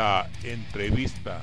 Entrevista. 0.00 1.42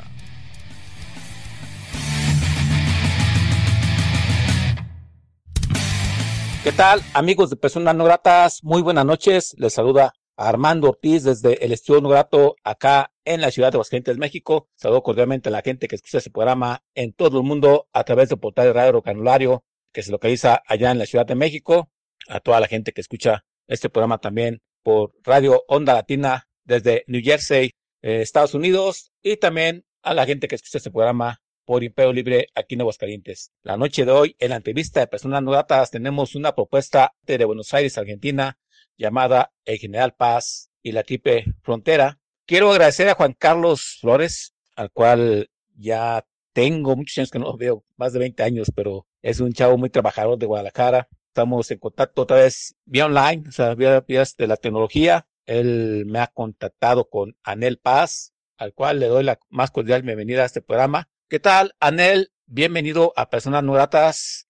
¿Qué 6.64 6.72
tal, 6.72 7.02
amigos 7.14 7.52
de 7.52 7.56
Personas 7.56 7.94
No 7.96 8.06
Gratas? 8.06 8.64
Muy 8.64 8.82
buenas 8.82 9.06
noches. 9.06 9.54
Les 9.60 9.74
saluda 9.74 10.14
Armando 10.36 10.90
Ortiz 10.90 11.24
desde 11.24 11.64
el 11.64 11.72
Estudio 11.72 12.02
No 12.02 12.10
Grato 12.10 12.56
acá 12.64 13.12
en 13.26 13.42
la 13.42 13.52
ciudad 13.52 13.72
de 13.72 13.76
Aguascalientes, 13.76 14.18
México. 14.18 14.68
Saludo 14.76 15.04
cordialmente 15.04 15.50
a 15.50 15.52
la 15.52 15.62
gente 15.62 15.88
que 15.88 15.96
escucha 15.96 16.18
este 16.18 16.32
programa 16.32 16.84
en 16.96 17.14
todo 17.14 17.38
el 17.38 17.46
mundo 17.46 17.88
a 17.94 18.04
través 18.06 18.30
del 18.30 18.40
portal 18.40 18.66
de 18.66 18.74
Radio 18.74 19.04
Canulario 19.04 19.66
que 19.94 20.02
se 20.02 20.12
localiza 20.12 20.64
allá 20.66 20.90
en 20.90 20.98
la 20.98 21.06
Ciudad 21.06 21.28
de 21.28 21.36
México. 21.36 21.92
A 22.28 22.40
toda 22.40 22.60
la 22.60 22.68
gente 22.68 22.92
que 22.92 23.02
escucha 23.02 23.46
este 23.68 23.90
programa 23.92 24.18
también 24.18 24.64
por 24.82 25.12
Radio 25.24 25.64
Onda 25.68 25.94
Latina 25.94 26.48
desde 26.64 27.04
New 27.06 27.22
Jersey, 27.24 27.72
eh, 28.08 28.22
Estados 28.22 28.54
Unidos 28.54 29.12
y 29.22 29.36
también 29.36 29.86
a 30.02 30.14
la 30.14 30.26
gente 30.26 30.48
que 30.48 30.56
escucha 30.56 30.78
este 30.78 30.92
programa 30.92 31.42
por 31.66 31.84
Imperio 31.84 32.14
Libre 32.14 32.48
aquí 32.56 32.76
en 32.76 32.82
Aguascalientes. 32.82 33.52
La 33.64 33.76
noche 33.76 34.06
de 34.06 34.12
hoy, 34.12 34.36
en 34.40 34.52
la 34.52 34.56
entrevista 34.56 35.02
de 35.02 35.08
Personas 35.08 35.44
No 35.44 35.52
Gratas, 35.52 35.92
tenemos 35.92 36.34
una 36.34 36.56
propuesta 36.56 37.14
de 37.24 37.44
Buenos 37.44 37.74
Aires, 37.74 37.98
Argentina, 37.98 38.58
llamada 38.98 39.52
El 39.66 39.78
General 39.78 40.16
Paz 40.16 40.70
y 40.82 40.94
la 40.94 41.04
Triple 41.04 41.54
Frontera. 41.62 42.18
Quiero 42.46 42.72
agradecer 42.72 43.10
a 43.10 43.16
Juan 43.16 43.36
Carlos 43.38 43.98
Flores, 44.00 44.54
al 44.78 44.90
cual 44.92 45.50
ya 45.76 46.26
tengo 46.54 46.96
muchos 46.96 47.18
años 47.18 47.32
que 47.32 47.40
no 47.40 47.58
veo, 47.58 47.84
más 47.98 48.14
de 48.14 48.20
20 48.20 48.42
años, 48.42 48.72
pero 48.74 49.06
es 49.22 49.42
un 49.42 49.52
chavo 49.52 49.78
muy 49.78 49.90
trabajador 49.90 50.38
de 50.38 50.46
Guadalajara. 50.46 51.10
Estamos 51.28 51.70
en 51.72 51.80
contacto 51.80 52.22
otra 52.22 52.38
vez 52.38 52.74
vía 52.86 53.06
online, 53.06 53.44
o 53.50 53.52
sea, 53.52 53.76
vía, 53.76 54.00
vía 54.00 54.24
de 54.38 54.48
la 54.48 54.56
tecnología. 54.56 55.28
Él 55.48 56.04
me 56.06 56.20
ha 56.20 56.28
contactado 56.28 57.10
con 57.10 57.36
Anel 57.42 57.80
Paz, 57.80 58.34
al 58.58 58.74
cual 58.74 59.00
le 59.00 59.08
doy 59.08 59.24
la 59.24 59.40
más 59.50 59.72
cordial 59.72 60.04
bienvenida 60.04 60.44
a 60.44 60.46
este 60.46 60.62
programa. 60.62 61.10
¿Qué 61.30 61.40
tal, 61.40 61.74
Anel? 61.80 62.32
Bienvenido 62.46 63.14
a 63.16 63.30
Personas 63.30 63.64
No. 63.64 63.76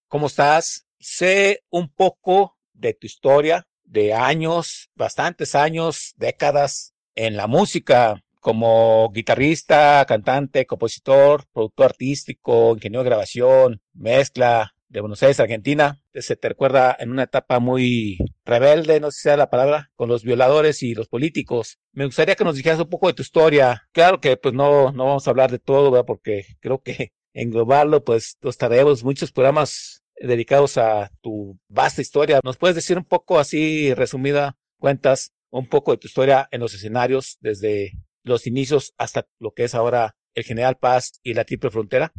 ¿Cómo 0.08 0.28
estás? 0.28 0.88
Sé 1.00 1.64
un 1.70 1.90
poco 1.90 2.58
de 2.74 2.96
tu 2.96 3.06
historia, 3.06 3.68
de 3.84 4.14
años, 4.14 4.90
bastantes 4.96 5.54
años, 5.54 6.14
décadas 6.18 6.96
en 7.14 7.38
la 7.38 7.46
música, 7.46 8.24
como 8.40 9.12
guitarrista, 9.14 10.04
cantante, 10.08 10.66
compositor, 10.66 11.46
productor 11.54 11.88
artístico, 11.88 12.74
ingeniero 12.74 13.04
de 13.04 13.10
grabación, 13.10 13.82
mezcla 13.94 14.74
de 14.90 15.02
Buenos 15.02 15.22
Aires, 15.24 15.40
Argentina. 15.40 16.02
Se 16.14 16.36
te 16.36 16.50
recuerda 16.50 16.96
en 17.00 17.12
una 17.12 17.24
etapa 17.24 17.60
muy 17.60 18.18
rebelde, 18.46 19.00
no 19.00 19.12
sé 19.12 19.18
si 19.18 19.24
sea 19.24 19.38
la 19.38 19.50
palabra, 19.50 19.92
con 19.96 20.10
los 20.10 20.24
violadores 20.24 20.84
y 20.84 20.96
los 20.96 21.08
políticos. 21.08 21.80
Me 21.92 22.06
gustaría 22.06 22.36
que 22.36 22.44
nos 22.44 22.56
dijeras 22.56 22.80
un 22.80 22.90
poco 22.90 23.08
de 23.08 23.14
tu 23.14 23.22
historia. 23.22 23.88
Claro 23.92 24.20
que 24.20 24.38
pues 24.38 24.54
no, 24.54 24.92
no 24.92 25.06
vamos 25.06 25.28
a 25.28 25.32
hablar 25.32 25.52
de 25.52 25.60
todo, 25.60 25.92
¿verdad? 25.92 26.06
porque 26.06 26.46
creo 26.60 26.82
que 26.82 27.12
englobarlo, 27.34 28.04
pues 28.04 28.38
nos 28.42 28.58
traemos 28.58 29.04
muchos 29.04 29.32
programas 29.32 30.04
dedicados 30.16 30.78
a 30.78 31.12
tu 31.22 31.60
vasta 31.68 32.02
historia. 32.02 32.40
¿Nos 32.44 32.58
puedes 32.58 32.76
decir 32.76 32.98
un 32.98 33.06
poco 33.06 33.40
así, 33.40 33.94
resumida, 33.94 34.58
cuentas 34.80 35.34
un 35.50 35.68
poco 35.68 35.92
de 35.92 35.98
tu 35.98 36.08
historia 36.08 36.48
en 36.52 36.62
los 36.62 36.74
escenarios 36.74 37.38
desde 37.42 37.94
los 38.24 38.48
inicios 38.48 38.94
hasta 38.98 39.28
lo 39.40 39.52
que 39.52 39.66
es 39.66 39.76
ahora 39.76 40.16
el 40.34 40.44
General 40.44 40.78
Paz 40.78 41.20
y 41.24 41.34
la 41.34 41.46
Triple 41.46 41.70
Frontera? 41.70 42.12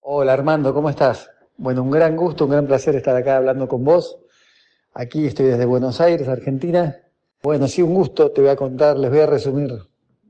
Hola 0.00 0.32
Armando, 0.32 0.74
¿cómo 0.74 0.90
estás? 0.90 1.30
Bueno, 1.60 1.82
un 1.82 1.90
gran 1.90 2.16
gusto, 2.16 2.46
un 2.46 2.52
gran 2.52 2.66
placer 2.66 2.96
estar 2.96 3.14
acá 3.14 3.36
hablando 3.36 3.68
con 3.68 3.84
vos. 3.84 4.18
Aquí 4.94 5.26
estoy 5.26 5.44
desde 5.44 5.66
Buenos 5.66 6.00
Aires, 6.00 6.26
Argentina. 6.26 6.96
Bueno, 7.42 7.68
sí, 7.68 7.82
un 7.82 7.92
gusto, 7.92 8.30
te 8.30 8.40
voy 8.40 8.48
a 8.48 8.56
contar, 8.56 8.96
les 8.98 9.10
voy 9.10 9.20
a 9.20 9.26
resumir 9.26 9.70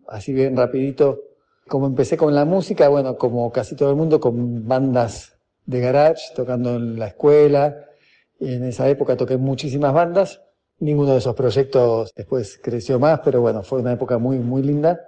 así 0.09 0.33
bien 0.33 0.57
rapidito 0.57 1.21
cómo 1.69 1.87
empecé 1.87 2.17
con 2.17 2.35
la 2.35 2.45
música, 2.45 2.89
bueno, 2.89 3.17
como 3.17 3.53
casi 3.53 3.77
todo 3.77 3.91
el 3.91 3.97
mundo, 3.97 4.19
con 4.19 4.67
bandas 4.67 5.39
de 5.67 5.79
garage, 5.79 6.35
tocando 6.35 6.75
en 6.75 6.99
la 6.99 7.07
escuela. 7.07 7.77
En 8.41 8.65
esa 8.65 8.89
época 8.89 9.17
toqué 9.17 9.37
muchísimas 9.37 9.95
bandas. 9.95 10.43
Ninguno 10.81 11.13
de 11.13 11.19
esos 11.19 11.37
proyectos 11.37 12.13
después 12.17 12.59
creció 12.61 12.99
más, 12.99 13.21
pero 13.21 13.41
bueno, 13.41 13.63
fue 13.63 13.79
una 13.79 13.93
época 13.93 14.19
muy, 14.19 14.41
muy 14.41 14.65
linda. 14.65 14.99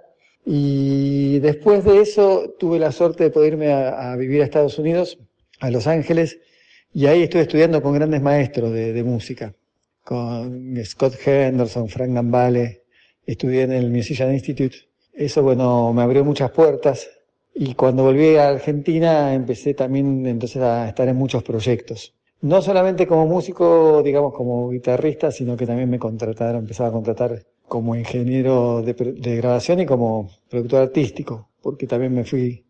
Y 0.45 1.39
después 1.39 1.83
de 1.83 1.99
eso 1.99 2.53
tuve 2.57 2.79
la 2.79 2.93
suerte 2.93 3.25
de 3.25 3.29
poder 3.29 3.53
irme 3.55 3.73
a 3.73 4.15
vivir 4.15 4.41
a 4.41 4.45
Estados 4.45 4.79
Unidos 4.79 5.17
a 5.63 5.71
Los 5.71 5.87
Ángeles 5.87 6.39
y 6.93 7.05
ahí 7.05 7.23
estuve 7.23 7.43
estudiando 7.43 7.81
con 7.81 7.93
grandes 7.93 8.21
maestros 8.21 8.73
de, 8.73 9.01
música, 9.01 9.55
con 10.03 10.75
Scott 10.83 11.15
Henderson, 11.25 11.87
Frank 11.87 12.11
Gambale, 12.11 12.83
estudié 13.25 13.61
en 13.61 13.71
el 13.71 13.89
Musician 13.89 14.33
Institute. 14.33 14.75
Eso, 15.13 15.41
bueno, 15.41 15.93
me 15.93 16.01
abrió 16.01 16.25
muchas 16.25 16.51
puertas 16.51 17.09
y 17.55 17.75
cuando 17.75 18.03
volví 18.03 18.35
a 18.35 18.49
Argentina 18.49 19.33
empecé 19.33 19.73
también 19.73 20.25
entonces 20.27 20.61
a 20.61 20.89
estar 20.89 21.07
en 21.07 21.15
muchos 21.15 21.43
proyectos. 21.43 22.13
No 22.41 22.61
solamente 22.61 23.07
como 23.07 23.25
músico, 23.25 24.03
digamos, 24.03 24.33
como 24.33 24.69
guitarrista, 24.69 25.31
sino 25.31 25.55
que 25.55 25.65
también 25.65 25.89
me 25.89 25.97
contrataron, 25.97 26.63
empezaba 26.63 26.89
a 26.89 26.91
contratar 26.91 27.41
como 27.69 27.95
ingeniero 27.95 28.81
de, 28.81 28.93
de 28.93 29.35
grabación 29.37 29.79
y 29.79 29.85
como 29.85 30.29
productor 30.49 30.81
artístico, 30.81 31.51
porque 31.61 31.87
también 31.87 32.13
me 32.13 32.25
fui 32.25 32.65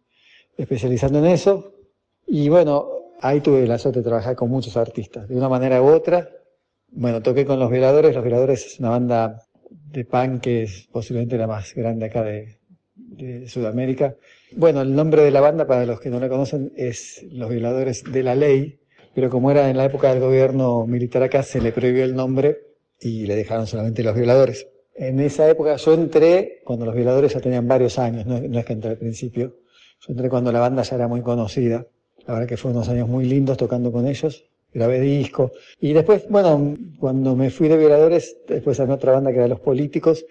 especializando 0.55 1.17
en 1.17 1.25
eso 1.25 1.72
y 2.27 2.49
bueno, 2.49 2.87
ahí 3.21 3.41
tuve 3.41 3.65
la 3.67 3.77
suerte 3.77 3.99
de 3.99 4.05
trabajar 4.05 4.35
con 4.35 4.49
muchos 4.49 4.75
artistas, 4.77 5.27
de 5.27 5.35
una 5.35 5.49
manera 5.49 5.81
u 5.81 5.87
otra. 5.87 6.29
Bueno, 6.89 7.21
toqué 7.21 7.45
con 7.45 7.59
Los 7.59 7.71
Violadores. 7.71 8.13
Los 8.13 8.23
Violadores 8.23 8.65
es 8.65 8.79
una 8.79 8.89
banda 8.89 9.41
de 9.69 10.05
punk 10.05 10.41
que 10.41 10.63
es 10.63 10.87
posiblemente 10.91 11.37
la 11.37 11.47
más 11.47 11.73
grande 11.73 12.05
acá 12.05 12.23
de, 12.23 12.57
Sudamérica. 13.47 14.15
Bueno, 14.55 14.81
el 14.81 14.95
nombre 14.95 15.23
de 15.23 15.31
la 15.31 15.39
banda, 15.39 15.67
para 15.67 15.85
los 15.85 15.99
que 15.99 16.09
no 16.09 16.19
la 16.19 16.29
conocen, 16.29 16.73
es 16.75 17.23
Los 17.31 17.49
Violadores 17.49 18.03
de 18.03 18.23
la 18.23 18.35
Ley, 18.35 18.79
pero 19.13 19.29
como 19.29 19.51
era 19.51 19.69
en 19.69 19.77
la 19.77 19.85
época 19.85 20.11
del 20.11 20.19
gobierno 20.19 20.85
militar 20.87 21.21
acá, 21.21 21.43
se 21.43 21.61
le 21.61 21.71
prohibió 21.71 22.03
el 22.03 22.15
nombre 22.15 22.57
y 22.99 23.27
le 23.27 23.35
dejaron 23.35 23.67
solamente 23.67 24.03
Los 24.03 24.15
Violadores. 24.15 24.67
En 24.95 25.19
esa 25.19 25.47
época 25.47 25.75
yo 25.75 25.93
entré 25.93 26.61
cuando 26.63 26.85
Los 26.85 26.95
Violadores 26.95 27.33
ya 27.33 27.39
tenían 27.39 27.67
varios 27.67 27.99
años, 27.99 28.25
no, 28.25 28.39
no 28.39 28.59
es 28.59 28.65
que 28.65 28.73
entré 28.73 28.89
al 28.89 28.97
principio, 28.97 29.57
yo 29.99 30.07
entré 30.11 30.29
cuando 30.29 30.51
la 30.51 30.59
banda 30.59 30.81
ya 30.81 30.95
era 30.95 31.07
muy 31.07 31.21
conocida. 31.21 31.85
La 32.27 32.35
verdad 32.35 32.47
que 32.47 32.57
fueron 32.57 32.77
unos 32.77 32.89
años 32.89 33.09
muy 33.09 33.25
lindos 33.25 33.57
tocando 33.57 33.91
con 33.91 34.07
ellos. 34.07 34.45
Grabé 34.73 35.01
disco. 35.01 35.51
Y 35.79 35.93
después, 35.93 36.27
bueno, 36.29 36.75
cuando 36.99 37.35
me 37.35 37.49
fui 37.49 37.67
de 37.67 37.77
Violadores, 37.77 38.37
después 38.47 38.79
a 38.79 38.85
otra 38.85 39.11
banda 39.11 39.31
que 39.31 39.37
era 39.37 39.47
Los 39.47 39.59
Políticos. 39.59 40.25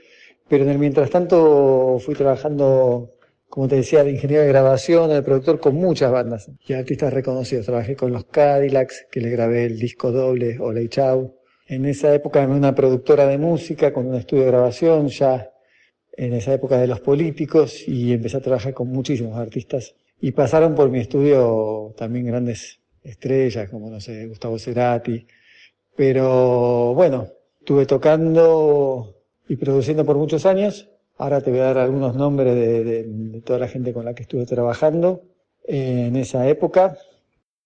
Pero 0.48 0.64
en 0.64 0.70
el 0.70 0.78
mientras 0.78 1.10
tanto 1.10 1.98
fui 2.00 2.14
trabajando, 2.14 3.14
como 3.48 3.68
te 3.68 3.76
decía, 3.76 4.02
de 4.02 4.10
ingeniero 4.10 4.42
de 4.42 4.48
grabación, 4.48 5.10
de 5.10 5.22
productor 5.22 5.60
con 5.60 5.76
muchas 5.76 6.10
bandas 6.10 6.50
y 6.66 6.72
artistas 6.72 7.12
reconocidos. 7.12 7.66
Trabajé 7.66 7.94
con 7.94 8.12
los 8.12 8.24
Cadillacs, 8.24 9.06
que 9.10 9.20
les 9.20 9.30
grabé 9.32 9.66
el 9.66 9.78
disco 9.78 10.10
doble, 10.10 10.58
y 10.82 10.88
Chau. 10.88 11.36
En 11.68 11.86
esa 11.86 12.12
época 12.14 12.42
en 12.42 12.50
una 12.50 12.74
productora 12.74 13.26
de 13.26 13.38
música, 13.38 13.92
con 13.92 14.06
un 14.06 14.16
estudio 14.16 14.42
de 14.42 14.48
grabación, 14.48 15.08
ya 15.08 15.50
en 16.14 16.34
esa 16.34 16.52
época 16.52 16.78
de 16.78 16.86
los 16.86 17.00
políticos, 17.00 17.86
y 17.86 18.12
empecé 18.12 18.38
a 18.38 18.40
trabajar 18.40 18.74
con 18.74 18.88
muchísimos 18.88 19.38
artistas 19.38 19.94
y 20.22 20.30
pasaron 20.30 20.76
por 20.76 20.88
mi 20.88 21.00
estudio 21.00 21.92
también 21.96 22.26
grandes 22.26 22.78
estrellas, 23.02 23.68
como 23.68 23.90
no 23.90 24.00
sé, 24.00 24.28
Gustavo 24.28 24.56
Cerati. 24.56 25.26
Pero 25.96 26.94
bueno, 26.94 27.26
estuve 27.58 27.86
tocando 27.86 29.16
y 29.48 29.56
produciendo 29.56 30.06
por 30.06 30.16
muchos 30.16 30.46
años. 30.46 30.88
Ahora 31.18 31.40
te 31.40 31.50
voy 31.50 31.58
a 31.58 31.64
dar 31.64 31.78
algunos 31.78 32.14
nombres 32.14 32.54
de, 32.54 32.84
de, 32.84 33.40
toda 33.40 33.58
la 33.58 33.66
gente 33.66 33.92
con 33.92 34.04
la 34.04 34.14
que 34.14 34.22
estuve 34.22 34.46
trabajando 34.46 35.24
en 35.64 36.14
esa 36.14 36.46
época. 36.48 36.96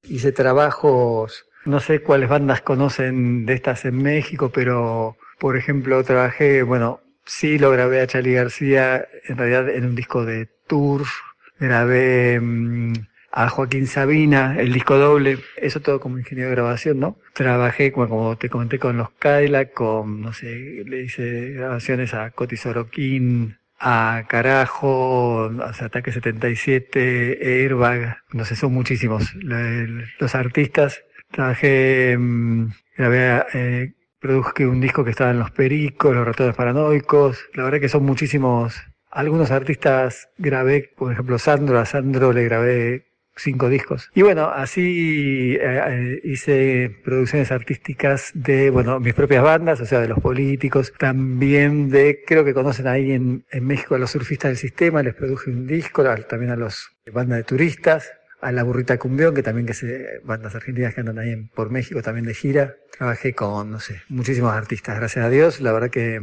Hice 0.04 0.32
trabajos, 0.32 1.44
no 1.66 1.78
sé 1.78 2.02
cuáles 2.02 2.30
bandas 2.30 2.62
conocen 2.62 3.44
de 3.44 3.52
estas 3.52 3.84
en 3.84 4.02
México, 4.02 4.50
pero 4.52 5.18
por 5.38 5.58
ejemplo 5.58 6.02
trabajé, 6.04 6.62
bueno, 6.62 7.00
sí 7.26 7.58
lo 7.58 7.70
grabé 7.70 8.00
a 8.00 8.06
Charlie 8.06 8.32
García, 8.32 9.06
en 9.28 9.36
realidad 9.36 9.68
en 9.68 9.84
un 9.84 9.94
disco 9.94 10.24
de 10.24 10.48
Turf, 10.66 11.10
grabé 11.58 12.40
mmm, 12.40 12.92
a 13.32 13.48
Joaquín 13.50 13.86
Sabina, 13.86 14.56
el 14.58 14.72
disco 14.72 14.96
doble, 14.96 15.38
eso 15.56 15.80
todo 15.80 16.00
como 16.00 16.18
ingeniero 16.18 16.48
de 16.48 16.56
grabación, 16.56 17.00
¿no? 17.00 17.18
Trabajé, 17.34 17.92
como 17.92 18.36
te 18.38 18.48
comenté, 18.48 18.78
con 18.78 18.96
los 18.96 19.10
Cadillac, 19.10 19.74
con, 19.74 20.22
no 20.22 20.32
sé, 20.32 20.82
le 20.86 21.02
hice 21.02 21.50
grabaciones 21.50 22.14
a 22.14 22.30
Coti 22.30 22.56
Sorokin, 22.56 23.58
a 23.78 24.24
Carajo, 24.26 25.50
a 25.60 25.84
Ataque 25.84 26.12
77, 26.12 27.38
Airbag, 27.42 28.18
no 28.32 28.44
sé, 28.46 28.56
son 28.56 28.72
muchísimos 28.72 29.34
los 29.34 30.34
artistas. 30.34 31.02
Trabajé, 31.30 32.16
mm, 32.18 32.68
grabé, 32.96 33.44
eh, 33.52 33.92
produje 34.18 34.66
un 34.66 34.80
disco 34.80 35.04
que 35.04 35.10
estaba 35.10 35.30
en 35.30 35.40
Los 35.40 35.50
Pericos, 35.50 36.14
Los 36.14 36.26
Ratones 36.26 36.56
Paranoicos, 36.56 37.44
la 37.54 37.64
verdad 37.64 37.80
que 37.80 37.88
son 37.88 38.04
muchísimos. 38.04 38.82
Algunos 39.10 39.50
artistas 39.50 40.28
grabé, 40.36 40.90
por 40.96 41.12
ejemplo, 41.12 41.38
Sandro, 41.38 41.78
a 41.78 41.86
Sandro 41.86 42.32
le 42.32 42.44
grabé 42.44 43.06
cinco 43.36 43.68
discos. 43.68 44.10
Y 44.14 44.22
bueno, 44.22 44.46
así 44.46 45.56
eh, 45.56 45.58
eh, 45.60 46.20
hice 46.24 46.96
producciones 47.04 47.52
artísticas 47.52 48.30
de, 48.34 48.70
bueno, 48.70 48.98
mis 48.98 49.14
propias 49.14 49.42
bandas, 49.42 49.80
o 49.80 49.86
sea, 49.86 50.00
de 50.00 50.08
los 50.08 50.20
políticos, 50.20 50.92
también 50.98 51.90
de, 51.90 52.22
creo 52.26 52.44
que 52.44 52.54
conocen 52.54 52.86
ahí 52.86 53.12
en, 53.12 53.44
en 53.50 53.66
México 53.66 53.94
a 53.94 53.98
los 53.98 54.10
surfistas 54.10 54.50
del 54.50 54.58
sistema, 54.58 55.02
les 55.02 55.14
produje 55.14 55.50
un 55.50 55.66
disco, 55.66 56.02
también 56.28 56.52
a 56.52 56.56
los 56.56 56.90
bandas 57.12 57.38
de 57.38 57.44
turistas, 57.44 58.10
a 58.40 58.52
la 58.52 58.62
burrita 58.62 58.98
cumbión, 58.98 59.34
que 59.34 59.42
también 59.42 59.66
que 59.66 59.74
se, 59.74 60.20
bandas 60.24 60.54
argentinas 60.54 60.94
que 60.94 61.00
andan 61.00 61.18
ahí 61.18 61.36
por 61.54 61.70
México 61.70 62.02
también 62.02 62.26
de 62.26 62.34
gira. 62.34 62.76
Trabajé 62.96 63.34
con, 63.34 63.70
no 63.70 63.80
sé, 63.80 64.02
muchísimos 64.08 64.52
artistas, 64.52 64.96
gracias 64.96 65.24
a 65.24 65.30
Dios. 65.30 65.60
La 65.60 65.72
verdad 65.72 65.90
que 65.90 66.20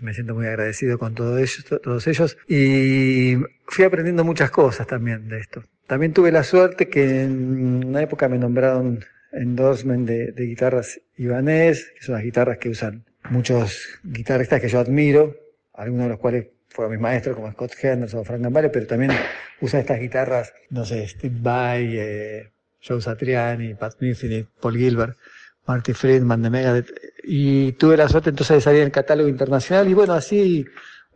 me 0.00 0.14
siento 0.14 0.34
muy 0.34 0.46
agradecido 0.46 0.98
con 0.98 1.14
todo 1.14 1.38
ellos, 1.38 1.64
todos 1.82 2.06
ellos. 2.06 2.36
Y 2.48 3.36
fui 3.66 3.84
aprendiendo 3.84 4.24
muchas 4.24 4.50
cosas 4.50 4.86
también 4.86 5.28
de 5.28 5.40
esto. 5.40 5.64
También 5.86 6.12
tuve 6.12 6.30
la 6.30 6.44
suerte 6.44 6.88
que 6.88 7.22
en 7.22 7.84
una 7.86 8.02
época 8.02 8.28
me 8.28 8.38
nombraron 8.38 9.04
endorsement 9.32 10.06
de, 10.06 10.32
de 10.32 10.44
guitarras 10.44 11.00
Ibanez, 11.16 11.92
que 11.96 12.02
son 12.02 12.14
las 12.14 12.24
guitarras 12.24 12.58
que 12.58 12.68
usan 12.68 13.04
muchos 13.30 14.00
guitarristas 14.02 14.60
que 14.60 14.68
yo 14.68 14.80
admiro, 14.80 15.36
algunos 15.74 16.04
de 16.04 16.10
los 16.10 16.18
cuales 16.18 16.46
fueron 16.68 16.92
mis 16.92 17.00
maestros 17.00 17.36
como 17.36 17.50
Scott 17.52 17.72
Henderson 17.80 18.24
Frank 18.24 18.42
Gambale, 18.42 18.70
pero 18.70 18.86
también 18.86 19.12
usan 19.60 19.80
estas 19.80 20.00
guitarras, 20.00 20.52
no 20.70 20.84
sé, 20.84 21.06
Steve 21.08 21.36
Vai, 21.40 21.96
eh, 21.96 22.50
Joe 22.82 23.00
Satriani, 23.00 23.74
Pat 23.74 23.94
Metheny, 24.00 24.46
Paul 24.60 24.76
Gilbert, 24.76 25.16
Marty 25.66 25.92
Friedman 25.92 26.42
de 26.42 26.50
Megadeth, 26.50 26.90
y 27.22 27.72
tuve 27.72 27.96
la 27.96 28.08
suerte 28.08 28.30
entonces 28.30 28.56
de 28.56 28.60
salir 28.60 28.80
en 28.80 28.86
el 28.86 28.92
catálogo 28.92 29.28
internacional 29.28 29.88
y 29.88 29.94
bueno, 29.94 30.14
así 30.14 30.64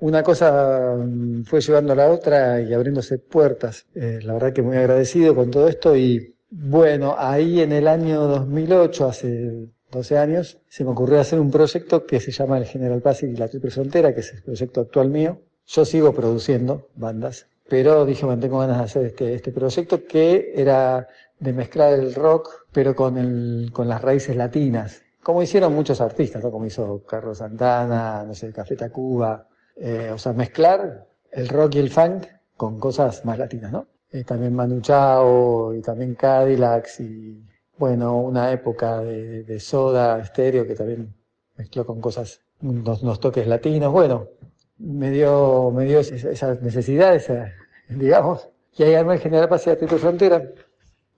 una 0.01 0.23
cosa 0.23 0.97
mm, 0.97 1.45
fue 1.45 1.61
llevando 1.61 1.93
a 1.93 1.97
la 1.97 2.11
otra 2.11 2.61
y 2.61 2.73
abriéndose 2.73 3.19
puertas. 3.19 3.87
Eh, 3.95 4.21
la 4.23 4.35
verdad 4.35 4.53
que 4.53 4.63
muy 4.63 4.77
agradecido 4.77 5.35
con 5.35 5.51
todo 5.51 5.69
esto 5.69 5.97
y 5.97 6.35
bueno, 6.51 7.17
ahí 7.19 7.61
en 7.61 7.73
el 7.73 7.89
año 7.89 8.23
2008, 8.29 9.09
hace 9.09 9.69
12 9.91 10.19
años, 10.19 10.59
se 10.69 10.85
me 10.85 10.91
ocurrió 10.91 11.21
hacer 11.21 11.41
un 11.41 11.51
proyecto 11.51 12.07
que 12.07 12.21
se 12.21 12.33
llama 12.33 12.59
el 12.59 12.67
General 12.67 13.01
Paz 13.01 13.23
y 13.23 13.35
la 13.35 13.49
Triple 13.49 13.71
Frontera, 13.71 14.15
que 14.15 14.21
es 14.21 14.33
el 14.33 14.43
proyecto 14.43 14.83
actual 14.83 15.09
mío. 15.09 15.41
Yo 15.67 15.85
sigo 15.85 16.13
produciendo 16.13 16.89
bandas, 16.95 17.47
pero 17.69 18.05
dije, 18.05 18.27
bueno, 18.27 18.47
ganas 18.59 18.79
de 18.79 18.85
hacer 18.85 19.07
este, 19.07 19.35
este 19.35 19.53
proyecto 19.53 20.05
que 20.05 20.53
era 20.55 21.09
de 21.45 21.53
mezclar 21.53 21.93
el 21.93 22.15
rock, 22.15 22.49
pero 22.73 22.97
con, 22.97 23.19
el, 23.19 23.71
con 23.71 23.87
las 23.87 24.01
raíces 24.01 24.35
latinas, 24.35 25.03
como 25.23 25.43
hicieron 25.43 25.75
muchos 25.75 26.01
artistas, 26.01 26.43
¿no? 26.43 26.51
como 26.51 26.65
hizo 26.65 27.05
Carlos 27.05 27.39
Santana, 27.39 28.25
no 28.27 28.35
sé, 28.35 28.51
Café 28.51 28.77
Tacuba, 28.77 29.47
eh, 29.77 30.11
o 30.13 30.17
sea, 30.17 30.33
mezclar 30.33 31.07
el 31.31 31.49
rock 31.49 31.75
y 31.75 31.79
el 31.81 31.91
funk 31.91 32.25
con 32.57 32.81
cosas 32.81 33.25
más 33.27 33.39
latinas, 33.39 33.73
¿no? 33.73 33.87
Eh, 34.11 34.25
también 34.25 34.55
Manu 34.55 34.81
Chao 34.81 35.75
y 35.75 35.83
también 35.83 36.15
Cadillacs 36.15 37.01
y, 37.01 37.45
bueno, 37.77 38.17
una 38.19 38.51
época 38.51 39.01
de, 39.01 39.61
soda 39.61 40.21
estéreo 40.21 40.67
que 40.67 40.75
también 40.75 41.15
mezcló 41.57 41.85
con 41.85 42.01
cosas, 42.01 42.41
unos, 42.63 43.21
toques 43.21 43.47
latinos, 43.47 43.93
bueno, 43.93 44.29
me 44.79 45.11
dio, 45.11 45.71
me 45.73 45.85
dio 45.85 46.01
esa 46.01 46.55
necesidad, 46.55 47.15
esa, 47.15 47.53
digamos, 47.89 48.49
y 48.77 48.83
ahí 48.83 48.95
armé 48.95 49.15
el 49.15 49.21
General 49.21 49.49
Paz 49.49 49.67
y 49.67 49.77
Tito 49.77 49.99
Frontera. 49.99 50.43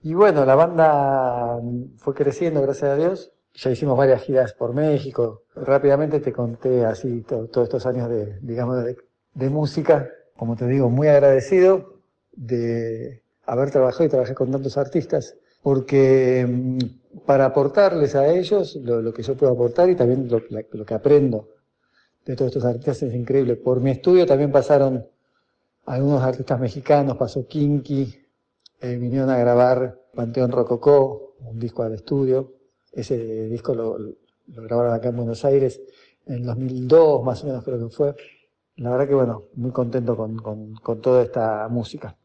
Y 0.07 0.13
bueno, 0.13 0.45
la 0.45 0.55
banda 0.55 1.59
fue 1.97 2.13
creciendo, 2.13 2.61
gracias 2.61 2.91
a 2.91 2.95
Dios, 2.95 3.33
ya 3.53 3.71
hicimos 3.71 3.97
varias 3.97 4.21
giras 4.21 4.53
por 4.53 4.73
México. 4.73 5.43
Rápidamente 5.53 6.21
te 6.21 6.31
conté 6.31 6.85
así 6.85 7.23
todos 7.23 7.49
estos 7.65 7.85
años 7.85 8.07
de, 8.07 8.39
digamos, 8.39 8.85
de, 8.85 9.49
música. 9.49 10.09
Como 10.37 10.55
te 10.55 10.65
digo, 10.65 10.89
muy 10.89 11.09
agradecido 11.09 11.99
de 12.31 13.21
haber 13.45 13.69
trabajado 13.69 14.05
y 14.05 14.07
trabajé 14.07 14.33
con 14.33 14.49
tantos 14.49 14.77
artistas, 14.77 15.35
porque 15.61 16.47
mm, 16.47 17.25
para 17.25 17.43
aportarles 17.43 18.15
a 18.15 18.29
ellos 18.29 18.77
lo, 18.77 19.11
que 19.11 19.23
yo 19.23 19.35
puedo 19.35 19.51
aportar 19.51 19.89
y 19.89 19.95
también 19.97 20.29
lo, 20.29 20.85
que 20.85 20.93
aprendo 20.93 21.49
de 22.25 22.33
todos 22.37 22.55
estos 22.55 22.63
artistas 22.63 23.03
es 23.03 23.13
increíble. 23.13 23.57
Por 23.57 23.81
mi 23.81 23.91
estudio 23.91 24.25
también 24.25 24.53
pasaron 24.53 25.05
algunos 25.85 26.23
artistas 26.23 26.61
mexicanos, 26.61 27.17
pasó 27.17 27.45
Kinky, 27.45 28.26
eh, 28.81 28.97
vinieron 28.97 29.29
a 29.29 29.37
grabar 29.37 29.99
Panteón 30.13 30.51
Rococó, 30.51 31.35
un 31.39 31.59
disco 31.59 31.83
al 31.83 31.93
estudio, 31.93 32.55
ese 32.91 33.47
disco 33.49 33.73
lo, 33.75 33.97
grabaron 34.47 34.93
acá 34.93 35.09
en 35.09 35.17
Buenos 35.17 35.45
Aires 35.45 35.81
en 36.25 36.43
2002, 36.43 37.23
más 37.23 37.43
o 37.43 37.47
menos 37.47 37.63
creo 37.63 37.87
que 37.87 37.95
fue. 37.95 38.15
La 38.75 38.91
verdad 38.91 39.07
que 39.07 39.15
bueno, 39.15 39.45
muy 39.55 39.71
contento 39.71 40.15
con, 40.15 40.37
con, 40.37 41.01
toda 41.01 41.23
esta 41.23 41.67
música. 41.69 42.15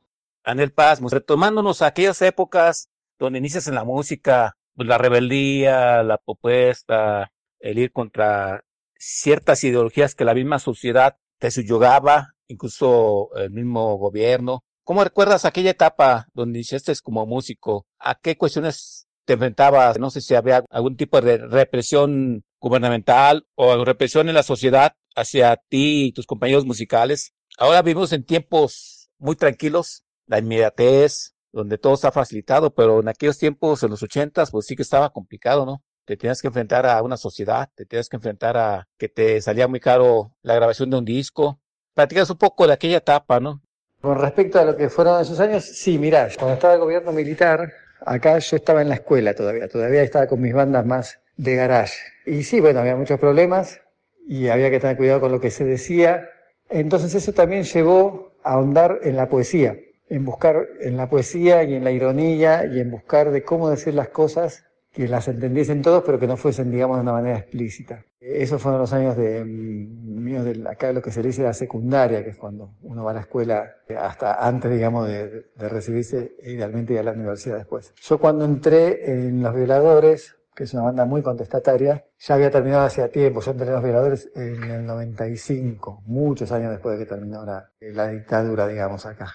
Anel 0.44 0.72
Paz, 0.72 1.00
retomándonos 1.00 1.82
a 1.82 1.86
aquellas 1.86 2.20
épocas 2.22 2.90
donde 3.18 3.38
inicias 3.38 3.68
en 3.68 3.74
la 3.74 3.84
música, 3.84 4.56
pues, 4.74 4.88
la 4.88 4.98
rebeldía, 4.98 6.02
la 6.02 6.18
propuesta, 6.18 7.32
el 7.58 7.78
ir 7.78 7.92
contra 7.92 8.64
ciertas 8.96 9.64
ideologías 9.64 10.14
que 10.14 10.24
la 10.24 10.34
misma 10.34 10.58
sociedad 10.58 11.16
te 11.38 11.50
subyugaba, 11.50 12.34
incluso 12.48 13.34
el 13.36 13.50
mismo 13.50 13.96
gobierno. 13.96 14.64
¿Cómo 14.84 15.04
recuerdas 15.04 15.44
aquella 15.44 15.70
etapa 15.70 16.26
donde 16.34 16.58
iniciaste 16.58 16.92
como 17.02 17.24
músico? 17.26 17.86
¿A 17.98 18.14
qué 18.16 18.36
cuestiones 18.36 19.06
te 19.24 19.34
enfrentabas, 19.34 19.98
no 19.98 20.10
sé 20.10 20.20
si 20.20 20.34
había 20.34 20.64
algún 20.70 20.96
tipo 20.96 21.20
de 21.20 21.38
represión 21.38 22.44
gubernamental 22.60 23.46
o 23.54 23.84
represión 23.84 24.28
en 24.28 24.34
la 24.34 24.42
sociedad 24.42 24.94
hacia 25.14 25.56
ti 25.56 26.06
y 26.06 26.12
tus 26.12 26.26
compañeros 26.26 26.64
musicales. 26.64 27.32
Ahora 27.58 27.82
vivimos 27.82 28.12
en 28.12 28.24
tiempos 28.24 29.10
muy 29.18 29.36
tranquilos, 29.36 30.04
la 30.26 30.38
inmediatez, 30.38 31.34
donde 31.52 31.78
todo 31.78 31.94
está 31.94 32.10
facilitado, 32.10 32.74
pero 32.74 33.00
en 33.00 33.08
aquellos 33.08 33.38
tiempos, 33.38 33.82
en 33.82 33.90
los 33.90 34.02
ochentas, 34.02 34.50
pues 34.50 34.66
sí 34.66 34.74
que 34.74 34.82
estaba 34.82 35.10
complicado, 35.10 35.66
¿no? 35.66 35.82
Te 36.04 36.16
tenías 36.16 36.40
que 36.40 36.48
enfrentar 36.48 36.86
a 36.86 37.02
una 37.02 37.16
sociedad, 37.16 37.68
te 37.74 37.84
tenías 37.86 38.08
que 38.08 38.16
enfrentar 38.16 38.56
a 38.56 38.88
que 38.98 39.08
te 39.08 39.40
salía 39.40 39.68
muy 39.68 39.78
caro 39.78 40.32
la 40.42 40.54
grabación 40.54 40.90
de 40.90 40.96
un 40.96 41.04
disco. 41.04 41.60
Platicas 41.94 42.30
un 42.30 42.38
poco 42.38 42.66
de 42.66 42.72
aquella 42.72 42.96
etapa, 42.96 43.38
¿no? 43.38 43.62
Con 44.02 44.18
respecto 44.20 44.58
a 44.58 44.64
lo 44.64 44.76
que 44.76 44.90
fueron 44.90 45.22
esos 45.22 45.40
años, 45.40 45.64
sí, 45.64 45.98
mirá, 45.98 46.28
cuando 46.36 46.54
estaba 46.54 46.74
el 46.74 46.80
gobierno 46.80 47.12
militar, 47.12 47.72
Acá 48.04 48.38
yo 48.38 48.56
estaba 48.56 48.82
en 48.82 48.88
la 48.88 48.96
escuela 48.96 49.34
todavía, 49.34 49.68
todavía 49.68 50.02
estaba 50.02 50.26
con 50.26 50.40
mis 50.40 50.52
bandas 50.52 50.84
más 50.84 51.20
de 51.36 51.54
garage. 51.54 51.96
Y 52.26 52.42
sí, 52.42 52.60
bueno, 52.60 52.80
había 52.80 52.96
muchos 52.96 53.18
problemas 53.20 53.80
y 54.26 54.48
había 54.48 54.70
que 54.70 54.80
tener 54.80 54.96
cuidado 54.96 55.20
con 55.20 55.32
lo 55.32 55.40
que 55.40 55.50
se 55.50 55.64
decía. 55.64 56.28
Entonces 56.68 57.14
eso 57.14 57.32
también 57.32 57.62
llevó 57.62 58.32
a 58.42 58.54
ahondar 58.54 58.98
en 59.02 59.16
la 59.16 59.28
poesía, 59.28 59.76
en 60.08 60.24
buscar 60.24 60.66
en 60.80 60.96
la 60.96 61.08
poesía 61.08 61.62
y 61.62 61.74
en 61.74 61.84
la 61.84 61.92
ironía 61.92 62.66
y 62.66 62.80
en 62.80 62.90
buscar 62.90 63.30
de 63.30 63.44
cómo 63.44 63.70
decir 63.70 63.94
las 63.94 64.08
cosas 64.08 64.64
que 64.92 65.08
las 65.08 65.26
entendiesen 65.26 65.80
todos, 65.80 66.02
pero 66.04 66.18
que 66.18 66.26
no 66.26 66.36
fuesen, 66.36 66.70
digamos, 66.70 66.98
de 66.98 67.02
una 67.02 67.12
manera 67.12 67.38
explícita. 67.38 68.04
Esos 68.20 68.60
fueron 68.60 68.80
los 68.80 68.92
años 68.92 69.16
de 69.16 69.42
mm, 69.44 70.22
míos 70.22 70.44
de 70.44 70.68
acá 70.68 70.92
lo 70.92 71.00
que 71.00 71.10
se 71.10 71.22
dice 71.22 71.42
la 71.42 71.54
secundaria, 71.54 72.22
que 72.22 72.30
es 72.30 72.36
cuando 72.36 72.74
uno 72.82 73.02
va 73.02 73.12
a 73.12 73.14
la 73.14 73.20
escuela 73.20 73.76
eh, 73.88 73.96
hasta 73.96 74.46
antes, 74.46 74.70
digamos, 74.70 75.08
de, 75.08 75.46
de 75.56 75.68
recibirse, 75.68 76.36
idealmente 76.42 76.92
ir 76.92 76.98
a 76.98 77.04
la 77.04 77.12
universidad 77.12 77.56
después. 77.56 77.94
Yo 78.02 78.18
cuando 78.18 78.44
entré 78.44 79.10
en 79.10 79.42
Los 79.42 79.54
Violadores, 79.54 80.36
que 80.54 80.64
es 80.64 80.74
una 80.74 80.82
banda 80.82 81.06
muy 81.06 81.22
contestataria, 81.22 82.04
ya 82.18 82.34
había 82.34 82.50
terminado 82.50 82.84
hacía 82.84 83.10
tiempo, 83.10 83.40
yo 83.40 83.52
entré 83.52 83.66
en 83.68 83.72
Los 83.72 83.82
Violadores 83.82 84.30
en 84.34 84.62
el 84.64 84.84
95, 84.84 86.02
muchos 86.04 86.52
años 86.52 86.70
después 86.70 86.98
de 86.98 87.04
que 87.04 87.08
terminó 87.08 87.46
la 87.46 88.08
dictadura, 88.08 88.68
digamos, 88.68 89.06
acá 89.06 89.32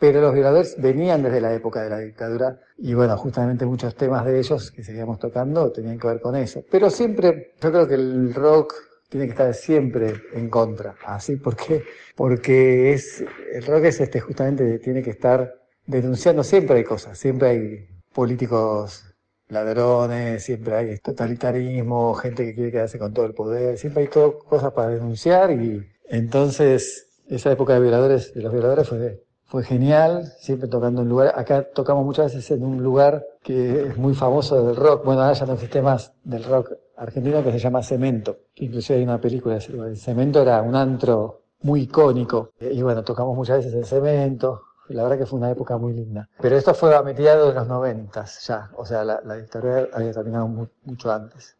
pero 0.00 0.22
los 0.22 0.32
violadores 0.32 0.76
venían 0.78 1.22
desde 1.22 1.42
la 1.42 1.52
época 1.54 1.82
de 1.82 1.90
la 1.90 1.98
dictadura 1.98 2.58
y 2.78 2.94
bueno, 2.94 3.16
justamente 3.18 3.66
muchos 3.66 3.94
temas 3.94 4.24
de 4.24 4.38
ellos 4.38 4.70
que 4.70 4.82
seguíamos 4.82 5.18
tocando 5.18 5.70
tenían 5.70 5.98
que 5.98 6.08
ver 6.08 6.20
con 6.20 6.34
eso. 6.34 6.64
Pero 6.70 6.88
siempre, 6.88 7.52
yo 7.60 7.70
creo 7.70 7.86
que 7.86 7.94
el 7.94 8.34
rock 8.34 8.72
tiene 9.10 9.26
que 9.26 9.32
estar 9.32 9.52
siempre 9.52 10.14
en 10.32 10.48
contra, 10.48 10.96
así 11.04 11.36
porque 11.36 11.84
porque 12.16 12.92
es 12.94 13.22
el 13.52 13.66
rock 13.66 13.84
es 13.84 14.00
este 14.00 14.20
justamente 14.20 14.78
tiene 14.78 15.02
que 15.02 15.10
estar 15.10 15.54
denunciando 15.86 16.42
siempre 16.44 16.76
hay 16.78 16.84
cosas, 16.84 17.18
siempre 17.18 17.48
hay 17.48 17.88
políticos 18.14 19.04
ladrones, 19.48 20.42
siempre 20.44 20.74
hay 20.76 20.98
totalitarismo, 20.98 22.14
gente 22.14 22.46
que 22.46 22.54
quiere 22.54 22.72
quedarse 22.72 22.98
con 22.98 23.12
todo 23.12 23.26
el 23.26 23.34
poder, 23.34 23.76
siempre 23.76 24.04
hay 24.04 24.08
cosas 24.08 24.72
para 24.72 24.88
denunciar 24.88 25.50
y 25.50 25.86
entonces 26.08 27.08
esa 27.28 27.52
época 27.52 27.74
de 27.74 27.80
violadores, 27.80 28.32
de 28.32 28.42
los 28.42 28.52
violadores 28.52 28.88
fue 28.88 29.29
fue 29.50 29.64
genial, 29.64 30.32
siempre 30.38 30.68
tocando 30.68 31.02
en 31.02 31.08
lugar, 31.08 31.34
acá 31.36 31.64
tocamos 31.74 32.04
muchas 32.04 32.26
veces 32.26 32.52
en 32.52 32.62
un 32.62 32.84
lugar 32.84 33.26
que 33.42 33.88
es 33.88 33.96
muy 33.96 34.14
famoso 34.14 34.64
del 34.64 34.76
rock, 34.76 35.04
bueno, 35.04 35.22
ahora 35.22 35.32
ya 35.32 35.44
no 35.44 35.54
existe 35.54 35.82
más 35.82 36.12
del 36.22 36.44
rock 36.44 36.70
argentino 36.96 37.42
que 37.42 37.50
se 37.50 37.58
llama 37.58 37.82
Cemento, 37.82 38.38
que 38.54 38.66
inclusive 38.66 39.00
hay 39.00 39.04
una 39.04 39.20
película 39.20 39.56
de 39.56 39.96
Cemento 39.96 40.40
era 40.40 40.62
un 40.62 40.76
antro 40.76 41.42
muy 41.62 41.82
icónico, 41.82 42.50
y 42.60 42.80
bueno, 42.80 43.02
tocamos 43.02 43.34
muchas 43.34 43.58
veces 43.58 43.74
en 43.74 43.84
Cemento, 43.84 44.62
la 44.88 45.02
verdad 45.02 45.18
que 45.18 45.26
fue 45.26 45.40
una 45.40 45.50
época 45.50 45.76
muy 45.76 45.94
linda. 45.94 46.28
Pero 46.40 46.56
esto 46.56 46.72
fue 46.72 46.94
a 46.94 47.02
mediados 47.02 47.48
de 47.48 47.54
los 47.54 47.66
noventas 47.66 48.46
ya, 48.46 48.70
o 48.76 48.86
sea, 48.86 49.04
la, 49.04 49.20
dictadura 49.34 49.88
había 49.92 50.12
terminado 50.12 50.46
mucho 50.46 51.10
antes. 51.10 51.56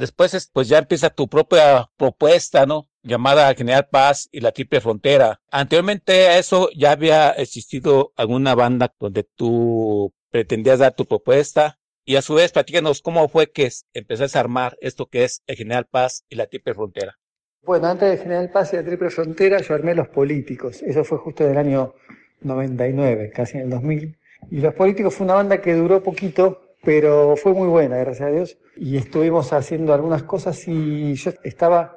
Después, 0.00 0.50
pues 0.52 0.66
ya 0.68 0.78
empieza 0.78 1.10
tu 1.10 1.28
propia 1.28 1.90
propuesta, 1.98 2.64
¿no? 2.64 2.88
Llamada 3.02 3.54
General 3.54 3.86
Paz 3.86 4.30
y 4.32 4.40
la 4.40 4.50
Triple 4.50 4.80
Frontera. 4.80 5.42
Anteriormente 5.50 6.28
a 6.28 6.38
eso 6.38 6.70
ya 6.74 6.92
había 6.92 7.30
existido 7.32 8.12
alguna 8.16 8.54
banda 8.54 8.94
donde 8.98 9.24
tú 9.24 10.14
pretendías 10.30 10.78
dar 10.78 10.94
tu 10.94 11.04
propuesta. 11.04 11.78
Y 12.06 12.16
a 12.16 12.22
su 12.22 12.32
vez, 12.32 12.50
platícanos 12.50 13.02
cómo 13.02 13.28
fue 13.28 13.52
que 13.52 13.70
empezaste 13.92 14.38
a 14.38 14.40
armar 14.40 14.78
esto 14.80 15.06
que 15.06 15.24
es 15.24 15.42
el 15.46 15.56
General 15.56 15.86
Paz 15.86 16.24
y 16.30 16.36
la 16.36 16.46
Triple 16.46 16.72
Frontera. 16.72 17.18
Bueno, 17.62 17.88
antes 17.88 18.10
de 18.10 18.16
General 18.16 18.50
Paz 18.50 18.72
y 18.72 18.76
la 18.76 18.84
Triple 18.84 19.10
Frontera, 19.10 19.60
yo 19.60 19.74
armé 19.74 19.94
Los 19.94 20.08
Políticos. 20.08 20.82
Eso 20.82 21.04
fue 21.04 21.18
justo 21.18 21.44
en 21.44 21.50
el 21.50 21.58
año 21.58 21.94
99, 22.40 23.32
casi 23.34 23.58
en 23.58 23.64
el 23.64 23.70
2000. 23.70 24.18
Y 24.50 24.60
Los 24.60 24.72
Políticos 24.72 25.14
fue 25.14 25.26
una 25.26 25.34
banda 25.34 25.60
que 25.60 25.74
duró 25.74 26.02
poquito, 26.02 26.69
pero 26.82 27.36
fue 27.36 27.52
muy 27.52 27.68
buena, 27.68 27.96
gracias 27.96 28.28
a 28.28 28.32
Dios. 28.32 28.58
Y 28.76 28.96
estuvimos 28.96 29.52
haciendo 29.52 29.92
algunas 29.92 30.22
cosas 30.22 30.66
y 30.66 31.14
yo 31.14 31.32
estaba 31.42 31.96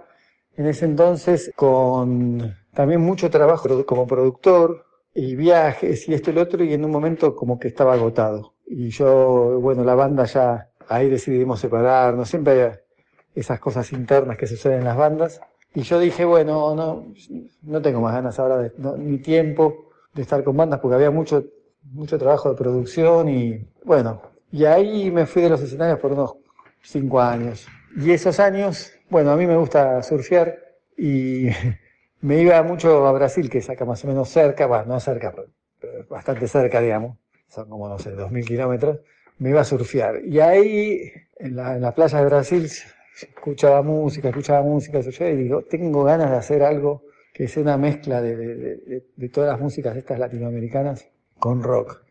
en 0.56 0.68
ese 0.68 0.86
entonces 0.86 1.52
con 1.56 2.56
también 2.74 3.02
mucho 3.02 3.30
trabajo 3.30 3.86
como 3.86 4.08
productor 4.08 4.86
y 5.14 5.36
viajes 5.36 6.08
y 6.08 6.14
esto 6.14 6.32
y 6.32 6.34
lo 6.34 6.42
otro 6.42 6.64
y 6.64 6.74
en 6.74 6.84
un 6.84 6.92
momento 6.92 7.36
como 7.36 7.60
que 7.60 7.68
estaba 7.68 7.94
agotado. 7.94 8.54
Y 8.66 8.90
yo, 8.90 9.60
bueno, 9.62 9.84
la 9.84 9.96
banda 9.96 10.26
ya, 10.26 10.70
ahí 10.88 11.10
decidimos 11.10 11.60
separarnos, 11.60 12.30
siempre 12.30 12.64
hay 12.64 12.72
esas 13.36 13.60
cosas 13.60 13.92
internas 13.94 14.38
que 14.38 14.48
suceden 14.48 14.80
en 14.80 14.86
las 14.86 14.98
bandas. 14.98 15.42
Y 15.76 15.82
yo 15.82 16.00
dije, 16.00 16.26
bueno, 16.26 16.76
no, 16.76 17.06
no 17.64 17.82
tengo 17.82 18.02
más 18.02 18.14
ganas 18.14 18.38
ahora 18.40 18.58
de, 18.58 18.72
ni 18.98 19.18
tiempo 19.20 19.92
de 20.14 20.22
estar 20.22 20.44
con 20.44 20.56
bandas 20.56 20.80
porque 20.80 20.96
había 20.96 21.12
mucho, 21.12 21.44
mucho 21.84 22.18
trabajo 22.18 22.50
de 22.50 22.56
producción 22.56 23.30
y 23.30 23.68
bueno, 23.84 24.22
y 24.54 24.66
ahí 24.66 25.10
me 25.10 25.26
fui 25.26 25.42
de 25.42 25.50
los 25.50 25.62
escenarios 25.62 25.98
por 25.98 26.12
unos 26.12 26.36
cinco 26.84 27.20
años. 27.20 27.68
Y 27.98 28.12
esos 28.12 28.40
años, 28.40 28.94
bueno, 29.10 29.32
a 29.32 29.36
mí 29.36 29.48
me 29.48 29.58
gusta 29.58 30.04
surfear 30.04 30.60
y 30.96 31.48
me 32.22 32.40
iba 32.40 32.62
mucho 32.62 33.08
a 33.08 33.12
Brasil, 33.14 33.50
que 33.50 33.58
es 33.58 33.70
acá 33.72 33.84
más 33.84 34.06
o 34.06 34.08
menos 34.08 34.30
cerca, 34.30 34.68
bueno, 34.68 34.86
no 34.86 35.00
cerca, 35.00 35.34
pero 35.80 36.08
bastante 36.08 36.48
cerca, 36.48 36.80
digamos, 36.82 37.18
son 37.48 37.68
como, 37.68 37.90
no 37.90 37.98
sé, 37.98 38.12
dos 38.12 38.32
mil 38.32 38.46
kilómetros, 38.46 39.00
me 39.40 39.50
iba 39.50 39.62
a 39.62 39.64
surfear. 39.64 40.24
Y 40.24 40.40
ahí, 40.40 41.12
en 41.40 41.56
la, 41.56 41.76
en 41.76 41.82
la 41.82 41.96
playa 41.96 42.20
de 42.20 42.26
Brasil, 42.26 42.70
escuchaba 43.20 43.82
música, 43.82 44.30
escuchaba 44.30 44.62
música, 44.62 45.00
y 45.00 45.36
digo, 45.36 45.64
tengo 45.64 46.04
ganas 46.04 46.30
de 46.30 46.38
hacer 46.38 46.62
algo 46.62 47.06
que 47.34 47.48
sea 47.48 47.64
una 47.64 47.78
mezcla 47.78 48.22
de, 48.22 48.36
de, 48.36 49.04
de 49.16 49.30
todas 49.30 49.50
las 49.50 49.60
músicas 49.60 49.98
estas 49.98 50.20
latinoamericanas 50.20 51.08
con 51.40 51.64
rock. 51.64 52.03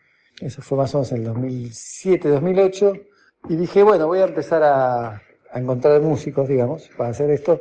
Eso 0.42 0.60
fue 0.60 0.76
más 0.76 0.92
o 0.94 0.98
menos 0.98 1.12
en 1.12 1.18
el 1.18 1.24
2007, 1.24 2.28
2008. 2.28 2.92
Y 3.48 3.56
dije, 3.56 3.82
bueno, 3.84 4.08
voy 4.08 4.18
a 4.18 4.24
empezar 4.24 4.62
a, 4.64 5.22
encontrar 5.54 6.00
músicos, 6.00 6.48
digamos, 6.48 6.88
para 6.96 7.10
hacer 7.10 7.30
esto. 7.30 7.60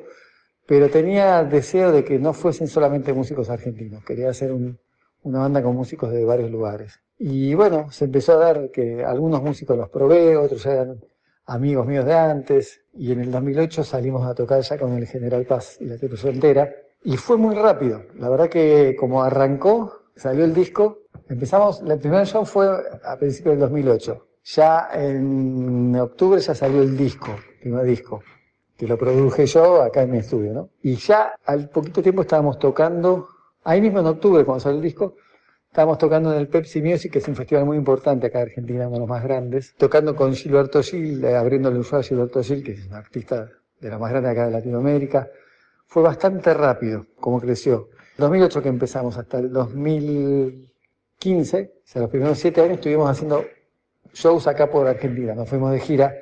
Pero 0.66 0.90
tenía 0.90 1.44
deseo 1.44 1.92
de 1.92 2.04
que 2.04 2.18
no 2.18 2.34
fuesen 2.34 2.68
solamente 2.68 3.14
músicos 3.14 3.50
argentinos. 3.50 4.04
Quería 4.04 4.30
hacer 4.30 4.52
una 4.52 5.40
banda 5.40 5.62
con 5.62 5.76
músicos 5.76 6.12
de 6.12 6.26
varios 6.26 6.50
lugares. 6.50 7.00
Y 7.20 7.54
bueno, 7.54 7.92
se 7.92 8.06
empezó 8.06 8.34
a 8.34 8.38
dar 8.38 8.72
que 8.72 9.04
algunos 9.04 9.44
músicos 9.44 9.78
los 9.78 9.90
probé, 9.90 10.36
otros 10.38 10.66
eran 10.66 11.00
amigos 11.46 11.86
míos 11.86 12.06
de 12.06 12.14
antes. 12.14 12.82
Y 12.94 13.12
en 13.12 13.20
el 13.20 13.32
2008 13.32 13.84
salimos 13.84 14.26
a 14.26 14.34
tocar 14.34 14.62
ya 14.62 14.80
con 14.80 14.94
el 14.94 15.06
General 15.06 15.46
Paz 15.46 15.78
y 15.80 15.86
la 15.86 15.98
Triple 15.98 16.18
Frontera. 16.18 16.74
Y 17.04 17.18
fue 17.18 17.38
muy 17.38 17.54
rápido. 17.54 18.06
La 18.18 18.30
verdad 18.30 18.50
que 18.50 18.96
como 18.98 19.22
arrancó, 19.22 20.02
salió 20.16 20.46
el 20.46 20.54
disco, 20.54 21.01
Empezamos, 21.32 21.82
el 21.82 21.98
primer 21.98 22.28
show 22.28 22.44
fue 22.44 22.68
a 23.06 23.16
principios 23.18 23.54
del 23.54 23.62
2008. 23.62 24.28
Ya 24.44 24.90
en 24.94 25.96
octubre 25.96 26.42
ya 26.42 26.54
salió 26.54 26.82
el 26.82 26.98
disco, 26.98 27.32
el 27.54 27.60
primer 27.62 27.86
disco, 27.86 28.22
que 28.76 28.86
lo 28.86 28.98
produje 28.98 29.46
yo 29.46 29.82
acá 29.82 30.02
en 30.02 30.12
mi 30.12 30.18
estudio, 30.18 30.52
¿no? 30.52 30.70
Y 30.84 30.96
ya 30.96 31.34
al 31.46 31.70
poquito 31.70 32.02
tiempo 32.04 32.24
estábamos 32.24 32.60
tocando, 32.60 33.30
ahí 33.64 33.80
mismo 33.80 34.02
en 34.02 34.08
octubre 34.08 34.44
cuando 34.44 34.60
salió 34.60 34.80
el 34.80 34.84
disco, 34.84 35.16
estábamos 35.68 36.00
tocando 36.00 36.34
en 36.34 36.40
el 36.40 36.50
Pepsi 36.50 36.82
Music, 36.82 37.14
que 37.14 37.20
es 37.20 37.28
un 37.30 37.38
festival 37.38 37.64
muy 37.64 37.78
importante 37.78 38.28
acá 38.28 38.42
en 38.42 38.48
Argentina, 38.50 38.88
uno 38.88 38.96
de 38.96 39.00
los 39.00 39.10
más 39.10 39.24
grandes, 39.24 39.74
tocando 39.78 40.14
con 40.18 40.34
Gilberto 40.34 40.84
Gil, 40.84 41.24
eh, 41.24 41.38
abriéndole 41.38 41.78
un 41.78 41.86
show 41.86 42.00
a 42.00 42.04
Gilberto 42.04 42.44
Gil, 42.44 42.62
que 42.62 42.74
es 42.74 42.88
un 42.88 42.94
artista 42.94 43.48
de 43.80 43.90
los 43.90 44.02
más 44.02 44.12
grandes 44.12 44.34
acá 44.34 44.48
de 44.48 44.52
Latinoamérica. 44.52 45.30
Fue 45.88 46.04
bastante 46.04 46.54
rápido 46.54 47.06
como 47.22 47.40
creció. 47.40 47.88
2008 48.18 48.62
que 48.62 48.70
empezamos 48.70 49.18
hasta 49.18 49.40
el 49.40 49.50
2000 49.54 50.71
15, 51.22 51.74
o 51.76 51.82
sea, 51.88 52.02
los 52.02 52.10
primeros 52.10 52.40
siete 52.40 52.62
años 52.62 52.78
estuvimos 52.78 53.08
haciendo 53.08 53.46
shows 54.12 54.48
acá 54.48 54.72
por 54.72 54.88
Argentina. 54.88 55.36
Nos 55.36 55.48
fuimos 55.48 55.72
de 55.72 55.80
gira, 55.80 56.16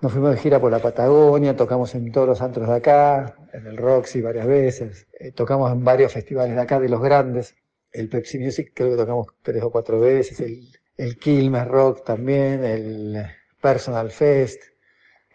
nos 0.00 0.12
fuimos 0.12 0.30
de 0.30 0.36
gira 0.36 0.60
por 0.60 0.70
la 0.70 0.78
Patagonia, 0.78 1.56
tocamos 1.56 1.92
en 1.96 2.12
todos 2.12 2.28
los 2.28 2.40
antros 2.40 2.68
de 2.68 2.76
acá, 2.76 3.34
en 3.52 3.66
el 3.66 3.76
Roxy 3.76 4.20
varias 4.20 4.46
veces, 4.46 5.08
eh, 5.18 5.32
tocamos 5.32 5.72
en 5.72 5.82
varios 5.82 6.12
festivales 6.12 6.54
de 6.54 6.60
acá, 6.62 6.78
de 6.78 6.88
los 6.88 7.02
grandes. 7.02 7.56
El 7.90 8.08
Pepsi 8.08 8.38
Music 8.38 8.70
creo 8.72 8.90
que 8.90 8.96
tocamos 8.96 9.26
tres 9.42 9.64
o 9.64 9.70
cuatro 9.70 9.98
veces, 9.98 10.38
el, 10.38 10.68
el 10.96 11.66
Rock 11.66 12.04
también, 12.04 12.64
el 12.64 13.26
Personal 13.60 14.12
Fest. 14.12 14.62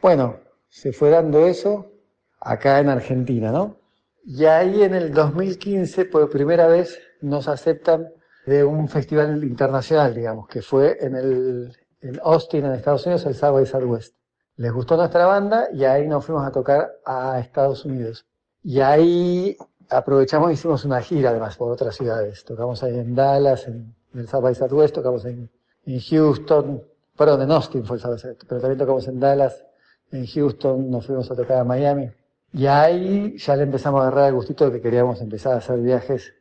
Bueno, 0.01 0.39
se 0.69 0.93
fue 0.93 1.09
dando 1.09 1.45
eso 1.45 1.91
acá 2.39 2.79
en 2.79 2.87
Argentina, 2.87 3.51
¿no? 3.51 3.77
Y 4.23 4.45
ahí 4.45 4.83
en 4.83 4.93
el 4.93 5.11
2015, 5.11 6.05
por 6.05 6.29
primera 6.29 6.67
vez, 6.67 6.97
nos 7.19 7.49
aceptan 7.49 8.07
de 8.45 8.63
un 8.63 8.87
festival 8.87 9.43
internacional, 9.43 10.13
digamos, 10.13 10.47
que 10.47 10.61
fue 10.61 10.97
en, 10.99 11.15
el, 11.15 11.77
en 12.01 12.19
Austin, 12.23 12.65
en 12.65 12.73
Estados 12.73 13.05
Unidos, 13.05 13.25
el 13.25 13.35
South 13.35 13.53
by 13.53 13.65
Southwest. 13.65 14.15
Les 14.57 14.71
gustó 14.71 14.97
nuestra 14.97 15.25
banda 15.25 15.67
y 15.73 15.85
ahí 15.85 16.07
nos 16.07 16.25
fuimos 16.25 16.45
a 16.45 16.51
tocar 16.51 16.91
a 17.05 17.39
Estados 17.39 17.85
Unidos. 17.85 18.25
Y 18.63 18.79
ahí 18.79 19.57
aprovechamos 19.89 20.51
hicimos 20.51 20.85
una 20.85 21.01
gira 21.01 21.29
además 21.29 21.57
por 21.57 21.71
otras 21.71 21.95
ciudades. 21.95 22.43
Tocamos 22.45 22.83
ahí 22.83 22.97
en 22.97 23.15
Dallas, 23.15 23.67
en, 23.67 23.93
el 24.13 24.27
South 24.27 24.41
by 24.41 24.55
Southwest, 24.55 24.93
tocamos 24.95 25.25
en, 25.25 25.49
en 25.85 25.99
Houston, 25.99 26.83
perdón, 27.15 27.43
en 27.43 27.51
Austin 27.51 27.85
fue 27.85 27.95
el 27.95 28.01
South 28.01 28.11
by 28.11 28.19
Southwest, 28.19 28.43
pero 28.47 28.61
también 28.61 28.79
tocamos 28.79 29.07
en 29.07 29.19
Dallas, 29.19 29.65
en 30.11 30.27
Houston, 30.27 30.91
nos 30.91 31.05
fuimos 31.05 31.31
a 31.31 31.35
tocar 31.35 31.57
a 31.59 31.63
Miami. 31.63 32.11
Y 32.53 32.65
ahí 32.65 33.37
ya 33.37 33.55
le 33.55 33.63
empezamos 33.63 34.01
a 34.01 34.07
agarrar 34.07 34.27
el 34.27 34.35
gustito 34.35 34.65
de 34.65 34.73
que 34.73 34.81
queríamos 34.81 35.21
empezar 35.21 35.53
a 35.53 35.57
hacer 35.57 35.79
viajes 35.79 36.33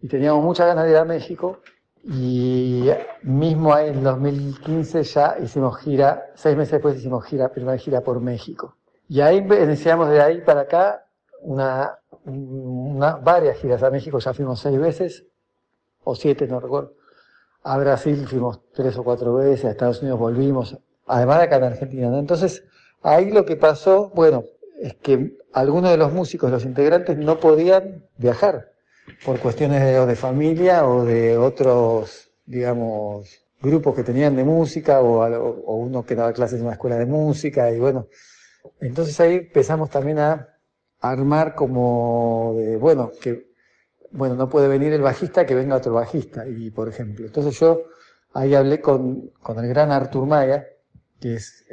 y 0.00 0.08
teníamos 0.08 0.44
muchas 0.44 0.66
ganas 0.66 0.84
de 0.84 0.90
ir 0.90 0.96
a 0.96 1.04
México 1.04 1.60
y 2.04 2.88
mismo 3.22 3.76
en 3.76 4.02
2015 4.02 5.02
ya 5.02 5.36
hicimos 5.42 5.78
gira, 5.78 6.30
seis 6.34 6.56
meses 6.56 6.72
después 6.72 6.96
hicimos 6.96 7.24
gira, 7.24 7.50
primera 7.50 7.76
gira 7.76 8.00
por 8.00 8.20
México. 8.20 8.76
Y 9.08 9.20
ahí 9.20 9.38
iniciamos 9.38 10.08
de 10.10 10.20
ahí 10.20 10.40
para 10.40 10.62
acá 10.62 11.04
una, 11.40 11.98
varias 13.22 13.58
giras 13.58 13.82
a 13.82 13.90
México, 13.90 14.18
ya 14.18 14.32
fuimos 14.32 14.60
seis 14.60 14.78
veces, 14.78 15.24
o 16.04 16.14
siete, 16.14 16.46
no 16.46 16.60
recuerdo. 16.60 16.94
A 17.62 17.76
Brasil 17.78 18.26
fuimos 18.26 18.60
tres 18.72 18.96
o 18.96 19.04
cuatro 19.04 19.34
veces, 19.34 19.64
a 19.64 19.70
Estados 19.70 20.00
Unidos 20.00 20.18
volvimos, 20.18 20.78
además 21.06 21.38
de 21.38 21.44
acá 21.44 21.56
en 21.56 21.64
Argentina. 21.64 22.18
Entonces, 22.18 22.64
ahí 23.02 23.30
lo 23.30 23.44
que 23.44 23.56
pasó, 23.56 24.10
bueno, 24.14 24.44
es 24.80 24.94
que 24.94 25.36
algunos 25.52 25.90
de 25.90 25.96
los 25.96 26.12
músicos, 26.12 26.50
los 26.50 26.64
integrantes, 26.64 27.18
no 27.18 27.40
podían 27.40 28.04
viajar 28.16 28.72
por 29.24 29.38
cuestiones 29.40 29.82
de, 29.82 30.06
de 30.06 30.16
familia 30.16 30.86
o 30.86 31.04
de 31.04 31.36
otros, 31.36 32.30
digamos, 32.46 33.48
grupos 33.60 33.94
que 33.94 34.04
tenían 34.04 34.36
de 34.36 34.44
música 34.44 35.00
o, 35.00 35.22
o, 35.22 35.76
uno 35.76 36.04
que 36.04 36.14
daba 36.14 36.32
clases 36.32 36.58
en 36.60 36.66
una 36.66 36.74
escuela 36.74 36.96
de 36.96 37.06
música 37.06 37.70
y 37.70 37.78
bueno, 37.78 38.08
entonces 38.80 39.18
ahí 39.20 39.34
empezamos 39.36 39.90
también 39.90 40.18
a 40.18 40.48
armar 41.00 41.54
como 41.54 42.54
de, 42.56 42.76
bueno, 42.76 43.10
que, 43.20 43.50
bueno, 44.10 44.34
no 44.34 44.48
puede 44.48 44.68
venir 44.68 44.92
el 44.92 45.02
bajista, 45.02 45.46
que 45.46 45.54
venga 45.54 45.76
otro 45.76 45.94
bajista 45.94 46.46
y 46.46 46.70
por 46.70 46.88
ejemplo, 46.88 47.26
entonces 47.26 47.58
yo 47.58 47.82
ahí 48.32 48.54
hablé 48.54 48.80
con, 48.80 49.30
con 49.42 49.58
el 49.58 49.68
gran 49.68 49.90
Artur 49.90 50.26
Maya, 50.26 50.66
que 51.20 51.34
es 51.34 51.64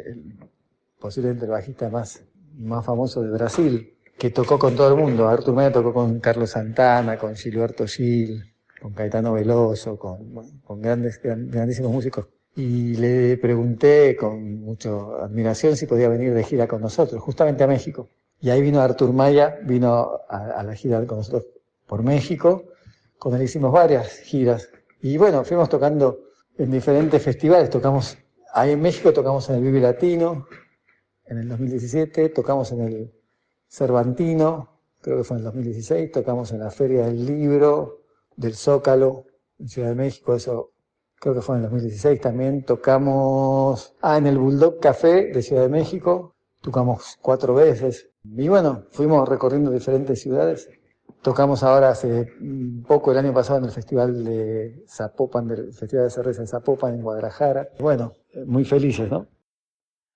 posiblemente 1.00 1.46
el 1.46 1.52
bajista 1.52 1.90
más, 1.90 2.24
más 2.58 2.84
famoso 2.84 3.22
de 3.22 3.30
Brasil, 3.32 3.95
que 4.18 4.30
tocó 4.30 4.58
con 4.58 4.76
todo 4.76 4.90
el 4.90 4.96
mundo. 4.96 5.28
Artur 5.28 5.54
Maya 5.54 5.72
tocó 5.72 5.94
con 5.94 6.20
Carlos 6.20 6.52
Santana, 6.52 7.18
con 7.18 7.36
Gilberto 7.36 7.86
Gil, 7.86 8.54
con 8.82 8.94
Caetano 8.94 9.34
Veloso, 9.34 9.98
con, 9.98 10.62
con 10.64 10.82
grandes, 10.82 11.20
grandísimos 11.22 11.92
músicos. 11.92 12.28
Y 12.56 12.96
le 12.96 13.38
pregunté 13.38 14.16
con 14.16 14.62
mucha 14.62 14.90
admiración 15.22 15.76
si 15.76 15.86
podía 15.88 16.08
venir 16.08 16.34
de 16.34 16.44
gira 16.44 16.68
con 16.68 16.82
nosotros, 16.82 17.22
justamente 17.22 17.64
a 17.64 17.68
México. 17.68 18.10
Y 18.40 18.50
ahí 18.50 18.62
vino 18.62 18.80
Artur 18.80 19.12
Maya, 19.12 19.58
vino 19.64 20.22
a, 20.30 20.64
la 20.64 20.74
gira 20.76 21.06
con 21.06 21.18
nosotros 21.18 21.46
por 21.86 22.04
México. 22.04 22.64
Con 23.18 23.36
él 23.36 23.42
hicimos 23.42 23.72
varias 23.72 24.20
giras 24.20 24.70
Y 25.02 25.18
bueno, 25.18 25.44
fuimos 25.44 25.70
tocando 25.70 26.20
en 26.58 26.72
diferentes 26.72 27.22
festivales, 27.22 27.70
tocamos, 27.70 28.18
ahí 28.54 28.72
en 28.72 28.82
México 28.82 29.12
tocamos 29.12 29.50
en 29.50 29.56
el 29.56 29.64
Vive 29.64 29.82
Latino, 29.82 30.48
en 31.26 31.40
el 31.40 31.50
2017, 31.50 32.30
tocamos 32.30 32.72
en 32.72 32.82
el 32.82 33.15
Cervantino, 33.76 34.70
creo 35.02 35.18
que 35.18 35.24
fue 35.26 35.36
en 35.36 35.40
el 35.40 35.46
2016, 35.46 36.12
tocamos 36.12 36.54
en 36.54 36.60
la 36.60 36.72
Feria 36.72 37.08
del 37.08 37.26
Libro 37.26 38.04
del 38.38 38.56
Zócalo, 38.56 39.26
en 39.60 39.68
Ciudad 39.68 39.90
de 39.90 39.96
México, 39.96 40.34
eso 40.34 40.72
creo 41.20 41.36
que 41.36 41.42
fue 41.42 41.56
en 41.58 41.64
el 41.64 41.70
2016 41.70 42.22
también, 42.22 42.64
tocamos, 42.64 43.94
ah, 44.02 44.18
en 44.18 44.28
el 44.28 44.38
Bulldog 44.38 44.80
Café 44.80 45.26
de 45.26 45.42
Ciudad 45.42 45.64
de 45.64 45.70
México, 45.70 46.36
tocamos 46.62 47.18
cuatro 47.22 47.54
veces, 47.54 48.10
y 48.24 48.48
bueno, 48.48 48.86
fuimos 48.92 49.28
recorriendo 49.28 49.72
diferentes 49.72 50.22
ciudades, 50.22 50.70
tocamos 51.22 51.62
ahora 51.62 51.90
hace 51.90 52.32
poco, 52.88 53.12
el 53.12 53.18
año 53.18 53.34
pasado, 53.34 53.60
en 53.60 53.66
el 53.66 53.72
Festival 53.72 54.24
de 54.24 54.86
Zapopan, 54.88 55.50
del 55.50 55.74
Festival 55.74 56.06
de 56.06 56.12
Cerveza 56.12 56.42
de 56.42 56.48
Zapopan 56.48 56.96
en 56.96 57.02
Guadalajara, 57.02 57.68
bueno, 57.80 58.14
muy 58.46 58.64
felices, 58.64 59.12
¿no? 59.12 59.28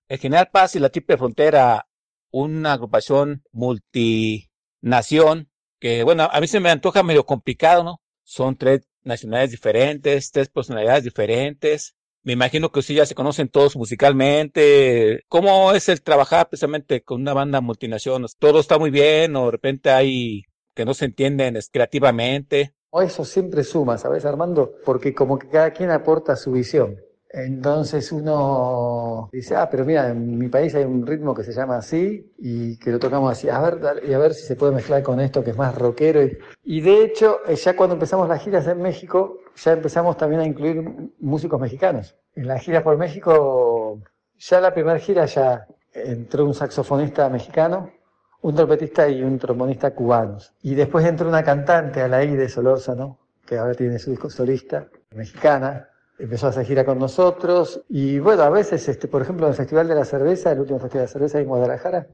El 0.08 0.18
General 0.18 0.48
Paz 0.50 0.74
y 0.76 0.78
la 0.78 0.88
Triple 0.88 1.18
Frontera, 1.18 1.86
una 2.30 2.72
agrupación 2.74 3.42
multi 3.52 4.50
nación, 4.80 5.50
que 5.78 6.02
bueno, 6.04 6.28
a 6.30 6.40
mí 6.40 6.46
se 6.46 6.60
me 6.60 6.70
antoja 6.70 7.02
medio 7.02 7.24
complicado, 7.24 7.84
¿no? 7.84 8.00
Son 8.22 8.56
tres 8.56 8.82
nacionalidades 9.02 9.50
diferentes, 9.50 10.30
tres 10.30 10.48
personalidades 10.48 11.04
diferentes. 11.04 11.94
Me 12.22 12.34
imagino 12.34 12.70
que 12.70 12.80
ustedes 12.80 12.98
ya 12.98 13.06
se 13.06 13.14
conocen 13.14 13.48
todos 13.48 13.76
musicalmente. 13.76 15.24
¿Cómo 15.28 15.72
es 15.72 15.88
el 15.88 16.02
trabajar 16.02 16.48
precisamente 16.48 17.02
con 17.02 17.22
una 17.22 17.32
banda 17.32 17.60
multinacional? 17.60 18.28
¿Todo 18.38 18.60
está 18.60 18.78
muy 18.78 18.90
bien 18.90 19.34
o 19.36 19.46
de 19.46 19.52
repente 19.52 19.90
hay 19.90 20.42
que 20.74 20.84
no 20.84 20.94
se 20.94 21.06
entienden 21.06 21.58
creativamente? 21.72 22.74
O 22.90 23.00
eso 23.02 23.24
siempre 23.24 23.64
suma, 23.64 23.96
¿sabes, 23.98 24.24
Armando? 24.24 24.74
Porque 24.84 25.14
como 25.14 25.38
que 25.38 25.48
cada 25.48 25.72
quien 25.72 25.90
aporta 25.90 26.36
su 26.36 26.52
visión. 26.52 26.96
Entonces 27.32 28.10
uno 28.10 29.28
dice, 29.32 29.54
ah, 29.54 29.68
pero 29.70 29.84
mira, 29.84 30.08
en 30.10 30.36
mi 30.36 30.48
país 30.48 30.74
hay 30.74 30.84
un 30.84 31.06
ritmo 31.06 31.32
que 31.32 31.44
se 31.44 31.52
llama 31.52 31.76
así 31.76 32.32
y 32.38 32.76
que 32.78 32.90
lo 32.90 32.98
tocamos 32.98 33.30
así, 33.30 33.48
a 33.48 33.60
ver, 33.60 34.02
y 34.04 34.12
a 34.12 34.18
ver 34.18 34.34
si 34.34 34.42
se 34.42 34.56
puede 34.56 34.72
mezclar 34.72 35.02
con 35.04 35.20
esto 35.20 35.44
que 35.44 35.50
es 35.50 35.56
más 35.56 35.76
rockero. 35.76 36.20
Y, 36.64 36.80
de 36.80 37.04
hecho, 37.04 37.38
eh, 37.46 37.54
ya 37.54 37.76
cuando 37.76 37.94
empezamos 37.94 38.28
las 38.28 38.42
giras 38.42 38.66
en 38.66 38.82
México, 38.82 39.38
ya 39.54 39.72
empezamos 39.72 40.16
también 40.16 40.40
a 40.40 40.44
incluir 40.44 40.82
músicos 41.20 41.60
mexicanos. 41.60 42.16
En 42.34 42.48
las 42.48 42.62
giras 42.62 42.82
por 42.82 42.96
México, 42.96 44.00
ya 44.36 44.60
la 44.60 44.74
primera 44.74 44.98
gira 44.98 45.24
ya 45.26 45.66
entró 45.92 46.44
un 46.44 46.54
saxofonista 46.54 47.28
mexicano, 47.28 47.92
un 48.42 48.54
trompetista 48.56 49.08
y 49.08 49.22
un 49.22 49.38
trombonista 49.38 49.94
cubanos. 49.94 50.52
Y 50.62 50.74
después 50.74 51.04
entró 51.04 51.28
una 51.28 51.44
cantante, 51.44 52.02
Alaide 52.02 52.48
Solórzano, 52.48 53.18
que 53.46 53.56
ahora 53.56 53.74
tiene 53.74 54.00
su 54.00 54.10
disco 54.10 54.30
solista, 54.30 54.88
mexicana, 55.14 55.90
empezó 56.20 56.46
a 56.46 56.50
hacer 56.50 56.66
gira 56.66 56.84
con 56.84 56.98
nosotros 56.98 57.82
y 57.88 58.18
bueno, 58.18 58.42
a 58.42 58.50
veces, 58.50 58.86
este, 58.88 59.08
por 59.08 59.22
ejemplo, 59.22 59.46
en 59.46 59.52
el 59.52 59.56
Festival 59.56 59.88
de 59.88 59.94
la 59.94 60.04
Cerveza, 60.04 60.52
el 60.52 60.60
último 60.60 60.78
Festival 60.78 61.06
de 61.06 61.06
la 61.06 61.12
Cerveza 61.12 61.40
en 61.40 61.48
Guadalajara, 61.48 62.06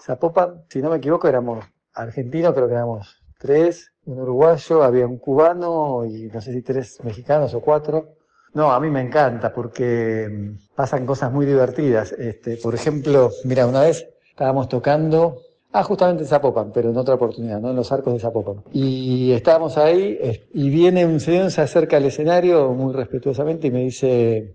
Zapopan, 0.00 0.64
si 0.68 0.82
no 0.82 0.90
me 0.90 0.96
equivoco, 0.96 1.28
éramos 1.28 1.64
argentinos, 1.94 2.52
creo 2.52 2.68
que 2.68 2.74
éramos 2.74 3.22
tres, 3.38 3.92
un 4.04 4.20
uruguayo, 4.20 4.82
había 4.82 5.06
un 5.06 5.18
cubano 5.18 6.04
y 6.04 6.28
no 6.32 6.40
sé 6.40 6.52
si 6.52 6.62
tres 6.62 6.98
mexicanos 7.04 7.54
o 7.54 7.60
cuatro. 7.60 8.16
No, 8.52 8.70
a 8.70 8.78
mí 8.80 8.90
me 8.90 9.00
encanta 9.00 9.52
porque 9.52 10.28
mm, 10.30 10.74
pasan 10.74 11.06
cosas 11.06 11.32
muy 11.32 11.46
divertidas. 11.46 12.12
Este, 12.12 12.56
por 12.58 12.74
ejemplo, 12.74 13.30
mira, 13.44 13.66
una 13.66 13.80
vez 13.80 14.06
estábamos 14.30 14.68
tocando 14.68 15.38
Ah, 15.76 15.82
justamente 15.82 16.22
en 16.22 16.28
Zapopan, 16.28 16.70
pero 16.70 16.90
en 16.90 16.96
otra 16.96 17.16
oportunidad, 17.16 17.60
¿no? 17.60 17.70
En 17.70 17.74
los 17.74 17.90
arcos 17.90 18.12
de 18.12 18.20
Zapopan. 18.20 18.62
Y 18.72 19.32
estábamos 19.32 19.76
ahí 19.76 20.16
y 20.52 20.70
viene 20.70 21.04
un 21.04 21.18
señor, 21.18 21.50
se 21.50 21.62
acerca 21.62 21.96
al 21.96 22.04
escenario 22.04 22.72
muy 22.72 22.92
respetuosamente 22.92 23.66
y 23.66 23.70
me 23.72 23.80
dice 23.80 24.54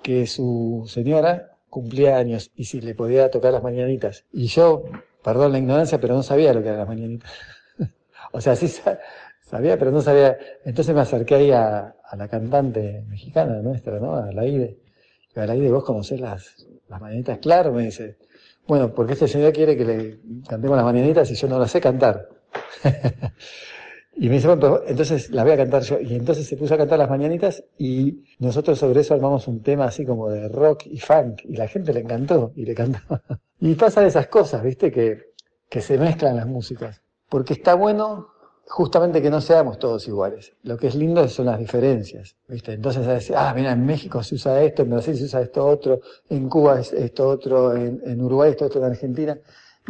que 0.00 0.28
su 0.28 0.84
señora 0.86 1.58
cumplía 1.68 2.18
años 2.18 2.52
y 2.54 2.66
si 2.66 2.80
le 2.80 2.94
podía 2.94 3.32
tocar 3.32 3.52
las 3.52 3.64
mañanitas. 3.64 4.26
Y 4.32 4.46
yo, 4.46 4.84
perdón 5.24 5.50
la 5.50 5.58
ignorancia, 5.58 6.00
pero 6.00 6.14
no 6.14 6.22
sabía 6.22 6.54
lo 6.54 6.62
que 6.62 6.68
eran 6.68 6.78
las 6.78 6.88
mañanitas. 6.88 7.32
o 8.32 8.40
sea, 8.40 8.54
sí 8.54 8.68
sabía, 9.42 9.76
pero 9.76 9.90
no 9.90 10.00
sabía. 10.00 10.38
Entonces 10.64 10.94
me 10.94 11.00
acerqué 11.00 11.34
ahí 11.34 11.50
a, 11.50 11.96
la 12.16 12.28
cantante 12.28 13.02
mexicana 13.08 13.60
nuestra, 13.60 13.98
¿no? 13.98 14.14
A 14.14 14.30
la 14.30 14.46
IDE. 14.46 14.78
Y 15.34 15.40
a 15.40 15.46
la 15.46 15.56
IDE, 15.56 15.68
vos 15.72 15.82
conocés 15.82 16.20
las, 16.20 16.64
las 16.88 17.00
mañanitas, 17.00 17.38
claro, 17.38 17.72
me 17.72 17.86
dice. 17.86 18.18
Bueno, 18.70 18.94
porque 18.94 19.14
este 19.14 19.26
señor 19.26 19.52
quiere 19.52 19.76
que 19.76 19.84
le 19.84 20.20
cantemos 20.48 20.76
las 20.76 20.84
mañanitas 20.84 21.28
y 21.32 21.34
yo 21.34 21.48
no 21.48 21.58
las 21.58 21.72
sé 21.72 21.80
cantar. 21.80 22.28
y 24.16 24.28
me 24.28 24.36
dice, 24.36 24.46
bueno, 24.46 24.82
entonces 24.86 25.28
las 25.30 25.44
voy 25.44 25.54
a 25.54 25.56
cantar 25.56 25.82
yo. 25.82 25.98
Y 25.98 26.14
entonces 26.14 26.46
se 26.46 26.56
puso 26.56 26.74
a 26.74 26.76
cantar 26.76 27.00
las 27.00 27.10
mañanitas 27.10 27.64
y 27.76 28.22
nosotros 28.38 28.78
sobre 28.78 29.00
eso 29.00 29.12
armamos 29.14 29.48
un 29.48 29.60
tema 29.60 29.86
así 29.86 30.04
como 30.06 30.30
de 30.30 30.48
rock 30.48 30.86
y 30.86 31.00
funk. 31.00 31.40
Y 31.46 31.56
la 31.56 31.66
gente 31.66 31.92
le 31.92 31.98
encantó 31.98 32.52
y 32.54 32.64
le 32.64 32.76
cantó. 32.76 33.00
y 33.58 33.74
pasan 33.74 34.06
esas 34.06 34.28
cosas, 34.28 34.62
¿viste? 34.62 34.92
Que, 34.92 35.32
que 35.68 35.80
se 35.80 35.98
mezclan 35.98 36.36
las 36.36 36.46
músicas. 36.46 37.02
Porque 37.28 37.54
está 37.54 37.74
bueno 37.74 38.28
justamente 38.70 39.20
que 39.20 39.30
no 39.30 39.40
seamos 39.40 39.80
todos 39.80 40.06
iguales. 40.06 40.52
Lo 40.62 40.76
que 40.76 40.86
es 40.86 40.94
lindo 40.94 41.26
son 41.28 41.46
las 41.46 41.58
diferencias, 41.58 42.36
¿viste? 42.46 42.74
Entonces 42.74 43.04
a 43.04 43.14
decir, 43.14 43.34
ah, 43.36 43.52
mira, 43.54 43.72
en 43.72 43.84
México 43.84 44.22
se 44.22 44.36
usa 44.36 44.62
esto, 44.62 44.82
en 44.82 44.90
Brasil 44.90 45.16
se 45.16 45.24
usa 45.24 45.40
esto 45.42 45.66
otro, 45.66 46.00
en 46.28 46.48
Cuba 46.48 46.78
es 46.78 46.92
esto 46.92 47.28
otro, 47.28 47.74
en, 47.74 48.22
Uruguay 48.22 48.52
esto 48.52 48.66
otro, 48.66 48.80
en 48.80 48.86
Argentina. 48.86 49.36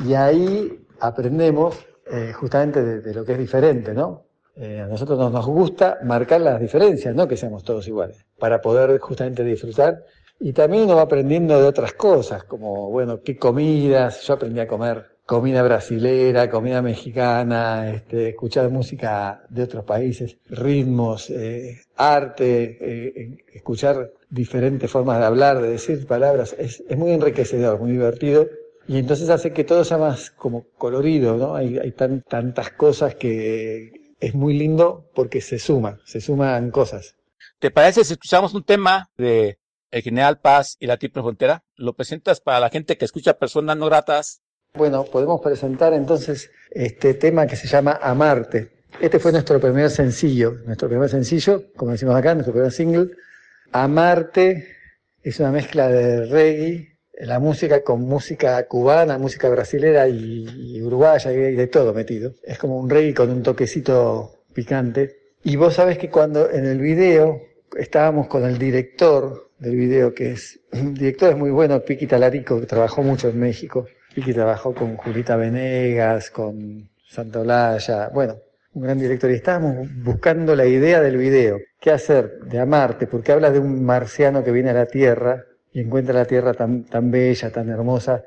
Y 0.07 0.15
ahí 0.15 0.81
aprendemos 0.99 1.77
eh, 2.11 2.33
justamente 2.33 2.83
de, 2.83 3.15
lo 3.15 3.23
que 3.23 3.33
es 3.33 3.39
diferente, 3.39 3.93
¿no? 3.93 4.25
Eh, 4.57 4.81
a 4.81 4.87
nosotros 4.87 5.19
nos, 5.19 5.31
nos 5.31 5.47
gusta 5.47 5.99
marcar 6.03 6.41
las 6.41 6.59
diferencias, 6.59 7.15
no 7.15 7.29
que 7.29 7.37
seamos 7.37 7.63
todos 7.63 7.87
iguales, 7.87 8.25
para 8.39 8.63
poder 8.63 8.99
justamente 8.99 9.45
disfrutar. 9.45 10.05
Y 10.39 10.55
también 10.55 10.85
uno 10.85 10.97
va 10.97 11.03
aprendiendo 11.03 11.61
de 11.61 11.69
otras 11.69 11.93
cosas, 11.93 12.45
como, 12.45 12.89
bueno, 12.91 13.21
qué 13.23 13.37
comidas, 13.37 14.23
yo 14.23 14.35
aprendí 14.35 14.59
a 14.59 14.67
comer 14.67 15.20
comida 15.31 15.63
brasilera, 15.63 16.51
comida 16.51 16.83
mexicana, 16.83 17.89
este, 17.89 18.31
escuchar 18.31 18.69
música 18.69 19.45
de 19.49 19.63
otros 19.63 19.85
países, 19.85 20.37
ritmos, 20.49 21.31
eh, 21.31 21.83
arte, 21.95 22.79
eh, 22.81 23.45
escuchar 23.53 24.11
diferentes 24.29 24.91
formas 24.91 25.21
de 25.21 25.27
hablar, 25.27 25.63
de 25.63 25.69
decir 25.69 26.05
palabras, 26.05 26.57
es, 26.59 26.83
muy 26.97 27.13
enriquecedor, 27.13 27.79
muy 27.79 27.93
divertido. 27.93 28.49
Y 28.89 28.99
entonces 28.99 29.31
hace 29.31 29.53
que 29.53 29.63
todo 29.63 29.85
sea 29.85 29.99
más 29.99 30.33
como 30.33 30.65
colorido, 30.77 31.37
¿no? 31.37 31.55
Hay, 31.55 31.79
hay 31.79 31.93
tan, 31.93 32.23
tantas 32.23 32.73
cosas 32.73 33.15
que 33.15 34.15
es 34.19 34.35
muy 34.35 34.55
lindo 34.55 35.13
porque 35.15 35.41
se 35.41 35.61
suma, 35.61 36.01
se 36.07 36.21
suman 36.21 36.73
cosas. 36.73 37.15
¿Te 37.61 37.71
parece 37.71 38.03
si 38.03 38.15
escuchamos 38.15 38.53
un 38.53 38.65
tema 38.65 39.13
de 39.17 39.61
El 39.93 40.03
General 40.03 40.41
Paz 40.41 40.77
y 40.81 40.89
la 40.89 40.97
Triple 40.97 41.23
Frontera? 41.23 41.63
¿Lo 41.77 41.93
presentas 41.93 42.41
para 42.41 42.59
la 42.59 42.69
gente 42.69 42.99
que 42.99 43.05
escucha 43.05 43.39
personas 43.39 43.77
no 43.77 43.87
gratas 43.87 44.43
bueno, 44.75 45.05
podemos 45.05 45.41
presentar 45.41 45.93
entonces 45.93 46.51
este 46.71 47.15
tema 47.15 47.47
que 47.47 47.57
se 47.57 47.67
llama 47.67 47.99
Amarte. 48.01 48.71
Este 49.01 49.19
fue 49.19 49.33
nuestro 49.33 49.61
primer 49.61 49.91
sencillo, 49.91 50.59
nuestro 50.65 50.89
primer 50.89 51.09
sencillo, 51.09 51.65
como 51.77 51.93
decimos 51.93 52.15
acá, 52.15 52.35
nuestro 52.35 52.53
primer 52.53 52.73
single. 52.73 53.11
Amarte 53.73 54.69
es 55.23 55.41
una 55.41 55.51
mezcla 55.51 55.89
de 55.89 56.27
reggae, 56.27 56.99
la 57.21 57.39
música 57.39 57.83
con 57.83 58.03
música 58.03 58.67
cubana, 58.67 59.19
música 59.19 59.49
brasilera 59.49 60.09
y, 60.09 60.81
uruguaya 60.81 61.33
y 61.33 61.55
de 61.55 61.67
todo 61.67 61.93
metido. 61.93 62.35
Es 62.43 62.59
como 62.59 62.79
un 62.79 62.89
reggae 62.89 63.15
con 63.15 63.31
un 63.31 63.43
toquecito 63.43 64.45
picante. 64.55 65.35
Y 65.43 65.57
vos 65.57 65.75
sabés 65.75 65.99
que 65.99 66.11
cuando 66.11 66.51
en 66.51 66.67
el 66.67 66.81
video 66.81 67.43
estábamos 67.77 68.29
con 68.29 68.45
el 68.45 68.59
director 68.59 69.51
del 69.59 69.77
video, 69.77 70.15
que 70.15 70.33
es, 70.33 70.61
el 70.73 70.95
director 70.95 71.31
es 71.31 71.37
muy 71.37 71.51
bueno, 71.51 71.81
Piqui 71.81 72.07
Talarico, 72.07 72.61
que 72.61 72.67
trabajó 72.67 73.03
mucho 73.03 73.29
en 73.29 73.39
México 73.39 73.87
que 74.15 74.35
trabajó 74.35 74.75
con 74.75 74.97
Julita 74.97 75.37
Venegas, 75.37 76.31
con 76.31 76.89
Santa 77.09 77.41
Olaya, 77.41 78.09
bueno, 78.09 78.37
un 78.73 78.83
gran 78.83 78.99
director. 78.99 79.31
Y 79.31 79.35
estábamos 79.35 79.89
buscando 80.03 80.55
la 80.55 80.67
idea 80.67 81.01
del 81.01 81.17
video. 81.17 81.59
¿Qué 81.81 81.91
hacer 81.91 82.41
de 82.41 82.59
Amarte? 82.59 83.07
Porque 83.07 83.33
habla 83.33 83.51
de 83.51 83.59
un 83.59 83.85
marciano 83.85 84.45
que 84.45 84.53
viene 84.53 84.71
a 84.71 84.75
la 84.75 84.87
Tierra 84.87 85.45
y 85.73 85.81
encuentra 85.81 86.15
la 86.15 86.25
Tierra 86.25 86.55
tan, 86.55 86.85
tan 86.85 87.11
bella, 87.11 87.51
tan 87.51 87.69
hermosa, 87.69 88.25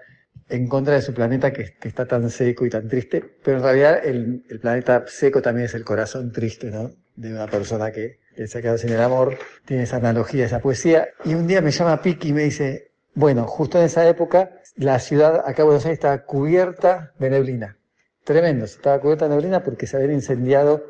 en 0.50 0.68
contra 0.68 0.96
de 0.96 1.02
su 1.02 1.14
planeta 1.14 1.52
que, 1.52 1.76
está 1.84 2.06
tan 2.06 2.30
seco 2.30 2.66
y 2.66 2.70
tan 2.70 2.88
triste. 2.88 3.24
Pero 3.44 3.58
en 3.58 3.64
realidad 3.64 4.06
el, 4.06 4.44
el, 4.50 4.60
planeta 4.60 5.04
seco 5.08 5.42
también 5.42 5.66
es 5.66 5.74
el 5.74 5.84
corazón 5.84 6.32
triste, 6.32 6.72
¿no? 6.72 6.92
De 7.16 7.32
una 7.32 7.48
persona 7.48 7.92
que, 7.92 8.20
que 8.36 8.48
se 8.48 8.58
ha 8.58 8.62
quedado 8.62 8.78
sin 8.78 8.92
el 8.92 9.02
amor. 9.02 9.38
Tiene 9.66 9.84
esa 9.84 9.98
analogía, 9.98 10.46
esa 10.46 10.60
poesía. 10.60 11.10
Y 11.24 11.36
un 11.36 11.48
día 11.48 11.62
me 11.62 11.72
llama 11.72 12.02
Piki 12.02 12.30
y 12.30 12.34
me 12.34 12.44
dice, 12.44 12.93
bueno, 13.16 13.46
justo 13.48 13.78
en 13.78 13.86
esa 13.86 14.08
época 14.08 14.52
la 14.76 15.00
ciudad 15.00 15.42
acá 15.46 15.58
de 15.58 15.64
Buenos 15.64 15.86
Aires 15.86 15.98
estaba 15.98 16.24
cubierta 16.26 17.14
de 17.20 17.30
neblina. 17.30 17.78
Tremendo, 18.24 18.66
estaba 18.66 19.00
cubierta 19.00 19.28
de 19.28 19.36
neblina 19.36 19.64
porque 19.64 19.86
se 19.88 19.98
habían 19.98 20.14
incendiado 20.14 20.84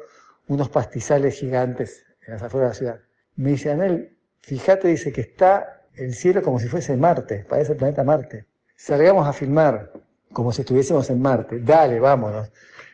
unos 0.48 0.70
pastizales 0.70 1.40
gigantes 1.40 2.06
en 2.26 2.34
las 2.34 2.44
afueras 2.44 2.80
de 2.80 2.86
la 2.86 2.94
ciudad. 2.94 3.08
Me 3.36 3.52
dice, 3.52 3.72
Anel, 3.72 4.18
fíjate, 4.42 4.88
dice 4.88 5.12
que 5.12 5.22
está 5.22 5.82
el 5.96 6.14
cielo 6.14 6.42
como 6.42 6.60
si 6.60 6.68
fuese 6.68 6.96
Marte, 6.96 7.46
parece 7.48 7.74
el 7.74 7.78
planeta 7.78 8.04
Marte. 8.04 8.46
Salgamos 8.76 9.28
a 9.28 9.34
filmar 9.34 9.92
como 10.32 10.52
si 10.52 10.62
estuviésemos 10.62 11.10
en 11.10 11.22
Marte. 11.22 11.60
Dale, 11.60 12.00
vámonos. 12.00 12.52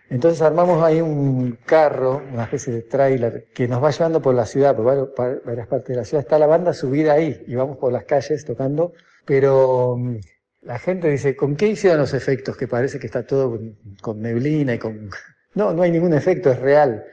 Entonces 0.10 0.42
armamos 0.42 0.84
ahí 0.84 1.02
un 1.02 1.60
carro, 1.66 2.24
una 2.34 2.44
especie 2.44 2.74
de 2.74 2.82
tráiler, 2.82 3.48
que 3.54 3.68
nos 3.68 3.84
va 3.84 3.92
llevando 3.92 4.22
por 4.22 4.34
la 4.34 4.46
ciudad, 4.46 4.76
por 4.76 5.14
varias 5.46 5.68
partes 5.68 5.90
de 5.90 5.96
la 5.96 6.04
ciudad. 6.04 6.24
Está 6.24 6.40
la 6.40 6.48
banda 6.48 6.74
subida 6.74 7.14
ahí 7.14 7.44
y 7.48 7.56
vamos 7.56 7.78
por 7.78 7.94
las 7.94 8.06
calles 8.06 8.44
tocando, 8.44 8.94
pero 9.26 9.96
mm, 9.98 10.18
la 10.62 10.80
gente 10.80 11.10
dice, 11.10 11.36
¿con 11.36 11.56
qué 11.56 11.68
hicieron 11.68 12.00
los 12.00 12.14
efectos? 12.14 12.58
Que 12.58 12.68
parece 12.68 13.00
que 13.00 13.08
está 13.08 13.26
todo 13.26 13.60
con, 14.02 14.22
neblina 14.22 14.74
y 14.74 14.80
con... 14.80 15.10
No, 15.56 15.74
no 15.74 15.82
hay 15.82 15.90
ningún 15.92 16.14
efecto, 16.14 16.52
es 16.52 16.60
real. 16.60 17.04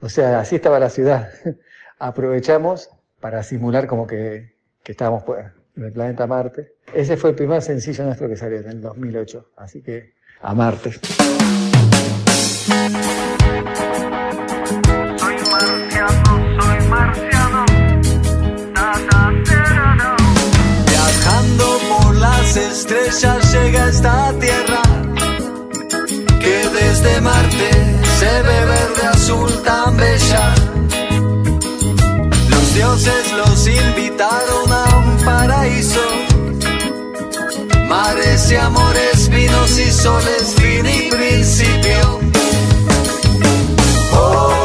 O 0.00 0.10
sea, 0.10 0.40
así 0.40 0.56
estaba 0.56 0.78
la 0.78 0.90
ciudad. 0.90 1.30
Aprovechamos 1.98 2.90
para 3.20 3.42
simular 3.42 3.86
como 3.86 4.06
que, 4.06 4.54
que 4.82 4.92
estábamos 4.92 5.24
pues, 5.24 5.46
en 5.76 5.84
el 5.84 5.92
planeta 5.92 6.26
Marte. 6.26 6.74
Ese 6.92 7.16
fue 7.16 7.30
el 7.30 7.36
primer 7.36 7.62
sencillo 7.62 8.04
nuestro 8.04 8.28
que 8.28 8.36
salió 8.36 8.58
en 8.60 8.68
el 8.68 8.80
2008. 8.82 9.52
Así 9.56 9.82
que 9.82 10.12
a 10.42 10.54
Marte. 10.54 10.90
Las 22.76 22.84
estrellas 22.84 23.52
llega 23.52 23.88
esta 23.88 24.32
tierra 24.38 24.82
que 26.40 26.68
desde 26.68 27.20
Marte 27.22 27.70
se 28.18 28.42
ve 28.42 28.64
verde 28.66 29.06
azul 29.14 29.62
tan 29.62 29.96
bella. 29.96 30.54
Los 32.50 32.74
dioses 32.74 33.32
los 33.32 33.66
invitaron 33.66 34.72
a 34.72 34.96
un 34.98 35.24
paraíso. 35.24 36.06
Mares 37.88 38.50
y 38.50 38.56
amores, 38.56 39.28
vinos 39.30 39.78
y 39.78 39.90
soles, 39.90 40.54
fin 40.56 40.84
y 40.86 41.10
principio. 41.10 42.26
arena 44.16 44.55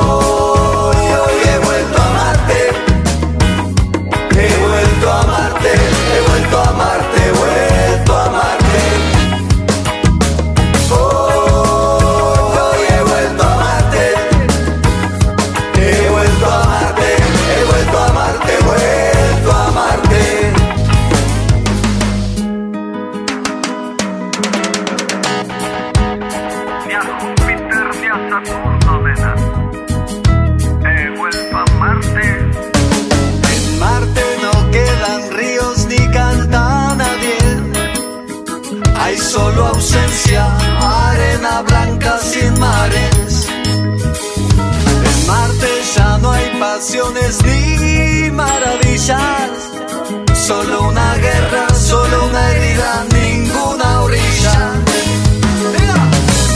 solo 52.31 52.39
una 52.39 52.51
herida, 52.51 53.05
ninguna 53.13 54.01
orilla. 54.01 54.73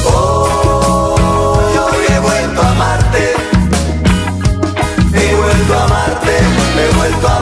Oh, 0.05 1.71
yo 1.73 1.88
he 2.07 2.19
vuelto 2.19 2.61
a 2.61 2.73
Marte, 2.73 3.33
he 5.13 5.35
vuelto 5.35 5.79
a 5.79 5.88
Marte, 5.88 6.31
he 6.77 6.95
vuelto 6.95 7.27
a 7.27 7.29
Marte, 7.29 7.35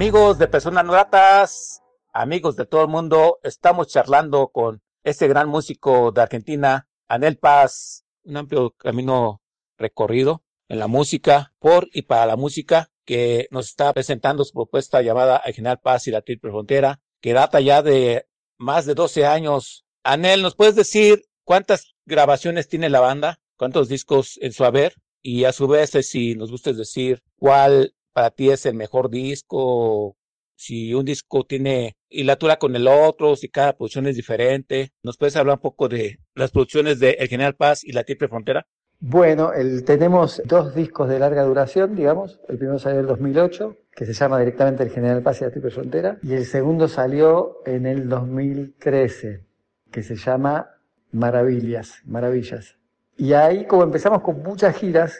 Amigos 0.00 0.38
de 0.38 0.48
Personas 0.48 0.86
No 0.86 0.92
Gratas, 0.92 1.82
amigos 2.14 2.56
de 2.56 2.64
todo 2.64 2.80
el 2.80 2.88
mundo, 2.88 3.38
estamos 3.42 3.88
charlando 3.88 4.48
con 4.48 4.80
este 5.04 5.28
gran 5.28 5.50
músico 5.50 6.10
de 6.10 6.22
Argentina, 6.22 6.88
Anel 7.06 7.36
Paz, 7.36 8.06
un 8.24 8.38
amplio 8.38 8.70
camino 8.78 9.42
recorrido 9.76 10.42
en 10.70 10.78
la 10.78 10.86
música, 10.86 11.52
por 11.58 11.86
y 11.92 12.00
para 12.00 12.24
la 12.24 12.36
música, 12.36 12.90
que 13.04 13.46
nos 13.50 13.66
está 13.66 13.92
presentando 13.92 14.42
su 14.44 14.54
propuesta 14.54 15.02
llamada 15.02 15.42
El 15.44 15.52
General 15.52 15.78
Paz 15.78 16.06
y 16.06 16.12
la 16.12 16.22
Triple 16.22 16.50
Frontera, 16.50 17.02
que 17.20 17.34
data 17.34 17.60
ya 17.60 17.82
de 17.82 18.26
más 18.56 18.86
de 18.86 18.94
12 18.94 19.26
años. 19.26 19.84
Anel, 20.02 20.40
¿nos 20.40 20.56
puedes 20.56 20.76
decir 20.76 21.26
cuántas 21.44 21.94
grabaciones 22.06 22.68
tiene 22.68 22.88
la 22.88 23.00
banda? 23.00 23.38
cuántos 23.60 23.90
discos 23.90 24.38
en 24.40 24.54
su 24.54 24.64
haber 24.64 24.94
y 25.20 25.44
a 25.44 25.52
su 25.52 25.68
vez 25.68 25.90
si 25.90 26.34
nos 26.34 26.50
gustes 26.50 26.78
decir 26.78 27.22
cuál 27.36 27.94
para 28.12 28.30
ti 28.30 28.50
es 28.50 28.66
el 28.66 28.74
mejor 28.74 29.10
disco, 29.10 30.16
si 30.56 30.92
un 30.94 31.04
disco 31.04 31.44
tiene 31.44 31.96
hilatura 32.08 32.58
con 32.58 32.74
el 32.76 32.86
otro, 32.88 33.36
si 33.36 33.48
cada 33.48 33.72
producción 33.76 34.06
es 34.06 34.16
diferente. 34.16 34.90
¿Nos 35.02 35.16
puedes 35.16 35.36
hablar 35.36 35.56
un 35.56 35.62
poco 35.62 35.88
de 35.88 36.18
las 36.34 36.50
producciones 36.50 36.98
de 37.00 37.10
El 37.12 37.28
General 37.28 37.54
Paz 37.54 37.82
y 37.84 37.92
La 37.92 38.04
Triple 38.04 38.28
Frontera? 38.28 38.66
Bueno, 39.02 39.54
el- 39.54 39.84
tenemos 39.84 40.42
dos 40.44 40.74
discos 40.74 41.08
de 41.08 41.18
larga 41.18 41.42
duración, 41.44 41.96
digamos. 41.96 42.40
El 42.48 42.58
primero 42.58 42.78
salió 42.78 42.98
en 42.98 43.04
el 43.04 43.08
2008, 43.08 43.76
que 43.96 44.04
se 44.04 44.12
llama 44.12 44.38
directamente 44.38 44.82
El 44.82 44.90
General 44.90 45.22
Paz 45.22 45.40
y 45.40 45.44
la 45.44 45.50
Triple 45.50 45.70
Frontera. 45.70 46.18
Y 46.22 46.34
el 46.34 46.44
segundo 46.44 46.86
salió 46.88 47.62
en 47.64 47.86
el 47.86 48.08
2013, 48.10 49.44
que 49.90 50.02
se 50.02 50.16
llama 50.16 50.68
Maravillas, 51.12 52.02
Maravillas. 52.04 52.76
Y 53.16 53.32
ahí, 53.32 53.66
como 53.66 53.82
empezamos 53.84 54.20
con 54.22 54.42
muchas 54.42 54.76
giras, 54.76 55.18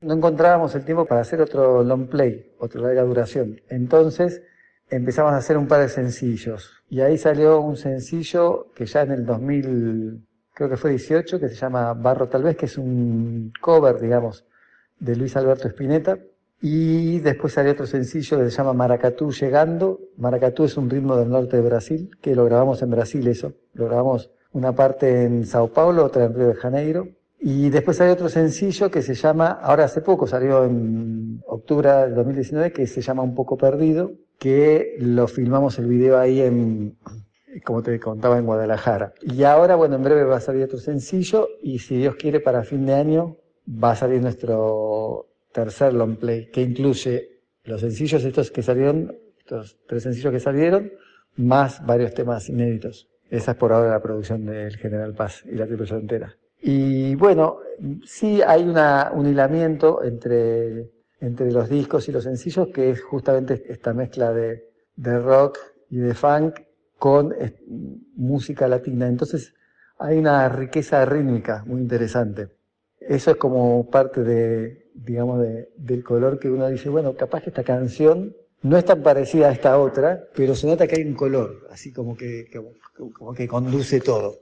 no 0.00 0.14
encontrábamos 0.14 0.74
el 0.74 0.84
tiempo 0.84 1.04
para 1.04 1.20
hacer 1.20 1.40
otro 1.40 1.82
long 1.82 2.08
play, 2.08 2.54
otra 2.58 2.80
larga 2.80 3.02
duración. 3.02 3.60
Entonces 3.68 4.42
empezamos 4.88 5.32
a 5.32 5.36
hacer 5.36 5.58
un 5.58 5.68
par 5.68 5.80
de 5.80 5.88
sencillos. 5.88 6.82
Y 6.88 7.00
ahí 7.00 7.18
salió 7.18 7.60
un 7.60 7.76
sencillo 7.76 8.72
que 8.74 8.86
ya 8.86 9.02
en 9.02 9.12
el 9.12 9.26
2000, 9.26 10.26
creo 10.54 10.68
que 10.70 10.76
fue 10.76 10.90
18, 10.90 11.38
que 11.38 11.48
se 11.48 11.54
llama 11.54 11.92
Barro 11.94 12.28
tal 12.28 12.42
vez, 12.42 12.56
que 12.56 12.66
es 12.66 12.78
un 12.78 13.52
cover, 13.60 14.00
digamos, 14.00 14.46
de 14.98 15.16
Luis 15.16 15.36
Alberto 15.36 15.68
Spinetta. 15.68 16.18
Y 16.62 17.20
después 17.20 17.54
salió 17.54 17.72
otro 17.72 17.86
sencillo 17.86 18.38
que 18.38 18.44
se 18.44 18.56
llama 18.56 18.72
Maracatú 18.72 19.32
Llegando. 19.32 20.00
Maracatú 20.16 20.64
es 20.64 20.76
un 20.76 20.90
ritmo 20.90 21.16
del 21.16 21.30
norte 21.30 21.56
de 21.56 21.62
Brasil, 21.62 22.10
que 22.20 22.34
lo 22.34 22.44
grabamos 22.46 22.82
en 22.82 22.90
Brasil 22.90 23.26
eso. 23.28 23.52
Lo 23.74 23.86
grabamos 23.86 24.30
una 24.52 24.72
parte 24.72 25.24
en 25.24 25.46
Sao 25.46 25.68
Paulo, 25.68 26.04
otra 26.04 26.24
en 26.24 26.34
Río 26.34 26.48
de 26.48 26.54
Janeiro. 26.54 27.08
Y 27.42 27.70
después 27.70 27.98
hay 28.02 28.10
otro 28.10 28.28
sencillo 28.28 28.90
que 28.90 29.00
se 29.00 29.14
llama, 29.14 29.52
ahora 29.62 29.84
hace 29.84 30.02
poco 30.02 30.26
salió 30.26 30.64
en 30.64 31.42
octubre 31.46 31.90
del 31.90 32.14
2019, 32.14 32.70
que 32.70 32.86
se 32.86 33.00
llama 33.00 33.22
Un 33.22 33.34
poco 33.34 33.56
perdido, 33.56 34.12
que 34.38 34.96
lo 34.98 35.26
filmamos 35.26 35.78
el 35.78 35.86
video 35.86 36.18
ahí 36.18 36.42
en, 36.42 36.98
como 37.64 37.82
te 37.82 37.98
contaba, 37.98 38.36
en 38.38 38.44
Guadalajara. 38.44 39.14
Y 39.22 39.44
ahora, 39.44 39.76
bueno, 39.76 39.96
en 39.96 40.02
breve 40.02 40.24
va 40.24 40.36
a 40.36 40.40
salir 40.40 40.64
otro 40.64 40.78
sencillo 40.78 41.48
y 41.62 41.78
si 41.78 41.96
Dios 41.96 42.16
quiere 42.16 42.40
para 42.40 42.62
fin 42.62 42.84
de 42.84 42.92
año 42.92 43.38
va 43.66 43.92
a 43.92 43.96
salir 43.96 44.20
nuestro 44.20 45.28
tercer 45.52 45.94
long 45.94 46.16
play, 46.16 46.50
que 46.50 46.60
incluye 46.60 47.40
los 47.64 47.80
sencillos 47.80 48.22
estos 48.22 48.50
que 48.50 48.62
salieron, 48.62 49.16
estos 49.38 49.78
tres 49.86 50.02
sencillos 50.02 50.32
que 50.32 50.40
salieron, 50.40 50.92
más 51.36 51.84
varios 51.86 52.12
temas 52.12 52.50
inéditos. 52.50 53.08
Esa 53.30 53.52
es 53.52 53.56
por 53.56 53.72
ahora 53.72 53.90
la 53.90 54.02
producción 54.02 54.44
del 54.44 54.76
General 54.76 55.14
Paz 55.14 55.42
y 55.46 55.54
la 55.54 55.66
Triple 55.66 55.86
Frontera. 55.86 56.36
Y 56.62 57.14
bueno, 57.14 57.58
sí 58.04 58.42
hay 58.42 58.64
una, 58.64 59.10
un 59.14 59.26
hilamiento 59.26 60.02
entre, 60.04 60.90
entre 61.20 61.52
los 61.52 61.68
discos 61.68 62.08
y 62.08 62.12
los 62.12 62.24
sencillos, 62.24 62.68
que 62.68 62.90
es 62.90 63.00
justamente 63.02 63.64
esta 63.68 63.92
mezcla 63.94 64.32
de, 64.32 64.68
de 64.96 65.18
rock 65.18 65.58
y 65.90 65.98
de 65.98 66.14
funk 66.14 66.60
con 66.98 67.34
música 68.16 68.68
latina. 68.68 69.08
Entonces 69.08 69.54
hay 69.98 70.18
una 70.18 70.48
riqueza 70.48 71.04
rítmica 71.04 71.64
muy 71.66 71.80
interesante. 71.80 72.48
Eso 73.00 73.30
es 73.32 73.36
como 73.38 73.88
parte 73.90 74.22
de, 74.22 74.90
digamos, 74.94 75.40
de- 75.40 75.70
del 75.76 76.04
color 76.04 76.38
que 76.38 76.50
uno 76.50 76.68
dice, 76.68 76.88
bueno, 76.90 77.14
capaz 77.16 77.42
que 77.42 77.50
esta 77.50 77.64
canción 77.64 78.36
no 78.62 78.76
es 78.76 78.84
tan 78.84 79.02
parecida 79.02 79.48
a 79.48 79.52
esta 79.52 79.78
otra, 79.78 80.22
pero 80.36 80.54
se 80.54 80.66
nota 80.66 80.86
que 80.86 80.96
hay 80.96 81.04
un 81.04 81.14
color, 81.14 81.66
así 81.70 81.92
como 81.92 82.14
que, 82.16 82.46
como 83.14 83.32
que 83.32 83.48
conduce 83.48 84.00
todo. 84.00 84.34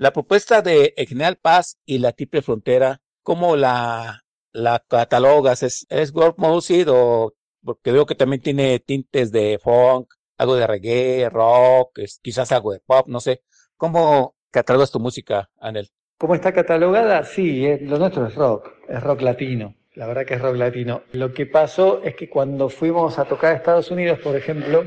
La 0.00 0.14
propuesta 0.14 0.62
de 0.62 0.94
General 1.06 1.36
Paz 1.36 1.76
y 1.84 1.98
La 1.98 2.12
Triple 2.12 2.40
Frontera, 2.40 3.02
¿cómo 3.22 3.54
la, 3.54 4.24
la 4.50 4.82
catalogas? 4.88 5.62
¿Es, 5.62 5.86
es 5.90 6.14
world 6.14 6.38
music 6.38 6.88
o 6.90 7.34
porque 7.62 7.92
veo 7.92 8.06
que 8.06 8.14
también 8.14 8.40
tiene 8.40 8.78
tintes 8.78 9.30
de 9.30 9.58
funk, 9.62 10.14
algo 10.38 10.56
de 10.56 10.66
reggae, 10.66 11.28
rock, 11.28 12.00
quizás 12.22 12.50
algo 12.50 12.72
de 12.72 12.80
pop, 12.80 13.08
no 13.08 13.20
sé. 13.20 13.42
¿Cómo 13.76 14.36
catalogas 14.50 14.90
tu 14.90 15.00
música, 15.00 15.50
Anel? 15.58 15.90
¿Cómo 16.16 16.34
está 16.34 16.54
catalogada? 16.54 17.22
Sí, 17.24 17.66
eh, 17.66 17.80
lo 17.82 17.98
nuestro 17.98 18.26
es 18.26 18.34
rock, 18.34 18.70
es 18.88 19.02
rock 19.02 19.20
latino. 19.20 19.74
La 19.96 20.06
verdad 20.06 20.24
que 20.24 20.32
es 20.32 20.40
rock 20.40 20.56
latino. 20.56 21.02
Lo 21.12 21.34
que 21.34 21.44
pasó 21.44 22.02
es 22.02 22.16
que 22.16 22.30
cuando 22.30 22.70
fuimos 22.70 23.18
a 23.18 23.26
tocar 23.26 23.52
a 23.52 23.56
Estados 23.56 23.90
Unidos, 23.90 24.18
por 24.20 24.34
ejemplo, 24.34 24.82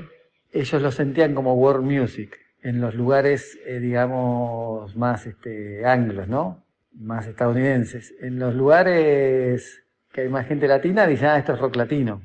ellos 0.52 0.82
lo 0.82 0.92
sentían 0.92 1.36
como 1.36 1.54
world 1.54 1.86
music 1.86 2.43
en 2.64 2.80
los 2.80 2.96
lugares, 2.96 3.60
eh, 3.66 3.80
digamos, 3.80 4.96
más 4.96 5.28
este, 5.28 5.86
anglos, 5.86 6.28
¿no? 6.30 6.64
Más 6.94 7.28
estadounidenses. 7.28 8.16
En 8.22 8.40
los 8.40 8.56
lugares 8.56 9.84
que 10.12 10.22
hay 10.22 10.30
más 10.30 10.48
gente 10.48 10.68
latina, 10.68 11.06
dicen, 11.06 11.28
ah, 11.28 11.38
esto 11.38 11.54
es 11.54 11.60
rock 11.60 11.76
latino. 11.76 12.22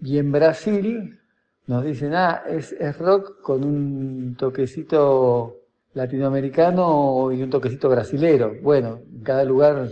Y 0.00 0.18
en 0.18 0.32
Brasil 0.32 1.20
nos 1.66 1.84
dicen, 1.84 2.14
ah, 2.14 2.42
es, 2.48 2.72
es 2.72 2.98
rock 2.98 3.42
con 3.42 3.64
un 3.64 4.34
toquecito 4.36 5.60
latinoamericano 5.92 7.30
y 7.32 7.42
un 7.42 7.50
toquecito 7.50 7.90
brasilero. 7.90 8.54
Bueno, 8.62 9.00
en 9.12 9.22
cada 9.22 9.44
lugar 9.44 9.90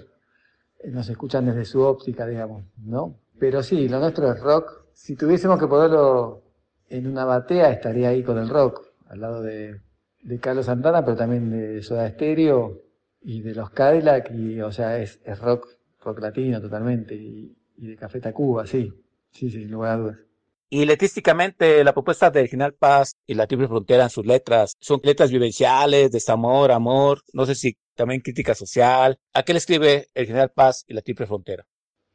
eh, 0.78 0.90
nos 0.90 1.08
escuchan 1.10 1.44
desde 1.44 1.66
su 1.66 1.82
óptica, 1.82 2.26
digamos, 2.26 2.64
¿no? 2.78 3.16
Pero 3.38 3.62
sí, 3.62 3.88
lo 3.88 4.00
nuestro 4.00 4.32
es 4.32 4.40
rock. 4.40 4.84
Si 4.94 5.14
tuviésemos 5.14 5.58
que 5.58 5.66
ponerlo 5.66 6.42
en 6.88 7.06
una 7.06 7.26
batea, 7.26 7.70
estaría 7.70 8.08
ahí 8.08 8.22
con 8.22 8.38
el 8.38 8.48
rock, 8.48 8.83
al 9.08 9.20
lado 9.20 9.42
de, 9.42 9.80
de 10.22 10.40
Carlos 10.40 10.66
Santana, 10.66 11.04
pero 11.04 11.16
también 11.16 11.50
de 11.50 11.82
Soda 11.82 12.08
Stereo 12.08 12.82
y 13.20 13.40
de 13.42 13.54
los 13.54 13.70
Cadillac, 13.70 14.30
y, 14.32 14.60
o 14.60 14.72
sea, 14.72 14.98
es, 14.98 15.20
es 15.24 15.38
rock, 15.38 15.68
rock 16.00 16.20
latino 16.20 16.60
totalmente, 16.60 17.14
y, 17.14 17.56
y 17.76 17.86
de 17.86 17.96
Café 17.96 18.20
Tacuba, 18.20 18.66
sí, 18.66 18.92
sí, 19.30 19.50
sin 19.50 19.70
lugar 19.70 19.92
a 19.92 19.96
dudas. 19.96 20.18
Y 20.70 20.84
letrísticamente, 20.86 21.84
la 21.84 21.92
propuesta 21.92 22.30
del 22.30 22.48
General 22.48 22.74
Paz 22.74 23.16
y 23.26 23.34
La 23.34 23.46
Triple 23.46 23.68
Frontera 23.68 24.04
en 24.04 24.10
sus 24.10 24.26
letras 24.26 24.74
son 24.80 25.00
letras 25.04 25.30
vivenciales, 25.30 26.10
desamor, 26.10 26.72
amor, 26.72 27.22
no 27.32 27.46
sé 27.46 27.54
si 27.54 27.76
también 27.94 28.20
crítica 28.20 28.54
social. 28.54 29.18
¿A 29.32 29.42
qué 29.44 29.52
le 29.52 29.58
escribe 29.58 30.08
el 30.14 30.26
General 30.26 30.50
Paz 30.50 30.84
y 30.88 30.94
La 30.94 31.02
Triple 31.02 31.26
Frontera? 31.26 31.64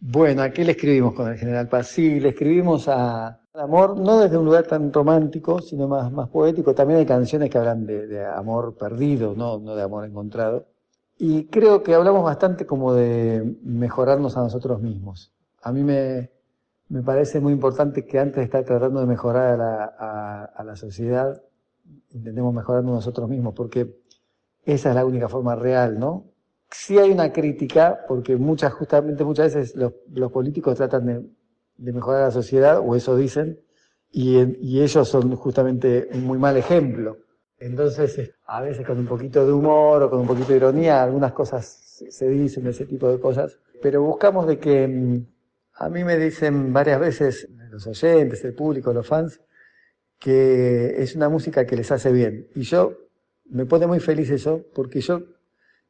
Bueno, 0.02 0.42
¿a 0.44 0.50
qué 0.50 0.64
le 0.64 0.72
escribimos 0.72 1.14
con 1.14 1.28
el 1.30 1.38
General 1.38 1.68
Paz? 1.68 1.88
Sí, 1.88 2.20
le 2.20 2.30
escribimos 2.30 2.88
a 2.88 3.40
al 3.54 3.62
amor, 3.62 4.00
no 4.00 4.20
desde 4.20 4.38
un 4.38 4.46
lugar 4.46 4.66
tan 4.68 4.94
romántico, 4.94 5.60
sino 5.62 5.88
más, 5.88 6.12
más 6.12 6.30
poético. 6.30 6.74
También 6.74 7.00
hay 7.00 7.06
canciones 7.06 7.50
que 7.50 7.58
hablan 7.58 7.86
de, 7.86 8.26
amor 8.26 8.76
perdido, 8.78 9.34
no, 9.36 9.60
no 9.60 9.76
de 9.76 9.82
amor 9.82 10.06
encontrado. 10.06 10.68
Y 11.18 11.46
creo 11.48 11.84
que 11.84 11.96
hablamos 11.96 12.24
bastante 12.24 12.66
como 12.66 12.94
de 12.94 13.58
mejorarnos 13.64 14.38
a 14.38 14.42
nosotros 14.42 14.82
mismos. 14.82 15.34
A 15.62 15.72
mí 15.74 15.84
me, 15.84 16.32
me 16.88 17.02
parece 17.02 17.42
muy 17.42 17.52
importante 17.52 18.06
que 18.06 18.20
antes 18.20 18.38
de 18.38 18.44
estar 18.44 18.64
tratando 18.64 19.02
de 19.02 19.08
mejorar 19.08 19.54
a 19.54 19.58
la, 19.58 20.46
a 20.46 20.64
la 20.64 20.76
sociedad, 20.76 21.42
intentemos 22.12 22.54
mejorarnos 22.54 22.94
nosotros 22.94 23.28
mismos, 23.28 23.54
porque 23.56 24.00
esa 24.64 24.90
es 24.90 24.96
la 24.96 25.06
única 25.06 25.28
forma 25.28 25.56
real, 25.56 26.00
¿no? 26.00 26.29
Sí 26.72 26.98
hay 26.98 27.12
una 27.12 27.32
crítica, 27.32 28.06
porque 28.08 28.36
muchas, 28.38 28.74
justamente 28.74 29.24
muchas 29.24 29.54
veces 29.56 29.76
los, 29.76 29.94
los 30.14 30.32
políticos 30.32 30.76
tratan 30.78 31.06
de, 31.06 31.26
de 31.78 31.94
mejorar 31.94 32.24
la 32.26 32.32
sociedad, 32.32 32.80
o 32.80 32.96
eso 32.96 33.16
dicen, 33.16 33.60
y, 34.12 34.38
y 34.60 34.82
ellos 34.82 35.08
son 35.08 35.36
justamente 35.36 36.10
un 36.14 36.26
muy 36.26 36.38
mal 36.38 36.58
ejemplo. 36.58 37.18
Entonces, 37.58 38.32
a 38.46 38.62
veces 38.62 38.86
con 38.86 38.98
un 39.00 39.06
poquito 39.06 39.46
de 39.46 39.52
humor 39.52 40.04
o 40.04 40.10
con 40.10 40.20
un 40.22 40.28
poquito 40.28 40.50
de 40.50 40.58
ironía, 40.58 41.04
algunas 41.04 41.34
cosas 41.34 41.66
se 41.66 42.12
se 42.12 42.30
dicen, 42.30 42.66
ese 42.68 42.86
tipo 42.86 43.10
de 43.10 43.20
cosas, 43.20 43.60
pero 43.82 44.02
buscamos 44.02 44.48
de 44.48 44.58
que, 44.58 44.88
mm, 44.88 45.26
a 45.74 45.90
mí 45.90 46.04
me 46.04 46.18
dicen 46.18 46.72
varias 46.74 47.00
veces 47.00 47.50
los 47.70 47.86
oyentes, 47.88 48.44
el 48.46 48.54
público, 48.54 48.94
los 48.94 49.08
fans, 49.08 49.42
que 50.18 51.02
es 51.02 51.16
una 51.16 51.30
música 51.30 51.66
que 51.66 51.76
les 51.76 51.92
hace 51.92 52.12
bien. 52.12 52.48
Y 52.56 52.62
yo, 52.64 52.94
me 53.46 53.66
pone 53.66 53.88
muy 53.88 54.00
feliz 54.00 54.30
eso, 54.30 54.66
porque 54.74 55.02
yo 55.02 55.24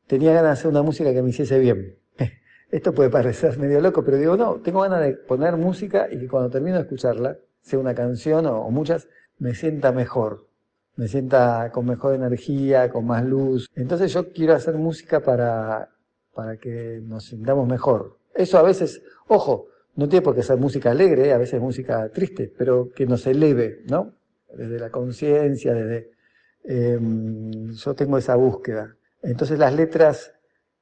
tenía 0.09 0.33
ganas 0.33 0.49
de 0.49 0.53
hacer 0.53 0.71
una 0.71 0.81
música 0.81 1.13
que 1.13 1.21
me 1.21 1.29
hiciese 1.29 1.59
bien. 1.59 1.95
Esto 2.71 2.93
puede 2.93 3.11
parecer 3.11 3.59
medio 3.59 3.79
loco, 3.79 4.03
pero 4.03 4.17
digo, 4.17 4.35
no, 4.35 4.55
tengo 4.55 4.81
ganas 4.81 5.01
de 5.01 5.13
poner 5.13 5.55
música 5.55 6.07
y 6.11 6.17
que 6.17 6.27
cuando 6.27 6.49
termino 6.49 6.77
de 6.77 6.81
escucharla, 6.81 7.37
sea 7.61 7.77
una 7.77 7.93
canción 7.93 8.47
o, 8.47 8.69
muchas, 8.71 9.07
me 9.37 9.53
sienta 9.53 9.91
mejor, 9.91 10.47
me 10.95 11.07
sienta 11.07 11.69
con 11.71 11.85
mejor 11.85 12.15
energía, 12.15 12.89
con 12.89 13.05
más 13.05 13.23
luz. 13.23 13.69
Entonces 13.75 14.11
yo 14.11 14.33
quiero 14.33 14.55
hacer 14.55 14.75
música 14.75 15.19
para, 15.19 15.89
para 16.33 16.57
que 16.57 17.01
nos 17.03 17.25
sintamos 17.25 17.67
mejor. 17.67 18.17
Eso 18.33 18.57
a 18.57 18.63
veces, 18.63 19.03
ojo, 19.27 19.67
no 19.95 20.09
tiene 20.09 20.23
por 20.23 20.33
qué 20.33 20.41
ser 20.41 20.57
música 20.57 20.89
alegre, 20.89 21.33
a 21.33 21.37
veces 21.37 21.61
música 21.61 22.09
triste, 22.09 22.51
pero 22.57 22.89
que 22.89 23.05
nos 23.05 23.27
eleve, 23.27 23.83
¿no? 23.87 24.13
Desde 24.55 24.79
la 24.79 24.89
conciencia, 24.89 25.73
desde... 25.73 26.11
eh, 26.63 26.99
yo 27.73 27.93
tengo 27.93 28.17
esa 28.17 28.35
búsqueda. 28.35 28.95
Entonces 29.21 29.59
las 29.59 29.73
letras 29.73 30.33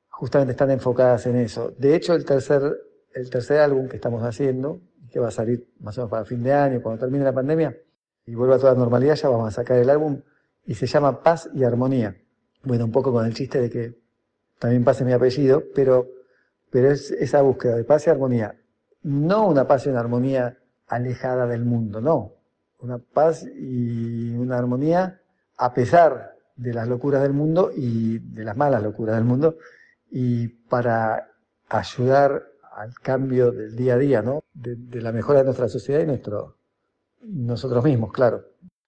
justamente 0.10 0.52
están 0.52 0.72
enfocadas 0.72 1.26
en 1.28 1.38
eso. 1.38 1.72
De 1.78 1.96
hecho, 1.96 2.14
el 2.14 2.26
tercer, 2.26 2.78
el 3.14 3.30
tercer 3.30 3.60
álbum 3.60 3.88
que 3.88 3.96
estamos 3.96 4.24
haciendo, 4.24 4.82
que 5.12 5.20
va 5.20 5.30
a 5.30 5.32
salir 5.32 5.68
más 5.80 5.98
o 5.98 6.02
menos 6.02 6.12
para 6.12 6.26
fin 6.26 6.44
de 6.44 6.54
año, 6.54 6.82
cuando 6.82 7.00
termine 7.00 7.24
la 7.24 7.34
pandemia, 7.34 7.76
y 8.26 8.36
vuelva 8.36 8.56
a 8.56 8.60
toda 8.60 8.76
normalidad, 8.76 9.16
ya 9.16 9.30
vamos 9.30 9.48
a 9.48 9.52
sacar 9.52 9.78
el 9.78 9.90
álbum, 9.90 10.22
y 10.66 10.76
se 10.76 10.86
llama 10.86 11.24
Paz 11.24 11.50
y 11.54 11.64
Armonía. 11.64 12.16
Bueno, 12.64 12.86
un 12.86 12.92
poco 12.92 13.12
con 13.12 13.26
el 13.26 13.34
chiste 13.34 13.62
de 13.62 13.70
que 13.70 14.00
también 14.60 14.84
pase 14.84 15.06
mi 15.06 15.14
apellido, 15.14 15.64
pero 15.74 16.08
pero 16.70 16.92
es 16.92 17.12
esa 17.12 17.42
búsqueda 17.42 17.76
de 17.76 17.84
paz 17.84 18.08
y 18.08 18.10
armonía. 18.10 18.56
No 19.04 19.48
una 19.48 19.68
paz 19.68 19.86
y 19.86 19.90
una 19.90 20.00
armonía 20.00 20.58
alejada 20.88 21.48
del 21.48 21.66
mundo, 21.66 22.02
no. 22.02 22.34
Una 22.80 23.00
paz 23.00 23.46
y 23.46 24.36
una 24.36 24.58
armonía 24.58 25.22
a 25.58 25.74
pesar 25.74 26.37
de 26.58 26.74
las 26.74 26.88
locuras 26.88 27.22
del 27.22 27.34
mundo 27.34 27.72
y 27.76 28.20
de 28.20 28.44
las 28.44 28.58
malas 28.58 28.84
locuras 28.84 29.16
del 29.16 29.26
mundo 29.26 29.58
y 30.12 30.48
para 30.48 31.32
ayudar 31.70 32.48
al 32.76 32.94
cambio 32.96 33.52
del 33.52 33.76
día 33.76 33.96
a 33.96 33.98
día, 33.98 34.22
¿no? 34.22 34.44
De, 34.54 34.76
de 34.76 35.02
la 35.02 35.12
mejora 35.12 35.40
de 35.40 35.46
nuestra 35.46 35.68
sociedad 35.68 36.02
y 36.02 36.06
nuestro, 36.06 36.58
nosotros 37.22 37.84
mismos, 37.84 38.12
claro. 38.12 38.44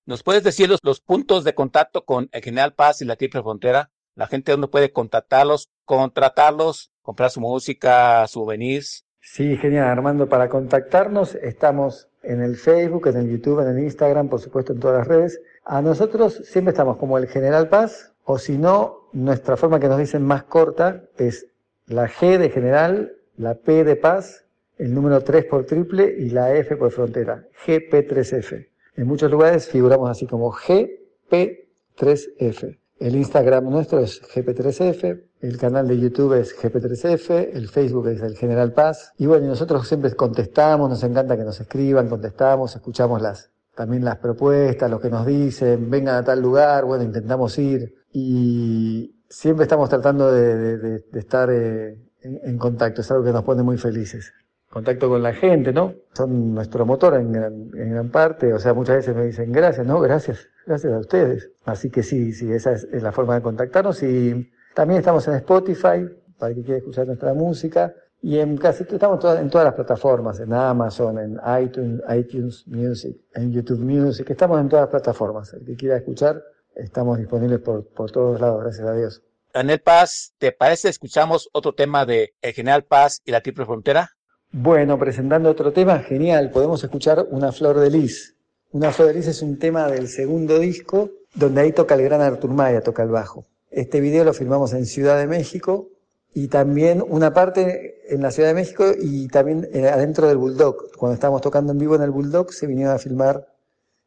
¿Nos 0.06 0.24
puedes 0.24 0.44
decir 0.44 0.70
los, 0.70 0.80
los 0.84 1.02
puntos 1.02 1.44
de 1.44 1.54
contacto 1.54 2.04
con 2.04 2.30
el 2.32 2.42
General 2.42 2.74
Paz 2.74 3.02
y 3.02 3.06
la 3.06 3.16
Triple 3.16 3.44
Frontera? 3.44 3.92
La 4.16 4.28
gente 4.28 4.52
dónde 4.52 4.68
puede 4.68 4.92
contactarlos, 4.92 5.70
contratarlos, 5.86 6.92
comprar 7.02 7.30
su 7.30 7.42
música, 7.42 8.26
souvenirs. 8.28 9.06
Sí, 9.22 9.56
genial, 9.58 9.88
Armando. 9.88 10.28
Para 10.28 10.50
contactarnos 10.50 11.36
estamos 11.36 12.08
en 12.24 12.42
el 12.42 12.56
Facebook, 12.56 13.08
en 13.08 13.18
el 13.18 13.30
YouTube, 13.30 13.62
en 13.62 13.78
el 13.78 13.84
Instagram, 13.84 14.30
por 14.30 14.40
supuesto 14.40 14.74
en 14.74 14.80
todas 14.80 14.98
las 14.98 15.08
redes. 15.08 15.42
A 15.72 15.84
nosotros 15.84 16.42
siempre 16.46 16.72
estamos 16.72 16.98
como 16.98 17.20
el 17.20 17.28
General 17.28 17.70
Paz, 17.70 18.12
o 18.24 18.40
si 18.40 18.58
no, 18.58 19.08
nuestra 19.14 19.56
forma 19.56 19.80
que 19.80 19.88
nos 19.88 20.00
dicen 20.00 20.24
más 20.24 20.46
corta 20.46 21.04
es 21.16 21.46
la 21.86 22.10
G 22.10 22.40
de 22.40 22.50
General, 22.50 23.14
la 23.38 23.54
P 23.54 23.84
de 23.84 23.96
Paz, 23.96 24.46
el 24.80 24.96
número 24.96 25.22
3 25.22 25.46
por 25.46 25.68
triple 25.68 26.16
y 26.18 26.32
la 26.32 26.56
F 26.56 26.76
por 26.76 26.90
frontera, 26.90 27.46
GP3F. 27.68 28.68
En 28.96 29.06
muchos 29.06 29.30
lugares 29.30 29.68
figuramos 29.68 30.10
así 30.10 30.26
como 30.26 30.52
GP3F. 30.52 32.80
El 32.98 33.16
Instagram 33.16 33.70
nuestro 33.70 34.00
es 34.00 34.24
GP3F, 34.24 35.22
el 35.42 35.58
canal 35.60 35.88
de 35.88 36.00
YouTube 36.00 36.34
es 36.34 36.60
GP3F, 36.60 37.50
el 37.54 37.70
Facebook 37.70 38.08
es 38.08 38.24
el 38.24 38.36
General 38.36 38.74
Paz. 38.74 39.14
Y 39.20 39.28
bueno, 39.28 39.46
nosotros 39.46 39.88
siempre 39.88 40.12
contestamos, 40.16 40.90
nos 40.90 41.04
encanta 41.04 41.38
que 41.38 41.44
nos 41.44 41.62
escriban, 41.62 42.10
contestamos, 42.10 42.76
escuchamos 42.76 43.22
las, 43.22 43.52
también 43.80 44.04
las 44.04 44.18
propuestas, 44.18 44.92
lo 44.92 45.00
que 45.00 45.10
nos 45.10 45.26
dicen, 45.26 45.90
vengan 45.90 46.16
a 46.16 46.24
tal 46.26 46.42
lugar, 46.42 46.84
bueno, 46.84 47.02
intentamos 47.06 47.58
ir. 47.60 47.96
Y 48.12 49.24
siempre 49.30 49.64
estamos 49.64 49.88
tratando 49.88 50.30
de, 50.34 50.58
de- 50.58 50.78
de- 50.80 51.00
de 51.10 51.20
estar 51.20 51.50
eh, 51.50 51.98
en, 52.22 52.40
en 52.44 52.58
contacto, 52.58 53.00
es 53.00 53.10
algo 53.10 53.24
que 53.24 53.32
nos 53.32 53.44
pone 53.46 53.64
muy 53.64 53.78
felices. 53.78 54.34
Contacto 54.70 55.08
con 55.08 55.24
la 55.24 55.32
gente, 55.34 55.72
¿no? 55.72 55.94
Son 56.14 56.54
nuestro 56.54 56.86
motor 56.86 57.16
en 57.16 57.32
gran, 57.32 57.54
en 57.74 57.92
gran 57.92 58.10
parte, 58.10 58.54
o 58.54 58.60
sea, 58.60 58.74
muchas 58.74 58.98
veces 58.98 59.16
me 59.16 59.24
dicen 59.28 59.50
gracias, 59.54 59.88
¿no? 59.88 60.02
Gracias, 60.02 60.40
gracias 60.68 60.92
a 60.92 61.00
ustedes. 61.00 61.50
Así 61.64 61.90
que 61.90 62.04
sí, 62.04 62.34
sí, 62.34 62.52
esa 62.52 62.74
es, 62.74 62.84
es 62.92 63.02
la 63.02 63.14
forma 63.14 63.36
de 63.36 63.42
contactarnos 63.42 64.04
y 64.04 64.52
también 64.76 65.00
estamos 65.00 65.26
en 65.30 65.36
Spotify, 65.36 66.06
para 66.38 66.50
el 66.52 66.56
que 66.58 66.64
quiera 66.64 66.78
escuchar 66.80 67.08
nuestra 67.08 67.34
música, 67.34 67.94
y 68.22 68.38
en 68.40 68.58
casi 68.58 68.84
estamos 68.84 69.20
todas- 69.20 69.40
en 69.40 69.50
todas 69.50 69.66
las 69.66 69.74
plataformas, 69.76 70.40
en 70.40 70.54
Amazon, 70.54 71.18
en 71.20 71.40
iTunes, 71.64 72.02
iTunes 72.16 72.68
Music, 72.68 73.18
en 73.34 73.52
YouTube 73.52 73.80
Music, 73.80 74.30
estamos 74.30 74.60
en 74.60 74.70
todas 74.70 74.84
las 74.84 74.90
plataformas. 74.92 75.54
El 75.54 75.66
que 75.66 75.76
quiera 75.76 75.98
escuchar, 75.98 76.44
estamos 76.76 77.18
disponibles 77.18 77.60
por, 77.60 77.86
por 77.88 78.12
todos 78.12 78.40
lados, 78.42 78.62
gracias 78.64 78.88
a 78.88 78.94
Dios. 78.94 79.22
Daniel 79.54 79.80
Paz, 79.82 80.34
¿te 80.38 80.52
parece 80.52 80.90
escuchamos 80.90 81.50
otro 81.54 81.74
tema 81.74 82.06
de 82.06 82.34
el 82.42 82.54
General 82.54 82.84
Paz 82.84 83.22
y 83.26 83.32
la 83.32 83.42
Triple 83.42 83.66
Frontera? 83.66 84.12
Bueno, 84.52 84.98
presentando 85.00 85.50
otro 85.50 85.72
tema, 85.72 86.00
genial, 86.00 86.52
podemos 86.52 86.84
escuchar 86.84 87.26
Una 87.32 87.52
Flor 87.52 87.80
de 87.80 87.90
Lis. 87.90 88.36
Una 88.72 88.92
Flor 88.92 89.10
de 89.10 89.16
Lis 89.16 89.28
es 89.28 89.42
un 89.42 89.58
tema 89.58 89.88
del 89.88 90.08
segundo 90.08 90.60
disco, 90.60 91.10
donde 91.36 91.62
ahí 91.62 91.72
toca 91.72 91.96
el 91.96 92.04
gran 92.04 92.22
Artur 92.22 92.52
Maya, 92.52 92.82
toca 92.82 93.04
el 93.04 93.10
bajo. 93.10 93.46
Este 93.72 94.02
video 94.02 94.24
lo 94.24 94.34
filmamos 94.34 94.74
en 94.74 94.86
Ciudad 94.86 95.18
de 95.20 95.28
México 95.28 95.90
y 96.34 96.48
también 96.48 97.04
una 97.08 97.34
parte 97.34 98.14
en 98.14 98.22
la 98.22 98.32
Ciudad 98.32 98.50
de 98.50 98.56
México 98.56 98.86
y 99.00 99.28
también 99.28 99.68
eh, 99.74 99.88
adentro 99.88 100.28
del 100.28 100.38
Bulldog. 100.38 100.92
Cuando 100.98 101.16
estábamos 101.16 101.42
tocando 101.42 101.72
en 101.74 101.80
vivo 101.80 101.96
en 101.96 102.02
el 102.04 102.12
Bulldog 102.12 102.54
se 102.54 102.68
vinieron 102.68 102.94
a 102.96 103.00
filmar 103.00 103.48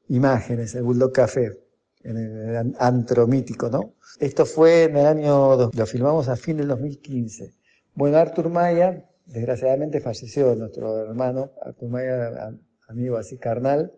imágenes, 0.09 0.75
el 0.75 0.83
Bulldog 0.83 1.13
Café, 1.13 1.59
en 2.05 2.17
el 2.17 2.57
an- 2.57 2.77
antro 2.79 3.27
mítico, 3.27 3.69
¿no? 3.71 3.95
Esto 4.19 4.45
fue 4.47 4.85
en 4.85 4.97
el 4.97 5.07
año, 5.07 5.71
lo 5.73 5.87
filmamos 5.87 6.29
a 6.29 6.37
fin 6.37 6.57
del 6.59 6.69
2015. 6.69 7.53
Bueno, 7.95 8.17
Artur 8.19 8.49
Maya, 8.49 9.05
desgraciadamente 9.27 10.01
falleció, 10.01 10.55
nuestro 10.55 10.99
hermano, 11.07 11.53
Artur 11.63 11.89
Maya, 11.89 12.53
amigo 12.89 13.17
así 13.17 13.39
carnal, 13.39 13.93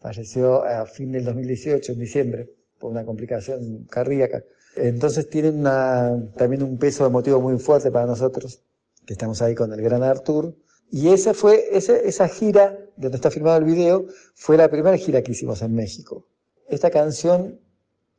falleció 0.00 0.64
a 0.64 0.86
fin 0.86 1.12
del 1.12 1.24
2018, 1.24 1.92
en 1.92 1.98
diciembre, 1.98 2.50
por 2.78 2.90
una 2.90 3.04
complicación 3.04 3.84
cardíaca. 3.84 4.42
Entonces 4.76 5.28
tiene 5.28 5.50
una, 5.50 6.18
también 6.36 6.62
un 6.62 6.78
peso 6.78 7.04
emotivo 7.06 7.40
muy 7.40 7.58
fuerte 7.58 7.90
para 7.90 8.06
nosotros, 8.06 8.62
que 9.06 9.12
estamos 9.14 9.42
ahí 9.42 9.54
con 9.54 9.72
el 9.72 9.82
gran 9.82 10.02
Artur. 10.02 10.54
Y 10.90 11.08
esa 11.08 11.34
fue, 11.34 11.68
esa, 11.72 12.28
gira, 12.28 12.78
donde 12.96 13.16
está 13.16 13.30
filmado 13.30 13.58
el 13.58 13.64
video, 13.64 14.06
fue 14.34 14.56
la 14.56 14.68
primera 14.68 14.96
gira 14.96 15.22
que 15.22 15.32
hicimos 15.32 15.62
en 15.62 15.74
México. 15.74 16.26
Esta 16.68 16.90
canción, 16.90 17.60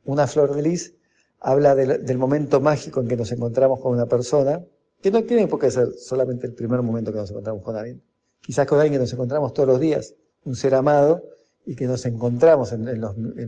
Una 0.04 0.26
Flor 0.26 0.54
de 0.54 0.62
Lis, 0.62 0.94
habla 1.40 1.74
del, 1.74 2.18
momento 2.18 2.60
mágico 2.60 3.00
en 3.00 3.08
que 3.08 3.16
nos 3.16 3.30
encontramos 3.32 3.80
con 3.80 3.92
una 3.92 4.06
persona, 4.06 4.64
que 5.00 5.10
no 5.10 5.22
tiene 5.24 5.46
por 5.46 5.60
qué 5.60 5.70
ser 5.70 5.92
solamente 5.98 6.46
el 6.46 6.54
primer 6.54 6.82
momento 6.82 7.12
que 7.12 7.18
nos 7.18 7.30
encontramos 7.30 7.62
con 7.62 7.76
alguien. 7.76 8.02
Quizás 8.40 8.66
con 8.66 8.78
alguien 8.78 8.94
que 8.94 8.98
nos 9.00 9.12
encontramos 9.12 9.52
todos 9.52 9.68
los 9.68 9.80
días, 9.80 10.14
un 10.44 10.56
ser 10.56 10.74
amado, 10.74 11.22
y 11.66 11.76
que 11.76 11.86
nos 11.86 12.04
encontramos 12.06 12.72
en 12.72 13.00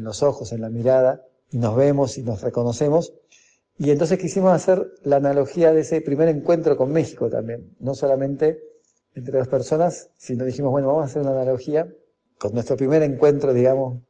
los 0.04 0.22
ojos, 0.22 0.52
en 0.52 0.60
la 0.60 0.70
mirada, 0.70 1.22
nos 1.52 1.76
vemos 1.76 2.18
y 2.18 2.22
nos 2.22 2.42
reconocemos. 2.42 3.14
Y 3.78 3.90
entonces 3.90 4.18
quisimos 4.18 4.52
hacer 4.52 4.90
la 5.02 5.16
analogía 5.16 5.72
de 5.72 5.80
ese 5.80 6.00
primer 6.00 6.28
encuentro 6.28 6.76
con 6.76 6.92
México 6.92 7.28
también, 7.28 7.76
no 7.78 7.94
solamente 7.94 8.58
entre 9.14 9.38
dos 9.38 9.48
personas, 9.48 10.10
sino 10.16 10.44
dijimos, 10.44 10.70
bueno, 10.70 10.88
vamos 10.88 11.02
a 11.02 11.06
hacer 11.06 11.22
una 11.22 11.32
analogía 11.32 11.88
con 12.38 12.52
nuestro 12.52 12.76
primer 12.76 13.02
encuentro, 13.02 13.52
digamos, 13.52 14.02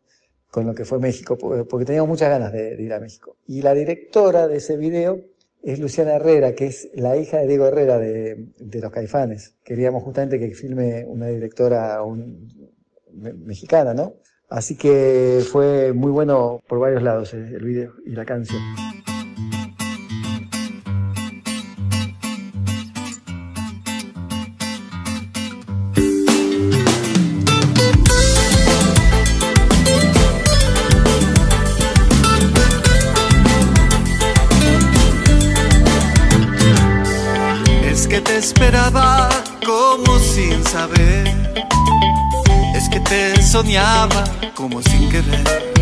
con 0.51 0.66
lo 0.66 0.75
que 0.75 0.85
fue 0.85 0.99
México, 0.99 1.37
porque 1.37 1.85
teníamos 1.85 2.09
muchas 2.09 2.29
ganas 2.29 2.53
de, 2.53 2.81
ir 2.81 2.92
a 2.92 3.01
México. 3.01 3.37
Y 3.46 3.62
la 3.62 3.75
directora 3.75 4.49
de 4.49 4.57
ese 4.57 4.77
video 4.77 5.20
es 5.62 5.79
Luciana 5.81 6.14
Herrera, 6.14 6.55
que 6.55 6.66
es 6.66 6.88
la 6.94 7.16
hija 7.16 7.38
de 7.38 7.46
Diego 7.46 7.66
Herrera 7.66 7.99
de, 7.99 8.49
de 8.59 8.81
Los 8.81 8.92
Caifanes. 8.92 9.57
Queríamos 9.64 10.03
justamente 10.03 10.38
que 10.38 10.55
filme 10.55 11.05
una 11.07 11.27
directora 11.27 12.01
mexicana, 13.12 13.94
¿no? 13.94 14.14
Así 14.48 14.76
que 14.76 15.44
fue 15.50 15.92
muy 15.92 16.12
bueno 16.12 16.62
por 16.68 16.78
varios 16.78 17.02
lados 17.02 17.35
el, 17.35 17.54
el 17.54 17.64
video 17.64 17.94
y 18.04 18.12
la 18.12 18.24
canción. 18.24 18.62
Es 37.85 38.06
que 38.06 38.20
te 38.20 38.37
esperaba 38.37 39.28
como 39.64 40.18
sin 40.20 40.62
saber. 40.64 41.46
Soñaba 43.46 44.24
como 44.54 44.82
sin 44.82 45.09
querer. 45.09 45.72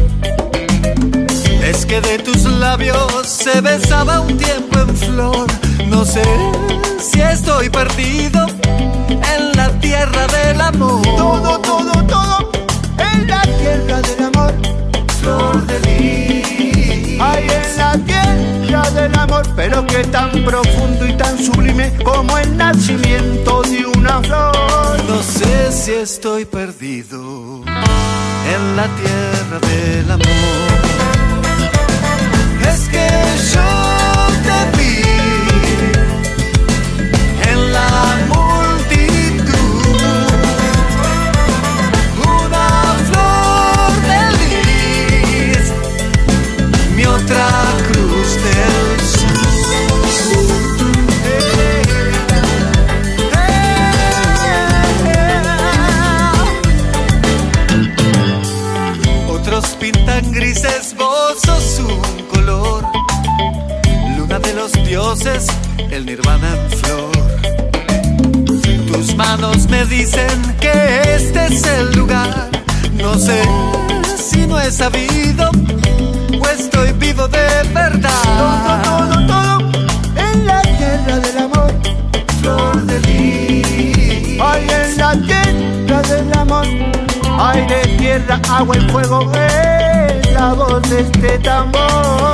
Es 1.63 1.87
que 1.87 2.01
de 2.03 2.19
tus 2.19 2.45
labios 2.45 3.27
se 3.27 3.63
besaba 3.63 4.21
un 4.21 4.37
tiempo 4.37 4.81
en 4.81 4.95
flor. 4.95 5.47
No 5.89 6.05
sé 6.05 6.23
si 7.01 7.23
estoy 7.23 7.71
perdido 7.71 8.47
en 9.09 9.57
la 9.57 9.71
tierra 9.81 10.27
del 10.27 10.61
amor. 10.61 11.03
Todo, 11.17 11.59
todo, 11.61 11.93
todo 12.07 12.53
en 12.99 13.27
la 13.29 13.43
tierra 13.43 14.03
del 14.03 14.25
amor. 14.25 14.55
Flor 15.21 15.67
de 15.67 15.81
lis. 15.81 16.34
Hay 17.21 17.47
en 17.49 17.77
la 17.77 17.93
tierra 17.99 18.91
del 18.91 19.19
amor, 19.19 19.47
pero 19.57 19.87
que 19.87 20.05
tan 20.05 20.31
profundo 20.45 21.07
y 21.07 21.13
tan 21.17 21.39
sublime 21.39 21.93
como 22.05 22.37
el 22.39 22.57
nacimiento 22.57 23.63
de 23.63 23.87
una 23.87 24.21
flor. 24.21 25.05
No 25.09 25.23
sé 25.23 25.73
si 25.73 25.93
estoy 25.93 26.45
perdido 26.45 27.63
en 28.55 28.77
la 28.77 28.87
tierra 28.97 29.59
del 29.61 30.11
amor. 30.11 30.25
Es 32.69 32.89
que 32.89 33.09
yo 33.55 33.84
el 65.27 66.05
nirvana 66.05 66.51
en 66.55 66.71
flor. 66.79 67.11
Mis 68.95 69.17
manos 69.17 69.67
me 69.71 69.87
dicen 69.87 70.55
que 70.61 71.15
este 71.15 71.47
es 71.47 71.67
el 71.67 71.97
lugar. 71.97 72.51
No 72.93 73.15
sé 73.15 73.43
si 74.19 74.47
no 74.47 74.61
he 74.61 74.71
sabido 74.71 75.51
o 76.39 76.47
estoy 76.49 76.93
vivo 76.93 77.27
de 77.29 77.47
verdad. 77.73 78.11
Todo, 78.37 79.17
todo, 79.17 79.27
todo 79.27 79.61
en 80.15 80.47
la 80.47 80.61
tierra 80.61 81.19
del 81.19 81.39
amor. 81.39 81.73
Flor 82.43 82.83
de 82.83 83.01
lis. 83.01 84.39
Ay, 84.43 84.67
en 84.69 84.99
la 84.99 85.13
tierra 85.15 86.03
del 86.03 86.39
amor. 86.39 86.67
Aire, 87.39 87.97
tierra, 87.97 88.39
agua 88.51 88.77
y 88.77 88.81
fuego. 88.91 89.33
Es 89.33 89.84
la 90.45 90.53
voz 90.53 90.83
de 90.91 91.01
este 91.01 91.39
tambor. 91.39 91.81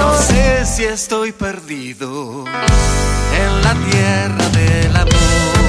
No 0.04 0.18
sé 0.18 0.66
si 0.66 0.84
estoy 0.84 1.30
perdido 1.32 2.44
en 3.42 3.62
la 3.62 3.74
tierra 3.88 4.48
del 4.48 4.96
amor. 4.96 5.59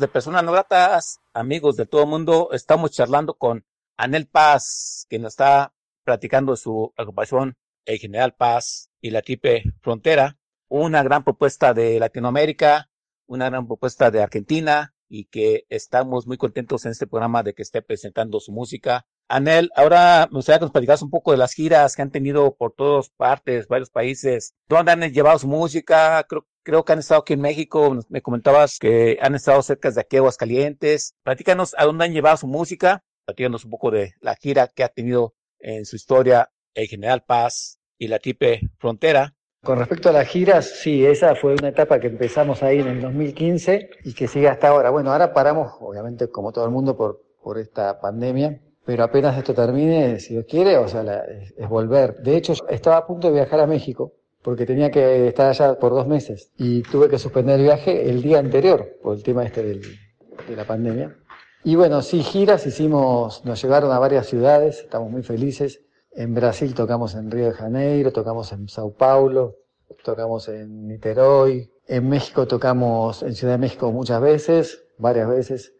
De 0.00 0.08
Personas 0.08 0.44
No 0.44 0.52
Gratas, 0.52 1.20
amigos 1.32 1.76
de 1.76 1.86
todo 1.86 2.02
el 2.02 2.08
mundo, 2.08 2.50
estamos 2.52 2.90
charlando 2.90 3.34
con 3.34 3.64
Anel 3.96 4.26
Paz, 4.26 5.06
quien 5.08 5.22
nos 5.22 5.32
está 5.32 5.72
platicando 6.04 6.54
su 6.56 6.92
agrupación 6.98 7.56
El 7.86 7.98
General 7.98 8.34
Paz 8.34 8.90
y 9.00 9.10
la 9.10 9.22
Tipe 9.22 9.62
Frontera, 9.80 10.36
una 10.68 11.02
gran 11.02 11.24
propuesta 11.24 11.72
de 11.72 11.98
Latinoamérica, 11.98 12.90
una 13.26 13.46
gran 13.48 13.66
propuesta 13.66 14.10
de 14.10 14.22
Argentina 14.22 14.94
y 15.08 15.26
que 15.26 15.64
estamos 15.70 16.26
muy 16.26 16.36
contentos 16.36 16.84
en 16.84 16.92
este 16.92 17.06
programa 17.06 17.42
de 17.42 17.54
que 17.54 17.62
esté 17.62 17.80
presentando 17.80 18.38
su 18.38 18.52
música. 18.52 19.06
Anel, 19.28 19.70
ahora 19.74 20.28
me 20.30 20.36
gustaría 20.36 20.60
que 20.60 20.86
nos 20.86 21.02
un 21.02 21.10
poco 21.10 21.32
de 21.32 21.38
las 21.38 21.52
giras 21.52 21.96
que 21.96 22.02
han 22.02 22.12
tenido 22.12 22.54
por 22.54 22.72
todas 22.72 23.10
partes, 23.10 23.66
varios 23.66 23.90
países, 23.90 24.54
dónde 24.68 24.92
han 24.92 25.00
llevado 25.12 25.38
su 25.38 25.48
música, 25.48 26.24
creo, 26.28 26.46
creo 26.62 26.84
que 26.84 26.92
han 26.92 27.00
estado 27.00 27.22
aquí 27.22 27.32
en 27.32 27.40
México, 27.40 27.98
me 28.08 28.22
comentabas 28.22 28.78
que 28.78 29.18
han 29.20 29.34
estado 29.34 29.62
cerca 29.62 29.90
de 29.90 30.00
aquí, 30.00 30.16
Aguascalientes. 30.16 31.14
Platícanos 31.24 31.74
a 31.76 31.84
dónde 31.84 32.04
han 32.04 32.12
llevado 32.12 32.36
su 32.36 32.46
música, 32.46 33.02
platícanos 33.24 33.64
un 33.64 33.70
poco 33.70 33.90
de 33.90 34.14
la 34.20 34.36
gira 34.36 34.68
que 34.68 34.84
ha 34.84 34.88
tenido 34.88 35.34
en 35.58 35.84
su 35.86 35.96
historia 35.96 36.50
el 36.74 36.86
General 36.86 37.24
Paz 37.24 37.80
y 37.98 38.06
la 38.08 38.20
Tipe 38.20 38.60
Frontera. 38.78 39.34
Con 39.64 39.78
respecto 39.80 40.10
a 40.10 40.12
las 40.12 40.28
giras, 40.28 40.66
sí, 40.66 41.04
esa 41.04 41.34
fue 41.34 41.54
una 41.54 41.68
etapa 41.68 41.98
que 41.98 42.06
empezamos 42.06 42.62
ahí 42.62 42.78
en 42.78 42.86
el 42.86 43.00
2015 43.00 43.90
y 44.04 44.14
que 44.14 44.28
sigue 44.28 44.48
hasta 44.48 44.68
ahora. 44.68 44.90
Bueno, 44.90 45.10
ahora 45.10 45.32
paramos, 45.32 45.72
obviamente, 45.80 46.30
como 46.30 46.52
todo 46.52 46.64
el 46.66 46.70
mundo, 46.70 46.96
por, 46.96 47.24
por 47.42 47.58
esta 47.58 48.00
pandemia, 48.00 48.60
pero 48.86 49.02
apenas 49.02 49.36
esto 49.36 49.52
termine, 49.52 50.20
si 50.20 50.34
Dios 50.34 50.46
quiere, 50.48 50.78
o 50.78 50.86
sea, 50.86 51.02
es, 51.24 51.68
volver. 51.68 52.22
De 52.22 52.36
hecho, 52.36 52.54
estaba 52.70 52.98
a 52.98 53.06
punto 53.06 53.26
de 53.26 53.34
viajar 53.34 53.58
a 53.58 53.66
México 53.66 54.12
porque 54.42 54.64
tenía 54.64 54.92
que 54.92 55.26
estar 55.26 55.48
allá 55.48 55.76
por 55.76 55.92
dos 55.92 56.06
meses 56.06 56.52
y 56.56 56.82
tuve 56.82 57.08
que 57.08 57.18
suspender 57.18 57.58
el 57.58 57.64
viaje 57.64 58.08
el 58.08 58.22
día 58.22 58.38
anterior 58.38 58.96
por 59.02 59.16
el 59.16 59.24
tema 59.24 59.44
este 59.44 59.62
de 59.64 60.56
la 60.56 60.64
pandemia. 60.64 61.16
Y 61.64 61.74
bueno, 61.74 62.00
sí, 62.00 62.22
giras 62.22 62.64
hicimos, 62.64 63.44
nos 63.44 63.60
llevaron 63.60 63.90
a 63.90 63.98
varias 63.98 64.28
ciudades, 64.28 64.78
estamos 64.78 65.10
muy 65.10 65.24
felices. 65.24 65.82
En 66.12 66.32
Brasil 66.32 66.72
tocamos 66.72 67.16
en 67.16 67.28
Río 67.28 67.46
de 67.46 67.52
Janeiro, 67.54 68.12
tocamos 68.12 68.52
en 68.52 68.68
Sao 68.68 68.92
Paulo, 68.92 69.56
tocamos 70.04 70.48
en 70.48 70.86
Niterói. 70.86 71.68
En 71.88 72.08
México 72.08 72.46
tocamos 72.46 73.24
en 73.24 73.34
Ciudad 73.34 73.54
de 73.54 73.58
México 73.58 73.90
muchas 73.90 74.20
veces, 74.20 74.84
varias 74.96 75.28
veces. 75.28 75.75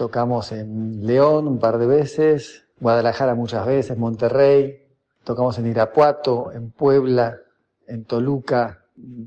Tocamos 0.00 0.50
en 0.52 1.06
León 1.06 1.46
un 1.46 1.58
par 1.58 1.76
de 1.76 1.86
veces, 1.86 2.64
Guadalajara 2.80 3.34
muchas 3.34 3.66
veces, 3.66 3.98
Monterrey. 3.98 4.88
Tocamos 5.24 5.58
en 5.58 5.66
Irapuato, 5.66 6.52
en 6.52 6.70
Puebla, 6.70 7.36
en 7.86 8.06
Toluca. 8.06 8.86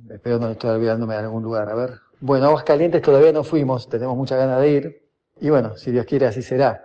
Espero 0.09 0.39
no 0.39 0.49
estoy 0.49 0.71
olvidándome 0.71 1.13
de 1.13 1.19
algún 1.19 1.43
lugar. 1.43 1.69
A 1.69 1.75
ver. 1.75 1.91
Bueno, 2.21 2.47
Aguascalientes 2.47 3.03
todavía 3.03 3.31
no 3.31 3.43
fuimos, 3.43 3.87
tenemos 3.87 4.17
mucha 4.17 4.35
ganas 4.35 4.61
de 4.61 4.71
ir. 4.71 5.09
Y 5.39 5.51
bueno, 5.51 5.77
si 5.77 5.91
Dios 5.91 6.07
quiere, 6.07 6.25
así 6.25 6.41
será. 6.41 6.83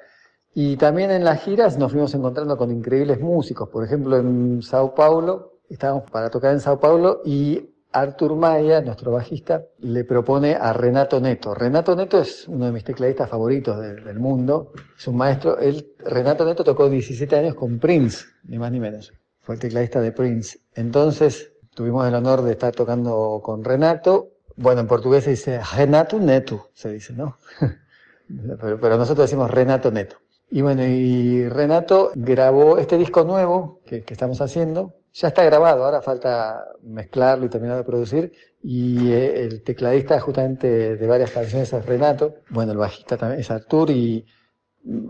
Y 0.52 0.76
también 0.76 1.10
en 1.10 1.24
las 1.24 1.40
giras 1.40 1.78
nos 1.78 1.90
fuimos 1.90 2.14
encontrando 2.14 2.58
con 2.58 2.70
increíbles 2.70 3.18
músicos. 3.20 3.70
Por 3.70 3.86
ejemplo, 3.86 4.18
en 4.18 4.60
Sao 4.60 4.94
Paulo, 4.94 5.60
estábamos 5.70 6.10
para 6.10 6.28
tocar 6.28 6.52
en 6.52 6.60
Sao 6.60 6.78
Paulo 6.78 7.22
y 7.24 7.70
Artur 7.92 8.34
Maya, 8.36 8.80
nuestro 8.82 9.12
bajista, 9.12 9.64
le 9.78 10.04
propone 10.04 10.54
a 10.54 10.72
Renato 10.72 11.20
Neto. 11.20 11.54
Renato 11.54 11.96
Neto 11.96 12.20
es 12.20 12.46
uno 12.46 12.66
de 12.66 12.72
mis 12.72 12.84
tecladistas 12.84 13.28
favoritos 13.30 13.80
de- 13.80 13.94
del 13.94 14.18
mundo. 14.18 14.72
Es 14.96 15.08
un 15.08 15.16
maestro. 15.16 15.56
Renato 16.00 16.44
Neto 16.44 16.64
tocó 16.64 16.88
17 16.90 17.36
años 17.36 17.54
con 17.54 17.78
Prince, 17.78 18.26
ni 18.44 18.58
más 18.58 18.70
ni 18.70 18.80
menos. 18.80 19.12
Fue 19.40 19.54
el 19.54 19.60
tecladista 19.60 20.00
de 20.00 20.12
Prince. 20.12 20.58
Entonces, 20.74 21.52
tuvimos 21.74 22.06
el 22.06 22.14
honor 22.14 22.42
de 22.42 22.52
estar 22.52 22.74
tocando 22.74 23.40
con 23.42 23.64
Renato. 23.64 24.32
Bueno, 24.56 24.82
en 24.82 24.86
portugués 24.86 25.24
se 25.24 25.30
dice 25.30 25.60
Renato 25.76 26.18
Neto, 26.18 26.68
se 26.74 26.92
dice, 26.92 27.14
¿no? 27.14 27.38
pero, 28.80 28.98
nosotros 28.98 29.26
decimos 29.30 29.50
Renato 29.50 29.90
Neto. 29.90 30.16
Y 30.50 30.62
bueno, 30.62 30.82
y 30.84 31.48
Renato 31.48 32.10
grabó 32.14 32.78
este 32.78 32.96
disco 32.98 33.24
nuevo 33.24 33.80
que 33.86 34.04
estamos 34.08 34.40
haciendo. 34.40 34.94
Ya 35.20 35.28
está 35.28 35.42
grabado, 35.42 35.84
ahora 35.84 36.00
falta 36.00 36.64
mezclarlo 36.82 37.46
y 37.46 37.48
terminar 37.48 37.76
de 37.76 37.82
producir. 37.82 38.32
y 38.62 39.10
eh, 39.12 39.42
el 39.44 39.64
tecladista 39.64 40.20
justamente 40.20 40.96
de 40.96 41.06
varias 41.08 41.32
canciones 41.32 41.72
es 41.72 41.86
Renato, 41.86 42.36
bueno, 42.50 42.70
el 42.70 42.78
bajista 42.78 43.16
también 43.16 43.40
es 43.40 43.50
Artur. 43.50 43.90
Y 43.90 44.24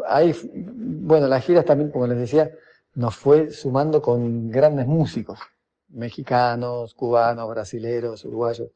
hay, 0.06 0.34
bueno, 0.54 1.26
las 1.28 1.44
giras 1.44 1.66
también, 1.66 1.90
como 1.90 2.06
les 2.06 2.18
decía, 2.18 2.50
nos 2.94 3.16
fue 3.16 3.50
sumando 3.50 4.00
con 4.00 4.50
grandes 4.50 4.86
músicos, 4.86 5.40
mexicanos, 5.90 6.94
cubanos, 6.94 7.46
brasileros, 7.50 8.24
uruguayos, 8.24 8.70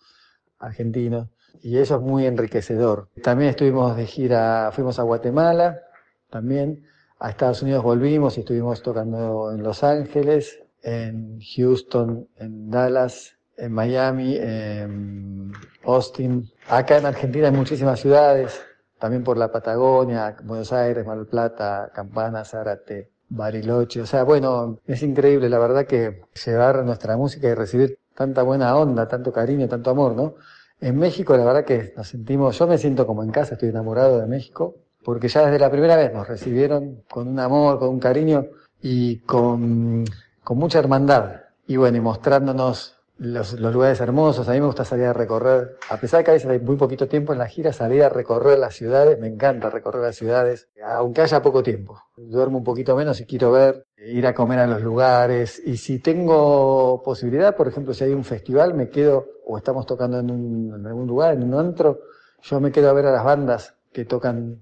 argentinos, 0.59 1.29
y 1.63 1.79
eso 1.79 1.97
es 1.97 2.03
muy 2.03 2.27
enriquecedor. 2.27 3.09
También 3.23 3.51
estuvimos 3.51 3.97
de 3.97 4.07
gira, 4.07 4.71
fuimos 4.73 4.99
a 4.99 5.03
Guatemala, 5.03 5.81
también. 6.29 6.87
A 7.19 7.31
Estados 7.31 7.63
Unidos 7.63 7.85
volvimos 7.85 8.37
y 8.37 8.41
estuvimos 8.41 8.83
tocando 8.83 9.53
en 9.53 9.63
Los 9.63 9.85
Ángeles, 9.85 10.62
en 10.83 11.41
Houston, 11.41 12.29
en 12.37 12.71
Dallas, 12.71 13.37
en 13.57 13.73
Miami, 13.73 14.37
en 14.37 15.53
Austin. 15.85 16.51
Acá 16.69 16.99
en 16.99 17.07
Argentina 17.07 17.49
hay 17.49 17.55
muchísimas 17.55 18.01
ciudades, 18.01 18.61
también 18.99 19.25
por 19.25 19.37
la 19.37 19.51
Patagonia, 19.51 20.37
Buenos 20.45 20.73
Aires, 20.73 21.07
Mar 21.07 21.19
del 21.19 21.27
Plata, 21.27 21.91
Campana, 21.95 22.45
Zárate, 22.45 23.11
Bariloche. 23.29 24.01
O 24.01 24.07
sea, 24.07 24.25
bueno, 24.25 24.79
es 24.87 25.03
increíble 25.03 25.49
la 25.49 25.59
verdad 25.59 25.87
que 25.87 26.23
llevar 26.45 26.85
nuestra 26.85 27.17
música 27.17 27.49
y 27.49 27.55
recibir 27.55 27.99
tanta 28.15 28.43
buena 28.43 28.77
onda, 28.77 29.09
tanto 29.09 29.33
cariño, 29.33 29.69
tanto 29.69 29.91
amor, 29.91 30.15
¿no? 30.15 30.35
En 30.81 30.99
México 30.99 31.37
la 31.37 31.45
verdad 31.45 31.65
que 31.65 31.95
nos 31.97 32.09
sentimos, 32.09 32.59
yo 32.59 32.67
me 32.67 32.77
siento 32.77 33.07
como 33.07 33.23
en 33.23 33.31
casa, 33.31 33.55
estoy 33.55 33.69
enamorado 33.69 34.21
de 34.21 34.27
México, 34.27 34.75
porque 35.05 35.29
ya 35.29 35.45
desde 35.45 35.59
la 35.59 35.71
primera 35.71 35.97
vez 35.97 36.13
nos 36.13 36.27
recibieron 36.27 37.03
con 37.09 37.29
un 37.29 37.39
amor, 37.39 37.79
con 37.79 37.89
un 37.89 38.01
cariño 38.01 38.47
y 38.81 39.19
con, 39.21 40.05
con 40.53 40.59
mucha 40.59 40.81
hermandad. 40.81 41.45
Y 41.67 41.79
bueno, 41.79 41.97
y 41.97 42.01
mostrándonos 42.03 42.99
los, 43.17 43.55
los, 43.55 43.73
lugares 43.73 44.03
hermosos. 44.03 44.47
A 44.47 44.53
mí 44.53 44.61
me 44.61 44.67
gusta 44.67 44.85
salir 44.85 45.07
a 45.07 45.15
recorrer, 45.15 45.79
a 45.89 45.97
pesar 45.97 46.19
de 46.19 46.25
que 46.25 46.31
a 46.31 46.35
veces 46.35 46.51
hay 46.51 46.61
muy 46.61 46.77
poquito 46.77 47.09
tiempo 47.09 47.33
en 47.33 47.39
la 47.39 47.47
gira, 47.49 47.73
salir 47.73 48.03
a 48.03 48.11
recorrer 48.11 48.59
las 48.59 48.75
ciudades. 48.75 49.19
Me 49.19 49.29
encanta 49.29 49.71
recorrer 49.71 50.03
las 50.03 50.17
ciudades, 50.17 50.69
aunque 50.85 51.23
haya 51.23 51.41
poco 51.41 51.63
tiempo. 51.63 52.03
Duermo 52.19 52.59
un 52.59 52.65
poquito 52.65 52.95
menos 52.95 53.19
y 53.23 53.25
quiero 53.25 53.51
ver, 53.51 53.87
ir 53.97 54.27
a 54.27 54.35
comer 54.35 54.59
a 54.59 54.67
los 54.67 54.83
lugares. 54.83 55.59
Y 55.65 55.79
si 55.79 56.01
tengo 56.01 57.03
posibilidad, 57.03 57.57
por 57.57 57.67
ejemplo, 57.67 57.95
si 57.95 58.05
hay 58.05 58.13
un 58.13 58.25
festival, 58.25 58.75
me 58.75 58.91
quedo, 58.91 59.25
o 59.47 59.57
estamos 59.57 59.87
tocando 59.87 60.19
en, 60.19 60.29
en 60.29 60.87
algún 60.87 61.07
lugar, 61.07 61.33
en 61.33 61.45
un 61.45 61.55
antro, 61.59 62.01
yo 62.43 62.61
me 62.61 62.71
quedo 62.71 62.91
a 62.91 62.93
ver 62.93 63.07
a 63.07 63.13
las 63.13 63.25
bandas 63.25 63.75
que 63.91 64.05
tocan 64.05 64.61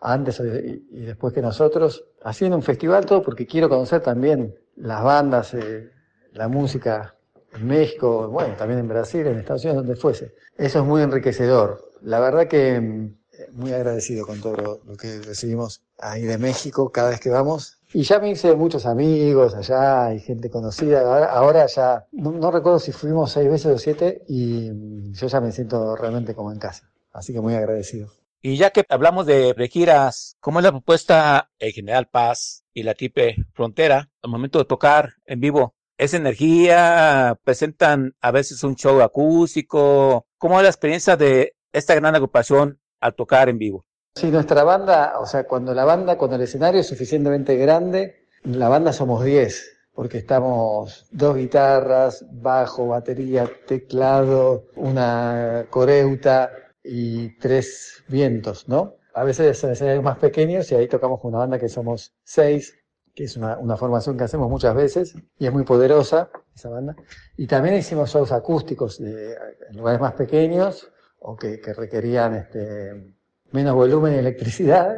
antes 0.00 0.40
y 0.40 1.00
después 1.00 1.34
que 1.34 1.42
nosotros, 1.42 2.06
haciendo 2.22 2.56
un 2.56 2.62
festival 2.62 3.04
todo 3.04 3.22
porque 3.22 3.46
quiero 3.46 3.68
conocer 3.68 4.00
también 4.00 4.54
las 4.76 5.02
bandas, 5.02 5.54
eh, 5.54 5.90
la 6.32 6.48
música 6.48 7.14
en 7.54 7.66
México, 7.66 8.28
bueno, 8.28 8.54
también 8.56 8.80
en 8.80 8.88
Brasil, 8.88 9.26
en 9.26 9.38
Estados 9.38 9.64
Unidos, 9.64 9.84
donde 9.84 10.00
fuese. 10.00 10.34
Eso 10.56 10.80
es 10.80 10.84
muy 10.84 11.02
enriquecedor. 11.02 11.90
La 12.02 12.20
verdad 12.20 12.46
que 12.46 12.80
mm, 12.80 13.14
muy 13.52 13.72
agradecido 13.72 14.26
con 14.26 14.40
todo 14.40 14.56
lo, 14.56 14.96
que 14.96 15.20
recibimos 15.22 15.82
ahí 15.98 16.22
de 16.22 16.38
México 16.38 16.90
cada 16.90 17.10
vez 17.10 17.20
que 17.20 17.30
vamos. 17.30 17.78
Y 17.92 18.02
ya 18.02 18.18
me 18.18 18.30
hice 18.30 18.54
muchos 18.54 18.84
amigos 18.84 19.54
allá 19.54 20.12
y 20.12 20.20
gente 20.20 20.50
conocida. 20.50 21.00
Ahora, 21.00 21.26
ahora 21.26 21.66
ya, 21.66 22.06
no, 22.12 22.32
no, 22.32 22.50
recuerdo 22.50 22.78
si 22.78 22.92
fuimos 22.92 23.32
seis 23.32 23.48
veces 23.48 23.66
o 23.66 23.78
siete 23.78 24.22
y 24.28 24.70
mm, 24.70 25.12
yo 25.12 25.26
ya 25.26 25.40
me 25.40 25.52
siento 25.52 25.96
realmente 25.96 26.34
como 26.34 26.52
en 26.52 26.58
casa. 26.58 26.90
Así 27.12 27.32
que 27.32 27.40
muy 27.40 27.54
agradecido. 27.54 28.08
Y 28.42 28.56
ya 28.56 28.70
que 28.70 28.84
hablamos 28.88 29.26
de, 29.26 29.54
de 29.54 29.68
giras, 29.68 30.36
¿cómo 30.40 30.60
es 30.60 30.64
la 30.64 30.70
propuesta 30.70 31.50
el 31.58 31.72
General 31.72 32.08
Paz 32.08 32.64
y 32.72 32.82
la 32.82 32.94
Tipe 32.94 33.36
Frontera 33.54 34.08
al 34.22 34.30
momento 34.30 34.58
de 34.58 34.66
tocar 34.66 35.14
en 35.24 35.40
vivo? 35.40 35.74
¿Es 35.98 36.12
energía? 36.12 37.38
¿Presentan 37.42 38.14
a 38.20 38.30
veces 38.30 38.62
un 38.62 38.76
show 38.76 39.00
acústico? 39.00 40.26
¿Cómo 40.38 40.58
es 40.58 40.62
la 40.62 40.68
experiencia 40.68 41.16
de 41.16 41.56
esta 41.72 41.94
gran 41.94 42.14
agrupación 42.14 42.78
al 43.00 43.14
tocar 43.14 43.48
en 43.48 43.58
vivo? 43.58 43.86
Sí, 44.14 44.30
nuestra 44.30 44.64
banda, 44.64 45.18
o 45.20 45.26
sea, 45.26 45.44
cuando 45.44 45.74
la 45.74 45.84
banda, 45.84 46.16
cuando 46.16 46.36
el 46.36 46.42
escenario 46.42 46.80
es 46.80 46.86
suficientemente 46.86 47.56
grande, 47.56 48.26
la 48.44 48.68
banda 48.68 48.92
somos 48.92 49.24
10, 49.24 49.88
porque 49.92 50.18
estamos 50.18 51.06
dos 51.10 51.36
guitarras, 51.36 52.24
bajo, 52.30 52.88
batería, 52.88 53.50
teclado, 53.66 54.66
una 54.74 55.66
coreuta 55.68 56.50
y 56.88 57.36
tres 57.38 58.04
vientos, 58.08 58.68
¿no? 58.68 58.96
A 59.14 59.24
veces 59.24 59.58
son 59.58 59.72
escenarios 59.72 60.04
más 60.04 60.18
pequeños 60.18 60.70
y 60.70 60.74
ahí 60.74 60.88
tocamos 60.88 61.20
con 61.20 61.30
una 61.30 61.38
banda 61.38 61.58
que 61.58 61.68
somos 61.68 62.14
seis, 62.22 62.78
que 63.14 63.24
es 63.24 63.36
una, 63.36 63.58
una, 63.58 63.76
formación 63.76 64.16
que 64.16 64.24
hacemos 64.24 64.50
muchas 64.50 64.74
veces 64.74 65.14
y 65.38 65.46
es 65.46 65.52
muy 65.52 65.64
poderosa 65.64 66.30
esa 66.54 66.68
banda. 66.68 66.94
Y 67.36 67.46
también 67.46 67.76
hicimos 67.76 68.10
shows 68.10 68.30
acústicos 68.30 68.98
de, 68.98 69.34
en 69.70 69.76
lugares 69.76 70.00
más 70.00 70.12
pequeños 70.12 70.90
o 71.18 71.34
que, 71.34 71.60
que 71.60 71.72
requerían 71.72 72.34
este, 72.34 73.14
menos 73.52 73.74
volumen 73.74 74.14
y 74.14 74.18
electricidad. 74.18 74.96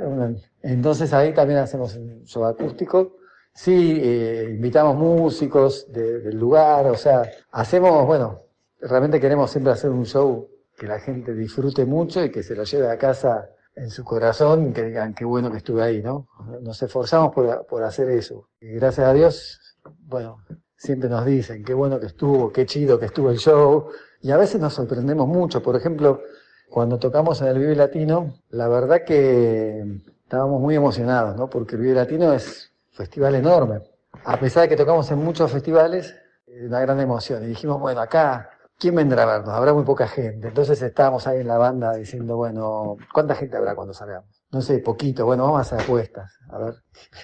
Entonces 0.62 1.12
ahí 1.12 1.32
también 1.32 1.60
hacemos 1.60 1.94
un 1.94 2.24
show 2.24 2.44
acústico. 2.44 3.16
Sí, 3.54 3.98
eh, 4.02 4.48
invitamos 4.50 4.96
músicos 4.96 5.90
de, 5.92 6.20
del 6.20 6.36
lugar, 6.36 6.86
o 6.86 6.96
sea, 6.96 7.28
hacemos, 7.50 8.06
bueno, 8.06 8.42
realmente 8.80 9.20
queremos 9.20 9.50
siempre 9.50 9.72
hacer 9.72 9.90
un 9.90 10.06
show 10.06 10.48
que 10.78 10.86
la 10.86 11.00
gente 11.00 11.34
disfrute 11.34 11.84
mucho 11.84 12.24
y 12.24 12.30
que 12.30 12.42
se 12.42 12.54
lo 12.54 12.64
lleve 12.64 12.88
a 12.88 12.96
casa 12.96 13.50
en 13.74 13.90
su 13.90 14.04
corazón, 14.04 14.72
que 14.72 14.84
digan 14.84 15.14
qué 15.14 15.24
bueno 15.24 15.50
que 15.50 15.58
estuve 15.58 15.82
ahí, 15.82 16.02
¿no? 16.02 16.28
Nos 16.62 16.82
esforzamos 16.82 17.34
por, 17.34 17.66
por 17.66 17.82
hacer 17.82 18.10
eso. 18.10 18.48
Y 18.60 18.68
gracias 18.74 19.06
a 19.06 19.12
Dios, 19.12 19.60
bueno, 20.06 20.44
siempre 20.76 21.08
nos 21.08 21.24
dicen 21.24 21.64
qué 21.64 21.74
bueno 21.74 22.00
que 22.00 22.06
estuvo, 22.06 22.52
qué 22.52 22.64
chido 22.66 22.98
que 22.98 23.06
estuvo 23.06 23.30
el 23.30 23.38
show. 23.38 23.88
Y 24.20 24.30
a 24.30 24.36
veces 24.36 24.60
nos 24.60 24.74
sorprendemos 24.74 25.28
mucho. 25.28 25.62
Por 25.62 25.76
ejemplo, 25.76 26.22
cuando 26.70 26.98
tocamos 26.98 27.40
en 27.40 27.48
el 27.48 27.58
Vive 27.58 27.76
Latino, 27.76 28.34
la 28.50 28.68
verdad 28.68 29.04
que 29.04 29.84
estábamos 30.24 30.60
muy 30.60 30.74
emocionados, 30.74 31.36
¿no? 31.36 31.48
Porque 31.48 31.76
el 31.76 31.82
Vive 31.82 31.94
Latino 31.94 32.32
es 32.32 32.72
un 32.90 32.96
festival 32.96 33.34
enorme. 33.34 33.80
A 34.24 34.38
pesar 34.38 34.64
de 34.64 34.70
que 34.70 34.76
tocamos 34.76 35.10
en 35.10 35.18
muchos 35.18 35.50
festivales, 35.52 36.14
una 36.46 36.80
gran 36.80 37.00
emoción. 37.00 37.44
Y 37.44 37.48
dijimos, 37.48 37.80
bueno, 37.80 38.00
acá 38.00 38.50
¿quién 38.78 38.94
vendrá 38.94 39.24
a 39.24 39.26
vernos? 39.26 39.54
Habrá 39.54 39.74
muy 39.74 39.84
poca 39.84 40.06
gente. 40.08 40.48
Entonces 40.48 40.80
estábamos 40.80 41.26
ahí 41.26 41.40
en 41.40 41.48
la 41.48 41.58
banda 41.58 41.94
diciendo, 41.94 42.36
bueno, 42.36 42.96
¿cuánta 43.12 43.34
gente 43.34 43.56
habrá 43.56 43.74
cuando 43.74 43.92
salgamos? 43.92 44.42
No 44.50 44.62
sé, 44.62 44.78
poquito, 44.78 45.26
bueno, 45.26 45.44
vamos 45.44 45.58
a 45.58 45.62
hacer 45.62 45.80
apuestas. 45.80 46.38
A 46.48 46.58
ver. 46.58 46.74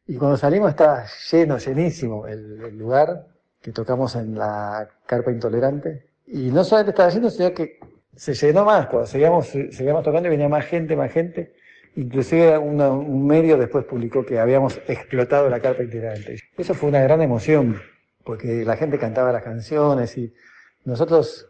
y 0.07 0.17
cuando 0.17 0.37
salimos 0.37 0.71
estaba 0.71 1.05
lleno, 1.31 1.59
llenísimo 1.59 2.27
el, 2.27 2.77
lugar 2.77 3.27
que 3.61 3.73
tocamos 3.73 4.15
en 4.17 4.39
la 4.39 4.89
Carpa 5.07 5.33
Intolerante. 5.33 6.11
Y 6.27 6.51
no 6.51 6.65
solamente 6.65 6.91
estaba 6.91 7.11
lleno, 7.11 7.31
sino 7.31 7.53
que 7.55 7.79
se 8.15 8.35
llenó 8.35 8.65
más. 8.65 8.87
Cuando 8.87 9.07
seguíamos, 9.07 9.49
seguíamos 9.49 10.05
tocando 10.05 10.29
y 10.29 10.31
venía 10.31 10.49
más 10.49 10.67
gente, 10.67 10.97
más 10.97 11.11
gente. 11.11 11.55
Inclusive 11.97 12.59
un 12.59 13.27
medio 13.27 13.57
después 13.57 13.85
publicó 13.85 14.27
que 14.27 14.39
habíamos 14.39 14.81
explotado 14.89 15.49
la 15.49 15.61
Carpa 15.61 15.83
Intolerante. 15.83 16.39
Eso 16.57 16.75
fue 16.75 16.89
una 16.89 17.01
gran 17.01 17.23
emoción, 17.23 17.81
porque 18.25 18.65
la 18.65 18.77
gente 18.77 18.99
cantaba 18.99 19.33
las 19.33 19.45
canciones 19.45 20.17
y 20.19 20.35
nosotros 20.85 21.49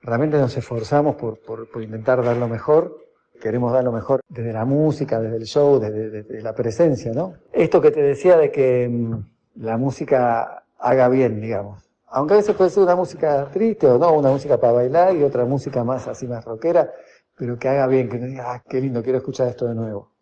realmente 0.00 0.38
nos 0.38 0.56
esforzamos 0.56 1.16
por, 1.16 1.38
por, 1.40 1.70
por, 1.70 1.82
intentar 1.82 2.22
dar 2.24 2.36
lo 2.36 2.48
mejor, 2.48 3.06
queremos 3.40 3.72
dar 3.72 3.84
lo 3.84 3.92
mejor 3.92 4.20
desde 4.28 4.52
la 4.52 4.64
música, 4.64 5.20
desde 5.20 5.36
el 5.36 5.44
show, 5.44 5.78
desde, 5.78 6.42
la 6.42 6.54
presencia, 6.54 7.12
¿no? 7.12 7.34
Esto 7.52 7.80
que 7.80 7.90
te 7.90 8.02
decía 8.02 8.36
de 8.36 8.50
que 8.50 8.88
mmm, 8.88 9.24
la 9.56 9.76
música 9.76 10.64
haga 10.78 11.08
bien, 11.08 11.40
digamos. 11.40 11.82
Aunque 12.06 12.34
a 12.34 12.36
veces 12.38 12.54
puede 12.54 12.70
ser 12.70 12.82
una 12.82 12.96
música 12.96 13.48
triste 13.52 13.86
o 13.86 13.98
no, 13.98 14.12
una 14.12 14.30
música 14.30 14.58
para 14.60 14.74
bailar 14.74 15.16
y 15.16 15.22
otra 15.22 15.44
música 15.44 15.82
más 15.82 16.08
así 16.08 16.26
más 16.26 16.44
rockera, 16.44 16.92
pero 17.36 17.58
que 17.58 17.68
haga 17.68 17.86
bien, 17.86 18.08
que 18.08 18.18
no 18.18 18.26
diga, 18.26 18.52
ah, 18.52 18.62
qué 18.68 18.80
lindo, 18.80 19.02
quiero 19.02 19.18
escuchar 19.18 19.48
esto 19.48 19.66
de 19.66 19.74
nuevo. 19.74 20.12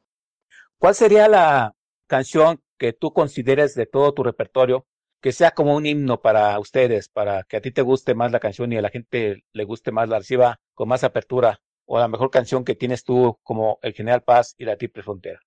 ¿Cuál 0.79 0.95
sería 0.95 1.29
la 1.29 1.75
canción 2.07 2.61
que 2.79 2.93
tú 2.93 3.13
consideres 3.13 3.75
de 3.75 3.87
todo 3.87 4.15
tu 4.15 4.23
repertorio 4.23 4.87
que 5.21 5.33
sea 5.33 5.51
como 5.53 5.77
un 5.77 5.87
himno 5.87 6.21
para 6.21 6.59
ustedes, 6.59 7.09
para 7.09 7.43
que 7.45 7.59
a 7.59 7.61
ti 7.61 7.71
te 7.71 7.83
guste 7.83 8.15
más 8.15 8.33
la 8.33 8.41
canción 8.41 8.73
y 8.73 8.77
a 8.77 8.83
la 8.83 8.91
gente 8.91 9.45
le 9.53 9.65
guste 9.65 9.93
más, 9.93 10.09
la 10.09 10.19
reciba 10.19 10.61
con 10.75 10.89
más 10.89 11.05
apertura, 11.05 11.61
o 11.85 11.99
la 11.99 12.09
mejor 12.09 12.31
canción 12.31 12.65
que 12.65 12.75
tienes 12.75 13.05
tú 13.05 13.39
como 13.43 13.79
El 13.83 13.93
General 13.93 14.23
Paz 14.23 14.55
y 14.57 14.65
la 14.65 14.77
Triple 14.77 15.03
Frontera? 15.03 15.41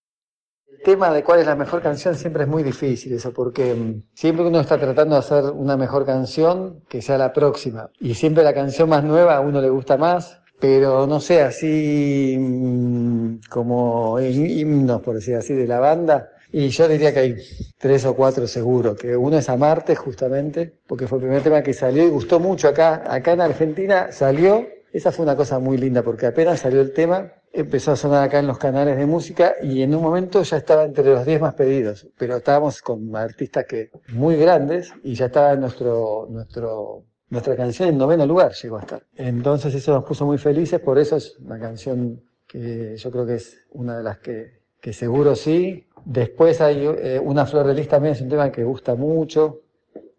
El 0.69 0.82
tema 0.84 1.13
de 1.13 1.24
cuál 1.24 1.39
es 1.39 1.45
la 1.45 1.55
mejor 1.55 1.82
canción 1.82 2.15
siempre 2.15 2.43
es 2.43 2.49
muy 2.49 2.63
difícil 2.63 3.13
eso, 3.13 3.32
porque 3.32 3.74
mm, 3.74 4.03
siempre 4.13 4.45
uno 4.45 4.59
está 4.59 4.78
tratando 4.78 5.15
de 5.15 5.19
hacer 5.19 5.45
una 5.45 5.78
mejor 5.78 6.05
canción 6.05 6.84
que 6.89 7.01
sea 7.01 7.17
la 7.17 7.32
próxima, 7.32 7.89
y 7.99 8.13
siempre 8.15 8.43
la 8.43 8.53
canción 8.53 8.89
más 8.89 9.03
nueva 9.03 9.38
a 9.38 9.39
uno 9.39 9.61
le 9.61 9.69
gusta 9.69 9.97
más, 9.97 10.41
pero 10.59 11.07
no 11.07 11.19
sé, 11.19 11.41
así 11.41 12.36
mmm, 12.38 13.39
como 13.49 14.19
himnos, 14.19 15.01
por 15.01 15.15
decir 15.15 15.36
así, 15.36 15.53
de 15.53 15.67
la 15.67 15.80
banda, 15.80 16.32
y 16.54 16.70
yo 16.70 16.88
diría 16.88 17.12
que 17.12 17.20
hay 17.20 17.36
tres 17.80 18.06
o 18.06 18.16
cuatro 18.16 18.45
seguro, 18.45 18.95
que 18.95 19.18
uno 19.18 19.39
es 19.39 19.49
Amarte 19.49 19.95
justamente, 19.95 20.72
porque 20.86 21.08
fue 21.08 21.18
el 21.18 21.24
primer 21.24 21.41
tema 21.41 21.64
que 21.64 21.74
salió 21.74 22.06
y 22.06 22.10
gustó 22.10 22.39
mucho 22.39 22.68
acá. 22.68 23.04
Acá 23.08 23.34
en 23.34 23.41
Argentina 23.41 24.12
salió, 24.12 24.68
esa 24.91 25.12
fue 25.12 25.24
una 25.24 25.36
cosa 25.36 25.58
muy 25.58 25.78
linda, 25.78 26.04
porque 26.04 26.28
apenas 26.28 26.60
salió 26.60 26.82
el 26.82 26.93
tema, 26.93 27.34
empezó 27.51 27.93
a 27.93 27.95
sonar 27.95 28.24
acá 28.24 28.38
en 28.38 28.45
los 28.45 28.60
canales 28.60 28.97
de 28.97 29.08
música 29.08 29.56
y 29.64 29.82
en 29.82 29.95
un 29.95 30.04
momento 30.04 30.43
ya 30.43 30.58
estaba 30.58 30.84
entre 30.84 31.06
los 31.06 31.26
diez 31.26 31.41
más 31.41 31.56
pedidos, 31.56 32.08
pero 32.20 32.38
estábamos 32.38 32.84
con 32.84 33.16
artistas 33.16 33.66
que 33.66 33.89
muy 34.10 34.36
grandes 34.36 34.93
y 35.04 35.16
ya 35.16 35.26
estaba 35.26 35.56
nuestro, 35.56 36.28
nuestro 36.30 37.06
nuestra 37.30 37.56
canción 37.56 37.89
en 37.89 37.97
noveno 37.97 38.28
lugar 38.28 38.51
llegó 38.54 38.78
a 38.78 38.82
estar. 38.82 39.04
Entonces 39.16 39.74
eso 39.74 39.91
nos 39.91 40.06
puso 40.06 40.24
muy 40.28 40.38
felices, 40.38 40.80
por 40.80 40.99
eso 40.99 41.16
es 41.16 41.36
una 41.39 41.60
canción 41.60 42.22
que 42.45 42.95
yo 42.95 43.10
creo 43.10 43.26
que 43.26 43.36
es 43.36 43.58
una 43.72 43.97
de 43.97 44.04
las 44.04 44.20
que, 44.20 44.62
que 44.80 44.93
seguro 44.93 45.36
sí. 45.36 45.88
Después 46.06 46.60
hay 46.62 46.86
eh, 46.86 47.20
Una 47.24 47.45
Flor 47.45 47.66
de 47.66 47.74
Lis 47.74 47.88
también, 47.88 48.14
es 48.14 48.22
un 48.22 48.30
tema 48.30 48.51
que 48.51 48.64
gusta 48.64 48.95
mucho, 48.95 49.62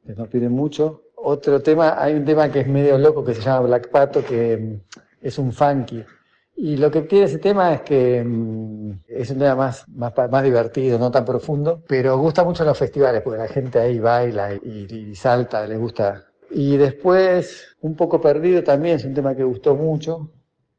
que 0.07 0.15
nos 0.15 0.29
piden 0.29 0.53
mucho. 0.53 1.03
Otro 1.17 1.61
tema, 1.63 2.03
hay 2.03 2.15
un 2.15 2.25
tema 2.25 2.51
que 2.51 2.61
es 2.61 2.67
medio 2.69 2.99
loco 2.99 3.25
que 3.25 3.35
se 3.35 3.43
llama 3.43 3.67
Black 3.67 3.91
Pato, 3.91 4.25
que 4.25 4.57
mm, 4.57 4.97
es 5.23 5.39
un 5.39 5.53
funky. 5.53 6.05
Y 6.57 6.77
lo 6.77 6.91
que 6.91 7.03
tiene 7.03 7.25
ese 7.27 7.39
tema 7.39 7.75
es 7.75 7.81
que 7.83 8.23
mm, 8.25 8.91
es 9.09 9.31
un 9.31 9.39
tema 9.39 9.57
más, 9.57 9.89
más, 9.89 10.13
más 10.31 10.43
divertido, 10.45 10.99
no 10.99 11.11
tan 11.11 11.25
profundo, 11.25 11.83
pero 11.87 12.19
gusta 12.19 12.45
mucho 12.45 12.63
en 12.63 12.69
los 12.69 12.79
festivales, 12.79 13.23
porque 13.23 13.39
la 13.39 13.49
gente 13.49 13.79
ahí 13.79 13.99
baila 13.99 14.55
y, 14.55 14.87
y 14.91 15.15
salta, 15.15 15.67
les 15.67 15.79
gusta. 15.79 16.25
Y 16.51 16.77
después, 16.77 17.77
Un 17.81 17.97
poco 17.97 18.21
perdido 18.21 18.63
también 18.63 18.97
es 18.97 19.05
un 19.05 19.13
tema 19.15 19.35
que 19.35 19.45
gustó 19.45 19.75
mucho, 19.75 20.31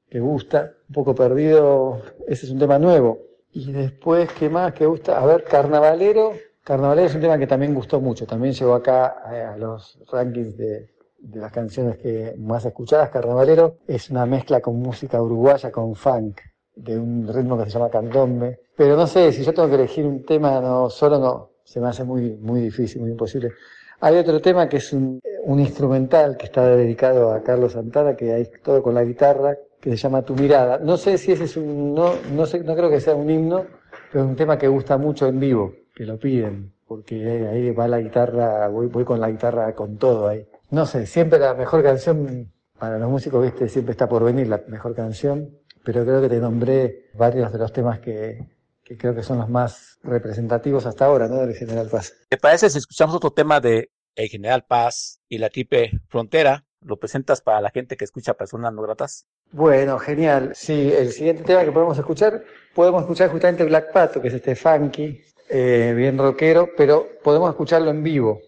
que 0.10 0.20
gusta. 0.20 0.74
Un 0.90 0.94
poco 0.94 1.14
perdido, 1.14 2.02
ese 2.28 2.46
es 2.46 2.52
un 2.52 2.60
tema 2.60 2.80
nuevo. 2.80 3.20
Y 3.56 3.72
después, 3.72 4.30
¿qué 4.34 4.50
más 4.50 4.74
que 4.74 4.86
gusta? 4.86 5.18
A 5.18 5.26
ver, 5.26 5.46
Carnavalero. 5.46 6.34
Carnavalero 6.62 7.08
es 7.08 7.16
un 7.16 7.22
tema 7.22 7.38
que 7.38 7.48
también 7.48 7.74
gustó 7.74 8.02
mucho. 8.02 8.28
También 8.28 8.54
llegó 8.54 8.74
acá 8.74 9.16
eh, 9.32 9.44
a 9.44 9.56
los 9.56 9.98
rankings 10.12 10.58
de, 10.58 10.90
de 11.20 11.40
las 11.40 11.54
canciones 11.54 11.98
que 11.98 12.36
más 12.38 12.66
escuchadas. 12.66 13.12
Carnavalero 13.12 13.78
es 13.88 14.10
una 14.10 14.26
mezcla 14.26 14.60
con 14.60 14.76
música 14.82 15.22
uruguaya, 15.22 15.72
con 15.72 15.96
funk, 15.96 16.42
de 16.76 17.00
un 17.00 17.34
ritmo 17.34 17.58
que 17.58 17.64
se 17.64 17.70
llama 17.70 17.90
candombe. 17.90 18.60
Pero 18.76 18.98
no 18.98 19.08
sé, 19.08 19.32
si 19.32 19.46
yo 19.46 19.54
tengo 19.54 19.70
que 19.70 19.76
elegir 19.76 20.06
un 20.06 20.26
tema, 20.26 20.60
no, 20.60 20.90
solo 20.90 21.18
no, 21.18 21.52
se 21.64 21.80
me 21.80 21.88
hace 21.88 22.04
muy, 22.04 22.36
muy 22.36 22.60
difícil, 22.60 23.04
muy 23.04 23.12
imposible. 23.12 23.54
Hay 24.02 24.18
otro 24.18 24.42
tema 24.42 24.68
que 24.68 24.78
es 24.78 24.92
un, 24.92 25.22
un 25.46 25.60
instrumental 25.62 26.36
que 26.36 26.48
está 26.48 26.68
dedicado 26.76 27.32
a 27.32 27.42
Carlos 27.42 27.72
Santana, 27.72 28.18
que 28.18 28.34
hay 28.34 28.50
todo 28.62 28.84
con 28.84 28.96
la 28.96 29.06
guitarra, 29.06 29.58
que 29.86 29.92
se 29.92 29.98
llama 29.98 30.24
Tu 30.24 30.34
Mirada. 30.34 30.80
No 30.80 30.98
sé 30.98 31.16
si 31.20 31.32
ese 31.32 31.44
es 31.44 31.56
un, 31.58 31.94
no, 31.94 32.16
no 32.34 32.48
sé, 32.48 32.60
no 32.62 32.76
creo 32.76 32.90
que 32.90 33.00
sea 33.00 33.14
un 33.14 33.30
himno, 33.30 33.68
pero 34.12 34.24
es 34.24 34.30
un 34.32 34.36
tema 34.36 34.58
que 34.58 34.68
gusta 34.68 34.98
mucho 34.98 35.28
en 35.28 35.40
vivo, 35.40 35.76
que 35.94 36.06
lo 36.06 36.18
piden, 36.18 36.74
porque 36.88 37.48
ahí 37.48 37.70
va 37.70 37.88
la 37.88 38.00
guitarra, 38.00 38.68
voy, 38.68 38.88
voy 38.88 39.06
con 39.06 39.22
la 39.22 39.30
guitarra 39.30 39.76
con 39.76 39.98
todo 39.98 40.28
ahí. 40.28 40.44
No 40.72 40.88
sé, 40.88 41.06
siempre 41.06 41.38
la 41.38 41.54
mejor 41.54 41.84
canción 41.84 42.52
para 42.80 42.98
los 42.98 43.10
músicos, 43.12 43.44
viste, 43.44 43.70
siempre 43.70 43.92
está 43.92 44.10
por 44.10 44.24
venir 44.24 44.48
la 44.48 44.60
mejor 44.68 44.96
canción, 44.96 45.56
pero 45.84 46.04
creo 46.04 46.20
que 46.20 46.30
te 46.30 46.40
nombré 46.40 47.12
varios 47.14 47.54
de 47.54 47.60
los 47.60 47.72
temas 47.72 48.00
que, 48.00 48.44
que 48.84 48.98
creo 48.98 49.14
que 49.14 49.22
son 49.22 49.38
los 49.38 49.50
más 49.50 50.00
representativos 50.02 50.88
hasta 50.88 51.06
ahora, 51.06 51.28
¿no? 51.28 51.46
Del 51.46 51.56
General 51.56 51.88
Paz. 51.90 52.12
¿Te 52.28 52.38
parece 52.38 52.72
si 52.72 52.80
escuchamos 52.80 53.16
otro 53.16 53.30
tema 53.30 53.60
de 53.60 53.92
El 54.16 54.30
General 54.30 54.66
Paz 54.68 55.22
y 55.30 55.38
la 55.38 55.50
Triple 55.50 55.92
Frontera? 56.08 56.65
¿Lo 56.86 56.98
presentas 56.98 57.42
para 57.42 57.62
la 57.62 57.72
gente 57.72 57.98
que 57.98 58.06
escucha 58.06 58.36
Personas 58.36 58.72
No 58.72 58.84
Gratas? 58.84 59.26
Bueno, 59.52 59.98
genial. 59.98 60.52
Sí, 60.54 60.94
el 60.94 61.12
siguiente 61.12 61.44
tema 61.44 61.64
que 61.64 61.72
podemos 61.72 61.98
escuchar, 61.98 62.44
podemos 62.76 63.02
escuchar 63.02 63.32
justamente 63.32 63.64
Black 63.64 63.92
Pato, 63.92 64.22
que 64.22 64.28
es 64.28 64.36
este 64.36 64.56
funky, 64.56 65.20
eh, 65.50 65.94
bien 65.98 66.16
rockero, 66.18 66.70
pero 66.78 67.08
podemos 67.24 67.50
escucharlo 67.50 67.90
en 67.90 68.04
vivo, 68.04 68.40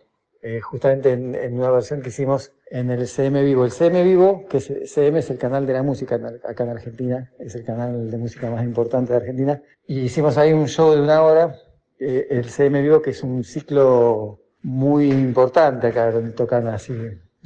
eh, 0.43 0.61
justamente 0.61 1.13
en, 1.13 1.53
una 1.53 1.71
versión 1.71 2.03
que 2.03 2.09
hicimos 2.09 2.51
en 2.69 2.91
el 2.91 3.07
CM 3.07 3.43
Vivo. 3.43 3.65
El 3.65 3.71
CM 3.71 4.03
Vivo, 4.03 4.45
que 4.47 4.57
es, 4.57 4.71
CM 4.85 5.17
es 5.17 5.31
el 5.31 5.39
canal 5.39 5.65
de 5.65 5.73
la 5.73 5.81
música 5.81 6.19
acá 6.47 6.63
en 6.63 6.69
Argentina, 6.69 7.31
es 7.39 7.55
el 7.55 7.65
canal 7.65 8.11
de 8.11 8.17
música 8.17 8.51
más 8.51 8.63
importante 8.63 9.13
de 9.13 9.17
Argentina, 9.17 9.59
y 9.87 10.01
hicimos 10.01 10.37
ahí 10.37 10.53
un 10.53 10.67
show 10.67 10.93
de 10.93 11.01
una 11.01 11.23
hora, 11.23 11.55
eh, 11.99 12.27
el 12.29 12.45
CM 12.45 12.83
Vivo, 12.83 13.01
que 13.01 13.09
es 13.11 13.23
un 13.23 13.43
ciclo 13.43 14.41
muy 14.61 15.11
importante 15.11 15.87
acá, 15.87 16.11
donde 16.11 16.33
tocan 16.33 16.67
así 16.67 16.93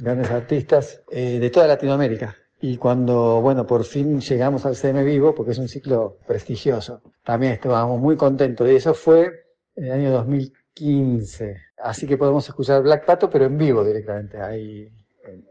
grandes 0.02 0.30
artistas 0.30 1.00
eh, 1.10 1.38
de 1.38 1.50
toda 1.50 1.66
Latinoamérica. 1.66 2.36
Y 2.60 2.76
cuando, 2.76 3.40
bueno, 3.40 3.66
por 3.66 3.84
fin 3.84 4.20
llegamos 4.20 4.66
al 4.66 4.76
CM 4.76 5.02
Vivo, 5.04 5.34
porque 5.34 5.52
es 5.52 5.58
un 5.58 5.68
ciclo 5.68 6.18
prestigioso, 6.26 7.02
también 7.24 7.52
estábamos 7.52 8.00
muy 8.00 8.16
contentos. 8.16 8.68
Y 8.68 8.76
eso 8.76 8.94
fue 8.94 9.46
en 9.74 9.84
el 9.86 9.92
año 9.92 10.10
2015. 10.12 11.56
Así 11.78 12.06
que 12.06 12.16
podemos 12.16 12.46
escuchar 12.48 12.82
Black 12.82 13.04
Pato, 13.04 13.30
pero 13.30 13.46
en 13.46 13.58
vivo 13.58 13.84
directamente, 13.84 14.40
ahí 14.40 14.88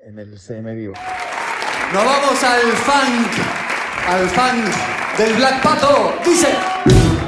en, 0.05 0.19
el 0.19 0.37
CM 0.37 0.73
Vivo. 0.75 0.93
Nos 1.93 2.05
vamos 2.05 2.43
al 2.43 2.61
funk, 2.71 4.07
al 4.07 4.27
funk 4.27 5.17
del 5.17 5.33
Black 5.33 5.61
Pato. 5.61 6.13
Dice. 6.25 7.20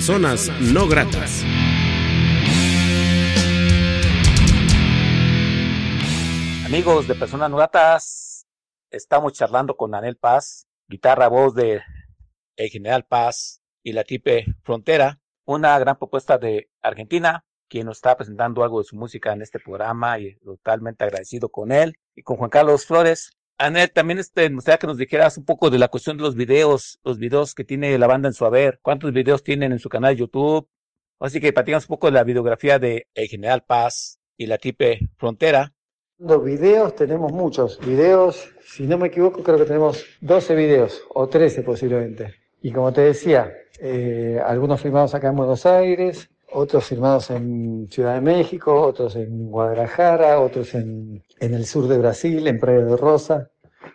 Personas 0.00 0.50
No 0.62 0.88
Gratas. 0.88 1.44
Amigos 6.64 7.06
de 7.06 7.14
Personas 7.16 7.50
No 7.50 7.58
Gratas, 7.58 8.46
estamos 8.90 9.34
charlando 9.34 9.76
con 9.76 9.94
Anel 9.94 10.16
Paz, 10.16 10.66
guitarra, 10.88 11.28
voz 11.28 11.54
de 11.54 11.82
El 12.56 12.70
General 12.70 13.04
Paz 13.04 13.60
y 13.82 13.92
la 13.92 14.04
Tipe 14.04 14.46
Frontera, 14.62 15.20
una 15.44 15.78
gran 15.78 15.98
propuesta 15.98 16.38
de 16.38 16.70
Argentina, 16.80 17.44
quien 17.68 17.84
nos 17.84 17.98
está 17.98 18.16
presentando 18.16 18.64
algo 18.64 18.78
de 18.78 18.84
su 18.84 18.96
música 18.96 19.34
en 19.34 19.42
este 19.42 19.60
programa 19.60 20.18
y 20.18 20.34
totalmente 20.36 21.04
agradecido 21.04 21.50
con 21.50 21.72
él 21.72 21.94
y 22.16 22.22
con 22.22 22.38
Juan 22.38 22.48
Carlos 22.48 22.86
Flores. 22.86 23.32
Anel, 23.60 23.90
también 23.90 24.18
este, 24.18 24.48
me 24.48 24.54
gustaría 24.54 24.78
que 24.78 24.86
nos 24.86 24.96
dijeras 24.96 25.36
un 25.36 25.44
poco 25.44 25.68
de 25.68 25.78
la 25.78 25.88
cuestión 25.88 26.16
de 26.16 26.22
los 26.22 26.34
videos, 26.34 26.98
los 27.04 27.18
videos 27.18 27.54
que 27.54 27.62
tiene 27.62 27.98
la 27.98 28.06
banda 28.06 28.26
en 28.26 28.32
su 28.32 28.46
haber, 28.46 28.80
cuántos 28.80 29.12
videos 29.12 29.42
tienen 29.42 29.72
en 29.72 29.78
su 29.78 29.90
canal 29.90 30.14
de 30.14 30.20
YouTube. 30.20 30.66
Así 31.18 31.40
que 31.40 31.52
platicamos 31.52 31.84
un 31.84 31.88
poco 31.88 32.06
de 32.06 32.12
la 32.12 32.24
videografía 32.24 32.78
de 32.78 33.06
El 33.12 33.28
General 33.28 33.62
Paz 33.62 34.18
y 34.38 34.46
la 34.46 34.56
Tipe 34.56 35.10
Frontera. 35.18 35.74
Los 36.16 36.42
videos 36.42 36.94
tenemos 36.94 37.32
muchos. 37.32 37.78
Videos, 37.80 38.50
si 38.64 38.86
no 38.86 38.96
me 38.96 39.08
equivoco, 39.08 39.42
creo 39.42 39.58
que 39.58 39.66
tenemos 39.66 40.06
12 40.22 40.54
videos 40.54 41.02
o 41.10 41.28
13 41.28 41.62
posiblemente. 41.62 42.36
Y 42.62 42.72
como 42.72 42.94
te 42.94 43.02
decía, 43.02 43.52
eh, 43.78 44.40
algunos 44.42 44.80
filmados 44.80 45.14
acá 45.14 45.28
en 45.28 45.36
Buenos 45.36 45.66
Aires, 45.66 46.30
otros 46.50 46.86
filmados 46.86 47.30
en 47.30 47.88
Ciudad 47.90 48.14
de 48.14 48.22
México, 48.22 48.80
otros 48.80 49.16
en 49.16 49.50
Guadalajara, 49.50 50.40
otros 50.40 50.74
en, 50.74 51.22
en 51.40 51.54
el 51.54 51.64
sur 51.64 51.88
de 51.88 51.98
Brasil, 51.98 52.46
en 52.46 52.60
Praia 52.60 52.84
de 52.84 52.96
Rosa, 52.96 53.50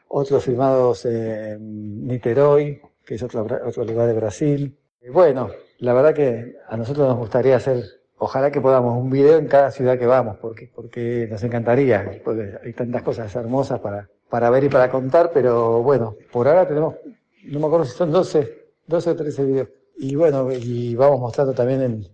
otros 0.07 0.43
filmados 0.43 1.05
en 1.05 2.07
Niterói, 2.07 2.81
que 3.05 3.15
es 3.15 3.23
otro, 3.23 3.47
otro 3.65 3.85
lugar 3.85 4.07
de 4.07 4.13
Brasil. 4.13 4.77
Bueno, 5.13 5.49
la 5.79 5.93
verdad 5.93 6.13
que 6.13 6.55
a 6.67 6.75
nosotros 6.75 7.07
nos 7.07 7.17
gustaría 7.17 7.55
hacer, 7.55 7.83
ojalá 8.17 8.49
que 8.49 8.61
podamos 8.61 8.97
un 8.97 9.11
video 9.11 9.37
en 9.37 9.47
cada 9.47 9.69
ciudad 9.69 9.99
que 9.99 10.07
vamos, 10.07 10.37
porque, 10.41 10.71
porque 10.73 11.27
nos 11.29 11.43
encantaría, 11.43 12.21
porque 12.23 12.57
hay 12.63 12.73
tantas 12.73 13.03
cosas 13.03 13.33
hermosas 13.35 13.79
para, 13.79 14.09
para 14.27 14.49
ver 14.49 14.63
y 14.63 14.69
para 14.69 14.89
contar, 14.89 15.29
pero 15.31 15.83
bueno, 15.83 16.15
por 16.31 16.47
ahora 16.47 16.67
tenemos, 16.67 16.95
no 17.43 17.59
me 17.59 17.67
acuerdo 17.67 17.85
si 17.85 17.95
son 17.95 18.11
12, 18.11 18.71
12 18.87 19.09
o 19.11 19.15
13 19.15 19.45
videos. 19.45 19.69
Y 19.97 20.15
bueno, 20.15 20.51
y 20.51 20.95
vamos 20.95 21.19
mostrando 21.19 21.53
también 21.53 21.81
en 21.81 22.07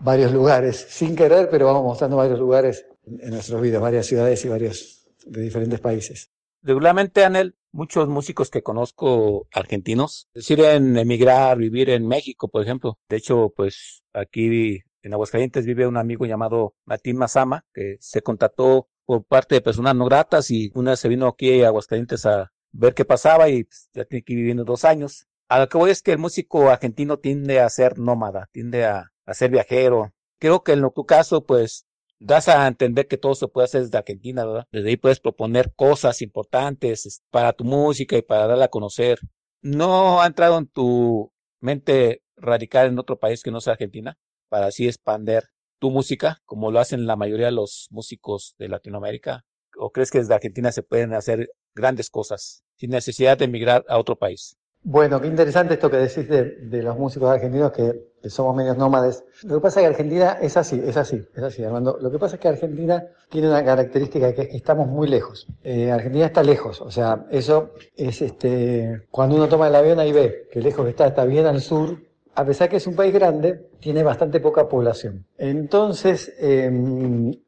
varios 0.00 0.30
lugares, 0.30 0.76
sin 0.76 1.16
querer, 1.16 1.48
pero 1.50 1.66
vamos 1.66 1.84
mostrando 1.84 2.18
varios 2.18 2.38
lugares 2.38 2.86
en 3.06 3.30
nuestros 3.30 3.60
videos, 3.60 3.82
varias 3.82 4.06
ciudades 4.06 4.44
y 4.44 4.48
varios 4.48 5.06
de 5.26 5.42
diferentes 5.42 5.80
países. 5.80 6.30
Regularmente, 6.62 7.24
Anel, 7.24 7.56
muchos 7.72 8.08
músicos 8.08 8.50
que 8.50 8.62
conozco 8.62 9.48
argentinos 9.52 10.28
deciden 10.32 10.96
emigrar, 10.96 11.58
vivir 11.58 11.90
en 11.90 12.06
México, 12.06 12.48
por 12.48 12.62
ejemplo. 12.62 12.98
De 13.08 13.16
hecho, 13.16 13.52
pues 13.54 14.02
aquí 14.14 14.80
en 15.02 15.12
Aguascalientes 15.12 15.66
vive 15.66 15.86
un 15.86 15.98
amigo 15.98 16.24
llamado 16.24 16.74
Martín 16.86 17.18
Mazama, 17.18 17.66
que 17.74 17.98
se 18.00 18.22
contactó 18.22 18.88
por 19.04 19.24
parte 19.24 19.56
de 19.56 19.60
personas 19.60 19.94
no 19.94 20.06
gratas 20.06 20.50
y 20.50 20.72
una 20.74 20.96
se 20.96 21.08
vino 21.08 21.26
aquí 21.26 21.62
a 21.62 21.68
Aguascalientes 21.68 22.24
a 22.24 22.50
ver 22.72 22.94
qué 22.94 23.04
pasaba 23.04 23.50
y 23.50 23.64
pues, 23.64 23.90
ya 23.92 24.04
tiene 24.06 24.22
aquí 24.22 24.34
viviendo 24.34 24.64
dos 24.64 24.84
años. 24.86 25.26
A 25.48 25.58
lo 25.58 25.68
que 25.68 25.76
voy 25.76 25.90
es 25.90 26.00
que 26.00 26.12
el 26.12 26.18
músico 26.18 26.70
argentino 26.70 27.18
tiende 27.18 27.60
a 27.60 27.68
ser 27.68 27.98
nómada, 27.98 28.48
tiende 28.52 28.86
a, 28.86 29.12
a 29.26 29.34
ser 29.34 29.50
viajero. 29.50 30.14
Creo 30.38 30.62
que 30.62 30.72
en 30.72 30.90
tu 30.94 31.04
caso, 31.04 31.44
pues, 31.44 31.86
das 32.24 32.48
a 32.48 32.66
entender 32.66 33.06
que 33.06 33.18
todo 33.18 33.34
se 33.34 33.48
puede 33.48 33.66
hacer 33.66 33.82
desde 33.82 33.98
Argentina, 33.98 34.46
¿verdad? 34.46 34.66
Desde 34.72 34.88
ahí 34.88 34.96
puedes 34.96 35.20
proponer 35.20 35.72
cosas 35.76 36.22
importantes 36.22 37.22
para 37.30 37.52
tu 37.52 37.64
música 37.64 38.16
y 38.16 38.22
para 38.22 38.46
darla 38.46 38.66
a 38.66 38.68
conocer. 38.68 39.18
¿No 39.60 40.22
ha 40.22 40.26
entrado 40.26 40.58
en 40.58 40.66
tu 40.66 41.30
mente 41.60 42.22
radical 42.36 42.88
en 42.88 42.98
otro 42.98 43.18
país 43.18 43.42
que 43.42 43.50
no 43.50 43.60
sea 43.60 43.74
Argentina? 43.74 44.16
Para 44.48 44.66
así 44.66 44.86
expander 44.86 45.44
tu 45.78 45.90
música, 45.90 46.38
como 46.46 46.70
lo 46.70 46.80
hacen 46.80 47.06
la 47.06 47.16
mayoría 47.16 47.46
de 47.46 47.52
los 47.52 47.88
músicos 47.90 48.54
de 48.58 48.68
Latinoamérica. 48.68 49.44
¿O 49.76 49.90
crees 49.90 50.10
que 50.10 50.18
desde 50.18 50.34
Argentina 50.34 50.72
se 50.72 50.82
pueden 50.82 51.12
hacer 51.12 51.50
grandes 51.74 52.08
cosas 52.08 52.62
sin 52.76 52.90
necesidad 52.90 53.36
de 53.36 53.44
emigrar 53.44 53.84
a 53.86 53.98
otro 53.98 54.16
país? 54.16 54.56
Bueno, 54.82 55.20
qué 55.20 55.26
interesante 55.26 55.74
esto 55.74 55.90
que 55.90 55.96
decís 55.98 56.28
de, 56.28 56.56
de 56.56 56.82
los 56.82 56.96
músicos 56.96 57.30
argentinos 57.30 57.72
que, 57.72 58.13
que, 58.24 58.30
somos 58.30 58.56
medios 58.56 58.76
nómades. 58.76 59.24
Lo 59.42 59.56
que 59.56 59.60
pasa 59.60 59.80
es 59.80 59.84
que 59.84 59.90
Argentina 59.90 60.38
es 60.40 60.56
así, 60.56 60.82
es 60.84 60.96
así, 60.96 61.22
es 61.34 61.42
así, 61.42 61.62
Armando. 61.62 61.98
Lo 62.00 62.10
que 62.10 62.18
pasa 62.18 62.36
es 62.36 62.40
que 62.40 62.48
Argentina 62.48 63.04
tiene 63.28 63.48
una 63.48 63.64
característica 63.64 64.32
que 64.34 64.42
es 64.42 64.48
que 64.48 64.56
estamos 64.56 64.88
muy 64.88 65.08
lejos. 65.08 65.46
Eh, 65.62 65.90
Argentina 65.90 66.26
está 66.26 66.42
lejos, 66.42 66.80
o 66.80 66.90
sea, 66.90 67.26
eso 67.30 67.70
es 67.96 68.22
este, 68.22 69.06
cuando 69.10 69.36
uno 69.36 69.48
toma 69.48 69.68
el 69.68 69.74
avión 69.74 70.00
ahí 70.00 70.12
ve 70.12 70.48
que 70.50 70.60
lejos 70.60 70.88
está, 70.88 71.06
está 71.06 71.24
bien 71.24 71.46
al 71.46 71.60
sur. 71.60 71.98
A 72.36 72.44
pesar 72.44 72.68
que 72.68 72.78
es 72.78 72.86
un 72.88 72.96
país 72.96 73.14
grande, 73.14 73.68
tiene 73.78 74.02
bastante 74.02 74.40
poca 74.40 74.68
población. 74.68 75.24
Entonces, 75.38 76.34
eh, 76.40 76.68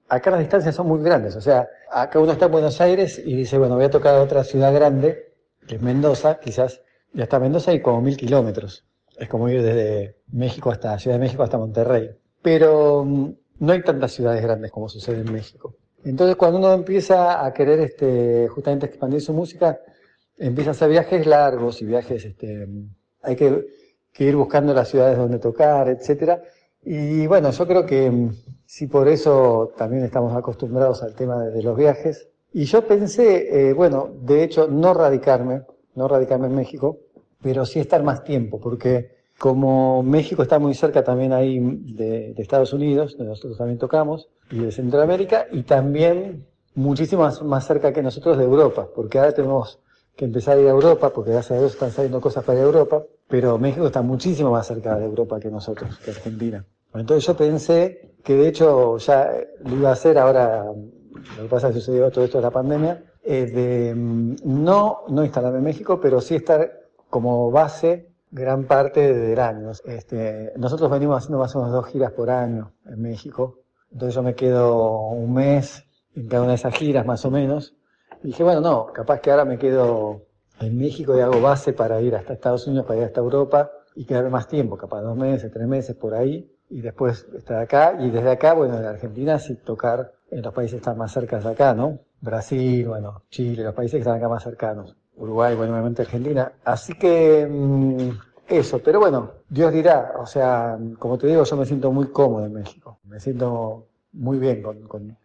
acá 0.09 0.31
las 0.31 0.41
distancias 0.41 0.77
son 0.77 0.87
muy 0.87 1.03
grandes. 1.03 1.35
O 1.35 1.41
sea, 1.41 1.68
acá 1.91 2.20
uno 2.20 2.33
está 2.33 2.47
en 2.47 2.53
Buenos 2.53 2.81
Aires 2.81 3.18
y 3.18 3.35
dice, 3.35 3.59
bueno, 3.59 3.74
voy 3.74 3.87
a 3.87 3.91
tocar 3.91 4.14
a 4.14 4.22
otra 4.22 4.45
ciudad 4.45 4.72
grande, 4.72 5.33
que 5.66 5.74
es 5.74 5.83
Mendoza, 5.83 6.39
quizás 6.39 6.83
y 7.16 7.22
hasta 7.22 7.41
Mendoza 7.41 7.70
hay 7.70 7.81
como 7.81 8.03
mil 8.03 8.16
kilómetros. 8.16 8.85
Es 9.19 9.29
como 9.29 9.49
ir 9.49 9.62
desde 9.62 10.17
México 10.33 10.71
hasta 10.71 10.99
Ciudad 10.99 11.17
de 11.17 11.25
México 11.25 11.43
hasta 11.43 11.59
Monterrey. 11.59 12.11
Pero 12.43 13.01
um, 13.01 13.35
no 13.59 13.73
hay 13.73 13.83
tantas 13.83 14.12
ciudades 14.12 14.43
grandes 14.43 14.71
como 14.71 14.89
sucede 14.89 15.21
en 15.21 15.33
México. 15.33 15.75
Entonces 16.05 16.37
cuando 16.37 16.59
uno 16.59 16.73
empieza 16.73 17.45
a 17.45 17.53
querer 17.53 17.81
este, 17.81 18.49
justamente 18.49 18.87
expandir 18.87 19.21
su 19.21 19.33
música, 19.33 19.81
empieza 20.37 20.71
a 20.71 20.73
hacer 20.73 20.91
viajes 20.91 21.27
largos 21.27 21.83
y 21.83 21.87
viajes, 21.87 22.25
este, 22.25 22.69
hay 23.23 23.35
que, 23.35 23.67
que 24.12 24.25
ir 24.25 24.37
buscando 24.37 24.73
las 24.73 24.89
ciudades 24.89 25.19
donde 25.19 25.39
tocar, 25.39 25.89
etcétera. 25.89 26.43
Y 26.83 27.27
bueno, 27.27 27.51
yo 27.51 27.67
creo 27.67 27.85
que 27.85 28.31
sí 28.64 28.87
por 28.87 29.09
eso 29.09 29.73
también 29.77 30.05
estamos 30.05 30.37
acostumbrados 30.37 31.03
al 31.03 31.14
tema 31.14 31.43
de, 31.43 31.51
de 31.51 31.62
los 31.62 31.77
viajes. 31.77 32.29
Y 32.53 32.64
yo 32.64 32.87
pensé, 32.87 33.71
eh, 33.71 33.73
bueno, 33.73 34.09
de 34.23 34.45
hecho, 34.45 34.69
no 34.69 34.95
radicarme, 34.95 35.62
no 35.95 36.07
radicarme 36.07 36.47
en 36.47 36.55
México, 36.55 36.99
pero 37.47 37.65
sí 37.65 37.79
estar 37.79 38.03
más 38.03 38.25
tiempo, 38.25 38.59
porque 38.59 39.19
como 39.39 40.03
México 40.03 40.43
está 40.43 40.59
muy 40.59 40.75
cerca 40.75 41.05
también 41.05 41.33
ahí 41.33 41.61
de, 41.61 42.35
de 42.35 42.43
Estados 42.43 42.73
Unidos, 42.73 43.13
donde 43.17 43.31
nosotros 43.31 43.57
también 43.57 43.79
tocamos, 43.79 44.29
y 44.51 44.59
de 44.59 44.73
Centroamérica, 44.73 45.47
y 45.53 45.63
también 45.63 46.45
muchísimo 46.75 47.23
más, 47.23 47.41
más, 47.43 47.65
cerca 47.65 47.93
que 47.93 48.03
nosotros 48.03 48.37
de 48.37 48.43
Europa, 48.43 48.89
porque 48.93 49.21
ahora 49.21 49.31
tenemos 49.31 49.79
que 50.17 50.25
empezar 50.25 50.59
a 50.59 50.61
ir 50.61 50.67
a 50.67 50.71
Europa, 50.71 51.13
porque 51.13 51.31
gracias 51.31 51.57
a 51.57 51.61
Dios 51.61 51.75
están 51.75 51.93
saliendo 51.93 52.21
cosas 52.21 52.43
para 52.43 52.59
Europa, 52.59 53.05
pero 53.29 53.57
México 53.59 53.87
está 53.87 54.03
muchísimo 54.03 54.51
más 54.51 54.67
cerca 54.67 54.99
de 54.99 55.05
Europa 55.05 55.39
que 55.39 55.49
nosotros, 55.49 55.97
que 55.99 56.11
Argentina. 56.11 56.65
Entonces 56.95 57.25
yo 57.25 57.37
pensé 57.37 58.17
que 58.25 58.35
de 58.35 58.49
hecho 58.49 58.99
ya 58.99 59.31
lo 59.65 59.77
iba 59.77 59.91
a 59.91 59.93
hacer 59.93 60.19
ahora, 60.19 60.65
lo 60.65 61.43
que 61.45 61.49
pasa 61.49 61.69
es 61.69 61.75
que 61.75 61.81
sucedió 61.81 62.11
todo 62.11 62.25
esto 62.25 62.39
de 62.39 62.43
la 62.43 62.51
pandemia, 62.51 63.05
eh, 63.23 63.47
de 63.47 63.95
no, 63.95 65.03
no 65.09 65.25
instalarme 65.25 65.59
en 65.59 65.65
México, 65.65 66.01
pero 66.01 66.21
sí 66.21 66.35
estar 66.35 66.86
como 67.11 67.51
base 67.51 68.09
gran 68.31 68.65
parte 68.65 69.15
del 69.15 69.39
año. 69.41 69.71
Este, 69.85 70.53
nosotros 70.57 70.91
venimos 70.91 71.19
haciendo 71.19 71.39
más 71.39 71.55
o 71.57 71.61
menos 71.61 71.73
dos 71.73 71.87
giras 71.87 72.13
por 72.13 72.31
año 72.31 72.73
en 72.85 73.01
México. 73.01 73.61
Entonces 73.91 74.15
yo 74.15 74.23
me 74.23 74.35
quedo 74.35 75.09
un 75.09 75.33
mes 75.33 75.85
en 76.15 76.29
cada 76.29 76.43
una 76.43 76.53
de 76.53 76.57
esas 76.57 76.75
giras 76.75 77.07
más 77.07 77.25
o 77.25 77.31
menos. 77.31 77.75
Y 78.23 78.29
dije, 78.29 78.43
bueno, 78.43 78.61
no, 78.61 78.87
capaz 78.93 79.21
que 79.21 79.31
ahora 79.31 79.45
me 79.45 79.59
quedo 79.59 80.27
en 80.61 80.77
México 80.77 81.17
y 81.17 81.21
hago 81.21 81.41
base 81.41 81.73
para 81.73 82.01
ir 82.01 82.15
hasta 82.15 82.33
Estados 82.33 82.67
Unidos, 82.67 82.87
para 82.87 83.01
ir 83.01 83.07
hasta 83.07 83.21
Europa 83.21 83.71
y 83.95 84.05
quedarme 84.05 84.31
más 84.31 84.49
tiempo, 84.49 84.77
capaz 84.77 85.03
dos 85.03 85.17
meses, 85.17 85.51
tres 85.53 85.67
meses 85.67 85.97
por 85.97 86.15
ahí. 86.15 86.53
Y 86.69 86.81
después 86.81 87.27
estar 87.37 87.59
acá. 87.59 87.97
Y 88.01 88.11
desde 88.11 88.31
acá, 88.31 88.53
bueno, 88.55 88.79
de 88.81 88.89
Argentina 88.89 89.39
sí 89.39 89.55
tocar 89.55 90.13
en 90.31 90.43
los 90.43 90.53
países 90.53 90.73
que 90.73 90.79
están 90.79 90.99
más 90.99 91.13
cerca 91.13 91.39
de 91.39 91.49
acá, 91.49 91.75
¿no? 91.75 92.01
Brasil, 92.21 92.89
bueno, 92.89 93.23
Chile, 93.31 93.63
los 93.63 93.75
países 93.75 93.93
que 93.93 94.01
están 94.01 94.17
acá 94.17 94.29
más 94.29 94.43
cercanos. 94.43 94.97
Uruguay, 95.17 95.55
bueno, 95.57 95.73
obviamente 95.73 96.03
Argentina. 96.03 96.53
Así 96.64 96.95
que 96.95 97.47
mmm, 97.51 98.11
eso, 98.49 98.79
pero 98.79 99.01
bueno, 99.01 99.33
Dios 99.49 99.73
dirá, 99.73 100.14
o 100.19 100.27
sea, 100.27 100.79
como 100.99 101.19
te 101.19 101.27
digo, 101.27 101.43
yo 101.45 101.57
me 101.57 101.67
siento 101.67 101.91
muy 101.91 102.09
cómodo 102.09 102.47
en 102.47 102.53
México, 102.53 103.01
me 103.05 103.19
siento 103.19 103.89
muy 104.12 104.39
bien 104.39 104.62
con, 104.62 104.83
con, 104.87 105.17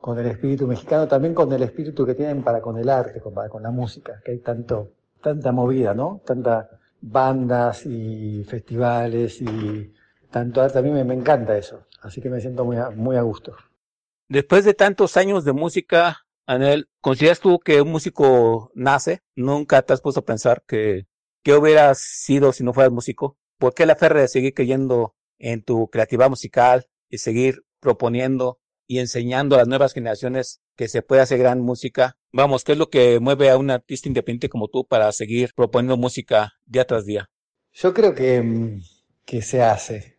con 0.00 0.18
el 0.18 0.26
espíritu 0.26 0.66
mexicano, 0.66 1.08
también 1.08 1.34
con 1.34 1.50
el 1.52 1.62
espíritu 1.62 2.04
que 2.04 2.14
tienen 2.14 2.42
para 2.42 2.60
con 2.60 2.76
el 2.76 2.88
arte, 2.88 3.20
con, 3.20 3.32
para 3.32 3.48
con 3.48 3.62
la 3.62 3.70
música, 3.70 4.20
que 4.24 4.32
hay 4.32 4.38
tanto, 4.38 4.92
tanta 5.22 5.52
movida, 5.52 5.94
¿no? 5.94 6.20
Tantas 6.24 6.66
bandas 7.00 7.86
y 7.86 8.44
festivales 8.44 9.40
y 9.40 9.92
tanto 10.30 10.60
arte, 10.60 10.78
a 10.78 10.82
mí 10.82 10.90
me, 10.90 11.04
me 11.04 11.14
encanta 11.14 11.56
eso, 11.56 11.86
así 12.02 12.20
que 12.20 12.28
me 12.28 12.40
siento 12.40 12.64
muy 12.64 12.76
a, 12.76 12.90
muy 12.90 13.16
a 13.16 13.22
gusto. 13.22 13.54
Después 14.28 14.64
de 14.64 14.74
tantos 14.74 15.16
años 15.16 15.44
de 15.44 15.52
música, 15.52 16.25
Anel, 16.46 16.88
¿consideras 17.00 17.40
tú 17.40 17.58
que 17.58 17.82
un 17.82 17.90
músico 17.90 18.70
nace? 18.74 19.22
¿Nunca 19.34 19.82
te 19.82 19.92
has 19.92 20.00
puesto 20.00 20.20
a 20.20 20.24
pensar 20.24 20.62
que 20.66 21.06
qué 21.42 21.54
hubieras 21.54 21.98
sido 21.98 22.52
si 22.52 22.62
no 22.62 22.72
fueras 22.72 22.92
músico? 22.92 23.36
¿Por 23.58 23.74
qué 23.74 23.84
la 23.84 23.96
ferre 23.96 24.20
de 24.20 24.28
seguir 24.28 24.54
creyendo 24.54 25.14
en 25.38 25.62
tu 25.62 25.88
creatividad 25.88 26.30
musical 26.30 26.86
y 27.08 27.18
seguir 27.18 27.64
proponiendo 27.80 28.60
y 28.86 29.00
enseñando 29.00 29.56
a 29.56 29.58
las 29.58 29.68
nuevas 29.68 29.92
generaciones 29.92 30.60
que 30.76 30.88
se 30.88 31.02
puede 31.02 31.22
hacer 31.22 31.38
gran 31.38 31.60
música? 31.60 32.16
Vamos, 32.32 32.62
¿qué 32.62 32.72
es 32.72 32.78
lo 32.78 32.90
que 32.90 33.18
mueve 33.18 33.50
a 33.50 33.56
un 33.56 33.70
artista 33.70 34.08
independiente 34.08 34.48
como 34.48 34.68
tú 34.68 34.86
para 34.86 35.10
seguir 35.10 35.50
proponiendo 35.54 35.96
música 35.96 36.52
día 36.64 36.86
tras 36.86 37.04
día? 37.06 37.28
Yo 37.72 37.92
creo 37.92 38.14
que 38.14 38.80
que 39.26 39.42
se 39.42 39.60
hace. 39.60 40.18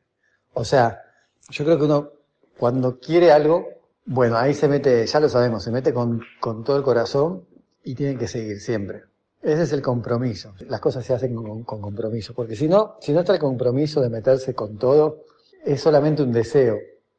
O 0.54 0.64
sea, 0.66 1.02
yo 1.50 1.64
creo 1.66 1.80
que 1.80 1.86
uno 1.86 2.12
cuando 2.58 3.00
quiere 3.00 3.32
algo, 3.32 3.70
bueno, 4.08 4.38
ahí 4.38 4.54
se 4.54 4.70
mete, 4.70 5.06
ya 5.06 5.20
lo 5.20 5.28
sabemos, 5.28 5.64
se 5.64 5.72
mete 5.72 5.94
con, 5.94 6.22
con 6.40 6.64
todo 6.64 6.78
el 6.78 6.84
corazón 6.84 7.44
y 7.84 7.94
tiene 7.94 8.18
que 8.18 8.28
seguir 8.28 8.62
siempre. 8.62 9.04
Ese 9.42 9.64
es 9.64 9.74
el 9.74 9.82
compromiso. 9.82 10.54
Las 10.68 10.80
cosas 10.80 11.06
se 11.06 11.14
hacen 11.14 11.36
con, 11.36 11.64
compromiso, 11.64 12.34
porque 12.34 12.56
si 12.56 12.70
no, 12.70 12.96
si 13.02 13.12
no 13.12 13.20
está 13.20 13.34
el 13.34 13.40
compromiso 13.40 14.02
de 14.02 14.10
meterse 14.10 14.56
con 14.56 14.78
todo, 14.78 15.26
es 15.64 15.82
solamente 15.82 16.24
un 16.24 16.32
deseo. 16.32 16.78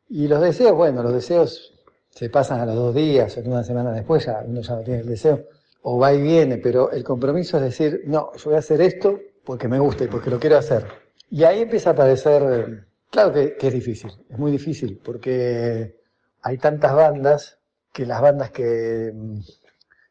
Y 0.08 0.28
los 0.28 0.40
deseos, 0.40 0.72
bueno, 0.72 1.02
los 1.02 1.12
deseos 1.12 1.74
se 2.08 2.30
pasan 2.30 2.60
a 2.60 2.66
los 2.66 2.74
dos 2.74 2.94
días 2.94 3.36
o 3.36 3.40
una 3.42 3.62
semana 3.62 3.92
después, 3.92 4.24
ya 4.24 4.42
uno 4.46 4.62
ya 4.62 4.74
no 4.76 4.82
tiene 4.82 5.00
el 5.00 5.08
deseo, 5.08 5.44
o 5.82 5.98
va 5.98 6.14
y 6.14 6.22
viene, 6.22 6.56
pero 6.56 6.90
el 6.90 7.04
compromiso 7.04 7.58
es 7.58 7.64
decir, 7.64 8.02
no, 8.06 8.32
yo 8.34 8.44
voy 8.46 8.54
a 8.54 8.60
hacer 8.60 8.80
esto 8.80 9.20
porque 9.44 9.68
me 9.68 9.78
gusta 9.78 10.04
y 10.04 10.08
porque 10.08 10.30
lo 10.30 10.40
quiero 10.40 10.56
hacer. 10.56 10.86
Y 11.30 11.44
ahí 11.44 11.60
empieza 11.60 11.90
a 11.90 11.92
aparecer, 11.92 12.86
claro 13.10 13.32
que, 13.34 13.56
que 13.56 13.68
es 13.68 13.74
difícil, 13.74 14.10
es 14.30 14.38
muy 14.38 14.50
difícil, 14.50 14.98
porque 15.04 15.97
hay 16.42 16.58
tantas 16.58 16.94
bandas 16.94 17.58
que 17.92 18.06
las 18.06 18.20
bandas 18.20 18.50
que 18.50 19.12
mm, 19.14 19.40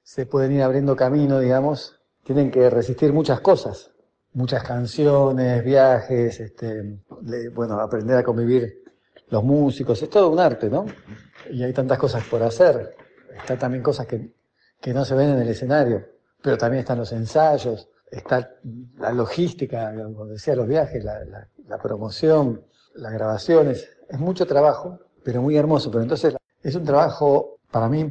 se 0.03 0.25
pueden 0.25 0.51
ir 0.53 0.61
abriendo 0.61 0.95
camino, 0.95 1.39
digamos, 1.39 1.99
tienen 2.23 2.51
que 2.51 2.69
resistir 2.69 3.13
muchas 3.13 3.39
cosas, 3.41 3.91
muchas 4.33 4.63
canciones, 4.63 5.63
viajes, 5.63 6.39
este, 6.39 6.99
le- 7.23 7.49
bueno, 7.49 7.79
aprender 7.79 8.17
a 8.17 8.23
convivir 8.23 8.83
los 9.29 9.43
músicos, 9.43 10.01
es 10.01 10.09
todo 10.09 10.29
un 10.29 10.39
arte, 10.39 10.69
¿no? 10.69 10.85
Y 11.49 11.63
hay 11.63 11.73
tantas 11.73 11.97
cosas 11.97 12.23
por 12.25 12.41
hacer. 12.43 12.95
Está 13.35 13.57
también 13.57 13.83
cosas 13.83 14.07
que, 14.07 14.33
que 14.81 14.93
no 14.93 15.05
se 15.05 15.15
ven 15.15 15.29
en 15.29 15.39
el 15.39 15.47
escenario, 15.49 16.05
pero 16.41 16.57
también 16.57 16.79
están 16.81 16.97
los 16.97 17.11
ensayos, 17.11 17.89
está 18.09 18.51
la 18.97 19.11
logística, 19.11 19.93
como 19.93 20.25
decía, 20.27 20.55
los 20.55 20.67
viajes, 20.67 21.03
la, 21.03 21.23
la- 21.25 21.47
la 21.67 21.77
promoción, 21.77 22.63
las 22.95 23.11
grabaciones. 23.13 23.89
Es 24.09 24.19
mucho 24.19 24.45
trabajo, 24.45 24.99
pero 25.27 25.41
muy 25.41 25.57
hermoso. 25.57 25.91
Pero 25.91 26.03
entonces 26.03 26.37
es 26.63 26.75
un 26.75 26.85
trabajo 26.85 27.59
para 27.69 27.89
mí 27.89 28.09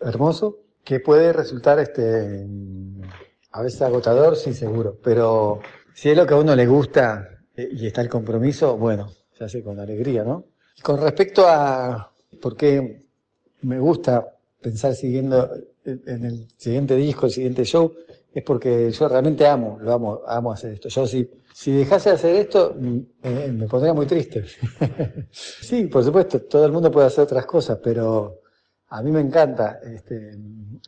hermoso 0.00 0.58
que 0.82 0.98
puede 0.98 1.32
resultar 1.32 1.78
este 1.78 2.44
a 3.52 3.62
veces 3.62 3.80
agotador, 3.82 4.34
sí, 4.34 4.52
seguro. 4.52 4.98
Pero 5.00 5.60
si 5.94 6.10
es 6.10 6.16
lo 6.16 6.26
que 6.26 6.34
a 6.34 6.36
uno 6.36 6.56
le 6.56 6.66
gusta 6.66 7.28
eh, 7.54 7.68
y 7.70 7.86
está 7.86 8.00
el 8.00 8.08
compromiso, 8.08 8.76
bueno, 8.76 9.08
se 9.32 9.44
hace 9.44 9.62
con 9.62 9.78
alegría, 9.78 10.24
¿no? 10.24 10.46
Y 10.76 10.82
con 10.82 11.00
respecto 11.00 11.46
a 11.46 12.12
por 12.42 12.56
qué 12.56 13.04
me 13.62 13.78
gusta 13.78 14.26
pensar 14.60 14.96
siguiendo 14.96 15.48
en 15.84 16.02
en 16.06 16.24
el 16.24 16.48
siguiente 16.56 16.96
disco, 16.96 17.26
el 17.26 17.32
siguiente 17.32 17.64
show, 17.64 17.94
es 18.34 18.42
porque 18.42 18.90
yo 18.90 19.08
realmente 19.08 19.46
amo, 19.46 19.78
lo 19.80 19.92
amo, 19.92 20.22
amo 20.26 20.50
hacer 20.50 20.72
esto. 20.72 20.88
Yo 20.88 21.06
si, 21.06 21.30
si 21.60 21.72
dejase 21.72 22.10
de 22.10 22.14
hacer 22.14 22.34
esto, 22.36 22.76
mm, 22.78 22.98
eh, 23.24 23.52
me 23.52 23.66
pondría 23.66 23.92
muy 23.92 24.06
triste. 24.06 24.44
sí, 25.32 25.86
por 25.86 26.04
supuesto, 26.04 26.40
todo 26.42 26.64
el 26.64 26.70
mundo 26.70 26.88
puede 26.88 27.08
hacer 27.08 27.24
otras 27.24 27.46
cosas, 27.46 27.80
pero 27.82 28.42
a 28.90 29.02
mí 29.02 29.10
me 29.10 29.18
encanta. 29.20 29.80
Este, 29.82 30.38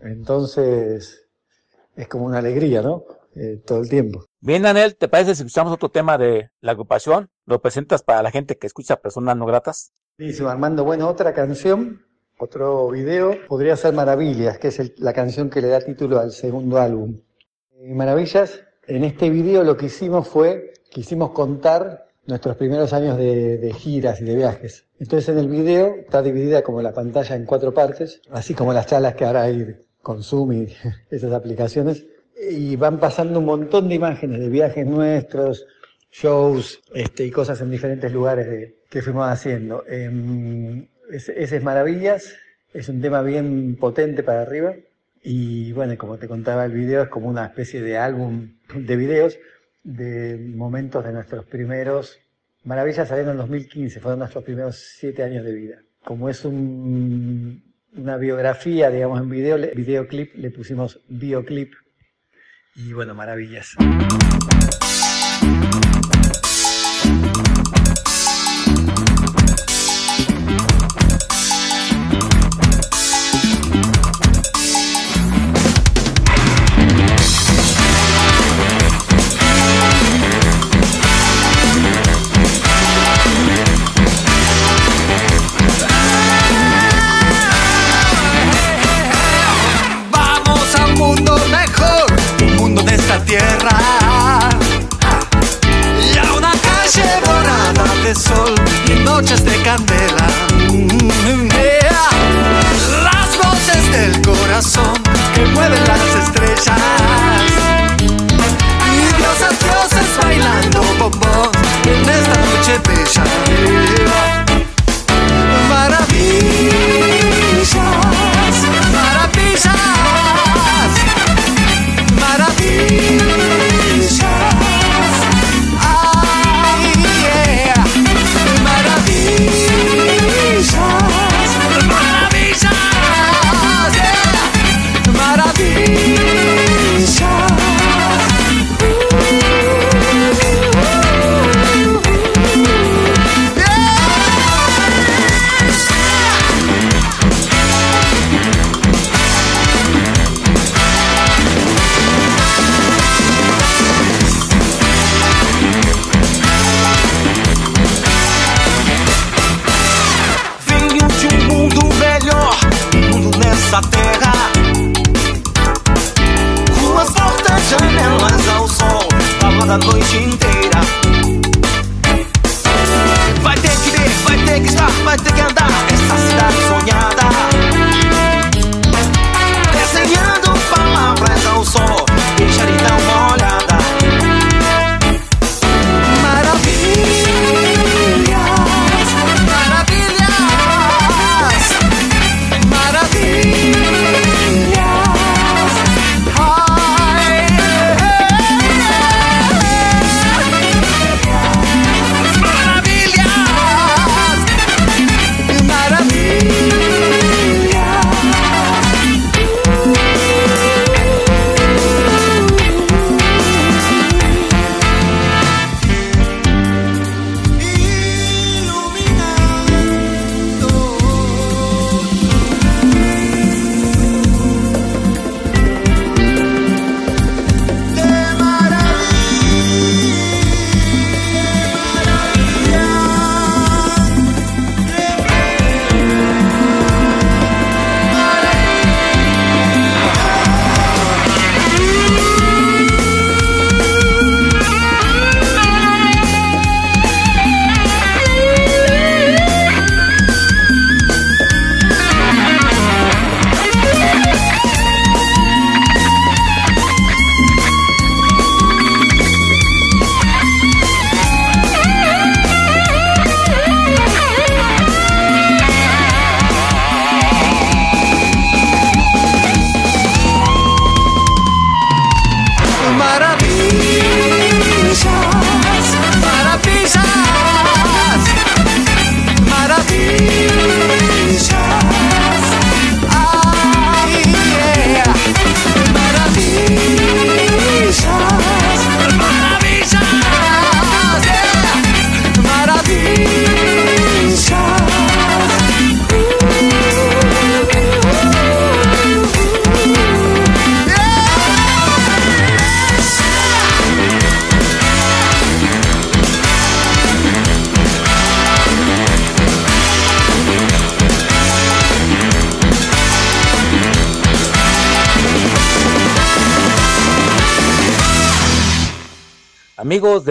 entonces, 0.00 1.26
es 1.96 2.06
como 2.06 2.26
una 2.26 2.38
alegría, 2.38 2.82
¿no? 2.82 3.02
Eh, 3.34 3.60
todo 3.66 3.80
el 3.80 3.88
tiempo. 3.88 4.26
Bien, 4.40 4.62
Daniel, 4.62 4.94
¿te 4.94 5.08
parece 5.08 5.34
si 5.34 5.42
escuchamos 5.42 5.72
otro 5.72 5.88
tema 5.88 6.16
de 6.16 6.50
la 6.60 6.70
agrupación? 6.70 7.30
¿Lo 7.46 7.60
presentas 7.60 8.04
para 8.04 8.22
la 8.22 8.30
gente 8.30 8.56
que 8.56 8.68
escucha 8.68 9.00
personas 9.00 9.36
no 9.36 9.46
gratas? 9.46 9.92
Buenísimo, 10.18 10.50
Armando. 10.50 10.84
Bueno, 10.84 11.08
otra 11.08 11.34
canción, 11.34 12.06
otro 12.38 12.90
video, 12.90 13.34
podría 13.48 13.74
ser 13.76 13.92
Maravillas, 13.92 14.58
que 14.58 14.68
es 14.68 14.78
el- 14.78 14.94
la 14.98 15.12
canción 15.12 15.50
que 15.50 15.62
le 15.62 15.66
da 15.66 15.80
título 15.80 16.20
al 16.20 16.30
segundo 16.30 16.78
álbum. 16.78 17.20
Eh, 17.72 17.92
Maravillas, 17.92 18.62
en 18.86 19.04
este 19.04 19.30
video 19.30 19.62
lo 19.64 19.76
que 19.76 19.86
hicimos 19.86 20.28
fue, 20.28 20.72
quisimos 20.90 21.30
contar 21.30 22.06
nuestros 22.26 22.56
primeros 22.56 22.92
años 22.92 23.16
de, 23.18 23.58
de 23.58 23.72
giras 23.72 24.20
y 24.20 24.24
de 24.24 24.36
viajes. 24.36 24.86
Entonces 24.98 25.28
en 25.30 25.38
el 25.38 25.48
video 25.48 25.96
está 25.96 26.22
dividida 26.22 26.62
como 26.62 26.82
la 26.82 26.92
pantalla 26.92 27.34
en 27.36 27.44
cuatro 27.44 27.72
partes, 27.74 28.20
así 28.30 28.54
como 28.54 28.72
las 28.72 28.86
charlas 28.86 29.14
que 29.14 29.24
ahora 29.24 29.42
hay 29.42 29.76
con 30.02 30.22
Zoom 30.22 30.52
y 30.52 30.68
esas 31.10 31.32
aplicaciones. 31.32 32.04
Y 32.50 32.76
van 32.76 32.98
pasando 32.98 33.38
un 33.38 33.44
montón 33.44 33.88
de 33.88 33.96
imágenes 33.96 34.40
de 34.40 34.48
viajes 34.48 34.86
nuestros, 34.86 35.66
shows 36.10 36.80
este, 36.94 37.24
y 37.24 37.30
cosas 37.30 37.60
en 37.60 37.70
diferentes 37.70 38.10
lugares 38.12 38.46
de- 38.48 38.76
que 38.88 39.02
fuimos 39.02 39.28
haciendo. 39.28 39.84
Em, 39.86 40.86
ese, 41.10 41.40
ese 41.42 41.56
es 41.58 41.62
Maravillas, 41.62 42.34
es 42.72 42.88
un 42.88 43.00
tema 43.00 43.22
bien 43.22 43.76
potente 43.76 44.22
para 44.22 44.42
arriba. 44.42 44.74
Y 45.22 45.72
bueno, 45.72 45.96
como 45.98 46.16
te 46.18 46.28
contaba 46.28 46.64
el 46.64 46.72
video, 46.72 47.02
es 47.02 47.08
como 47.08 47.28
una 47.28 47.44
especie 47.46 47.82
de 47.82 47.98
álbum 47.98 48.54
de 48.74 48.96
videos 48.96 49.38
de 49.82 50.38
momentos 50.54 51.04
de 51.04 51.12
nuestros 51.12 51.44
primeros. 51.46 52.18
Maravillas 52.64 53.08
salieron 53.08 53.32
en 53.32 53.38
2015, 53.38 54.00
fueron 54.00 54.18
nuestros 54.20 54.44
primeros 54.44 54.76
siete 54.76 55.22
años 55.22 55.44
de 55.44 55.52
vida. 55.52 55.76
Como 56.04 56.28
es 56.28 56.44
un- 56.44 57.62
una 57.96 58.16
biografía, 58.16 58.90
digamos, 58.90 59.20
en 59.20 59.28
video, 59.30 59.58
le- 59.58 59.72
videoclip, 59.74 60.34
le 60.36 60.50
pusimos 60.50 61.00
bioclip. 61.08 61.72
Y 62.76 62.92
bueno, 62.92 63.14
Maravillas. 63.14 63.74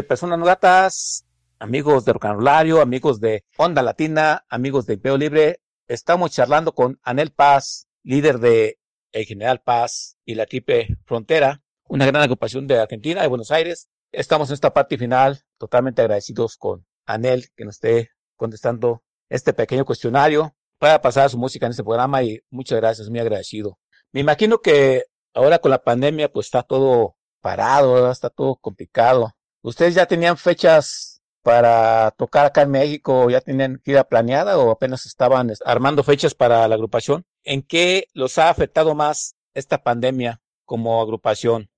Personas 0.09 0.39
Gratas, 0.39 1.27
amigos 1.59 2.03
de 2.03 2.13
Rocanolario, 2.13 2.81
amigos 2.81 3.19
de 3.19 3.45
Onda 3.57 3.83
Latina, 3.83 4.43
amigos 4.49 4.87
de 4.87 4.95
Impeo 4.95 5.19
Libre, 5.19 5.61
estamos 5.87 6.31
charlando 6.31 6.73
con 6.73 6.99
Anel 7.03 7.31
Paz, 7.31 7.87
líder 8.01 8.39
de 8.39 8.79
El 9.11 9.25
General 9.25 9.61
Paz 9.61 10.17
y 10.25 10.33
la 10.33 10.47
Tripe 10.47 10.97
Frontera, 11.05 11.61
una 11.83 12.07
gran 12.07 12.23
agrupación 12.23 12.65
de 12.65 12.79
Argentina, 12.79 13.21
de 13.21 13.27
Buenos 13.27 13.51
Aires. 13.51 13.87
Estamos 14.11 14.49
en 14.49 14.55
esta 14.55 14.73
parte 14.73 14.97
final, 14.97 15.43
totalmente 15.59 16.01
agradecidos 16.01 16.57
con 16.57 16.87
Anel 17.05 17.45
que 17.55 17.65
nos 17.65 17.75
esté 17.75 18.09
contestando 18.35 19.03
este 19.29 19.53
pequeño 19.53 19.85
cuestionario 19.85 20.55
para 20.79 20.99
pasar 21.03 21.29
su 21.29 21.37
música 21.37 21.67
en 21.67 21.69
este 21.73 21.83
programa 21.83 22.23
y 22.23 22.39
muchas 22.49 22.79
gracias, 22.79 23.11
muy 23.11 23.19
agradecido. 23.19 23.77
Me 24.11 24.21
imagino 24.21 24.57
que 24.57 25.03
ahora 25.35 25.59
con 25.59 25.69
la 25.69 25.83
pandemia 25.83 26.31
pues 26.31 26.47
está 26.47 26.63
todo 26.63 27.15
parado, 27.41 28.09
está 28.09 28.31
todo 28.31 28.55
complicado. 28.55 29.35
¿Ustedes 29.69 29.93
ya 29.93 30.07
tenían 30.07 30.35
fechas 30.35 31.21
para 31.43 32.11
tocar 32.17 32.47
acá 32.47 32.63
en 32.63 32.71
México? 32.71 33.29
¿Ya 33.29 33.39
tenían 33.39 33.79
gira 33.85 34.03
planeada 34.03 34.57
o 34.57 34.71
apenas 34.71 35.05
estaban 35.05 35.51
armando 35.63 36.03
fechas 36.03 36.33
para 36.33 36.67
la 36.67 36.73
agrupación? 36.73 37.23
¿En 37.43 37.61
qué 37.61 38.07
los 38.13 38.39
ha 38.39 38.49
afectado 38.49 38.95
más 38.95 39.35
esta 39.53 39.83
pandemia 39.83 40.41
como 40.65 40.99
agrupación? 40.99 41.69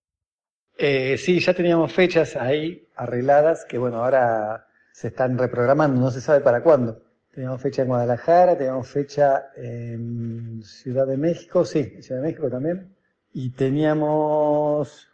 Eh, 0.77 1.17
sí, 1.17 1.41
ya 1.41 1.53
teníamos 1.53 1.91
fechas 1.91 2.37
ahí 2.37 2.87
arregladas 2.95 3.65
que 3.65 3.77
bueno, 3.77 4.03
ahora 4.03 4.67
se 4.93 5.09
están 5.09 5.37
reprogramando, 5.37 5.99
no 5.99 6.11
se 6.11 6.21
sabe 6.21 6.39
para 6.39 6.63
cuándo. 6.63 7.03
Teníamos 7.33 7.61
fecha 7.61 7.81
en 7.81 7.89
Guadalajara, 7.89 8.57
teníamos 8.57 8.87
fecha 8.87 9.51
en 9.57 10.63
Ciudad 10.63 11.07
de 11.07 11.17
México, 11.17 11.65
sí, 11.65 12.01
Ciudad 12.01 12.21
de 12.21 12.27
México 12.27 12.49
también. 12.49 12.95
Y 13.33 13.49
teníamos, 13.51 15.09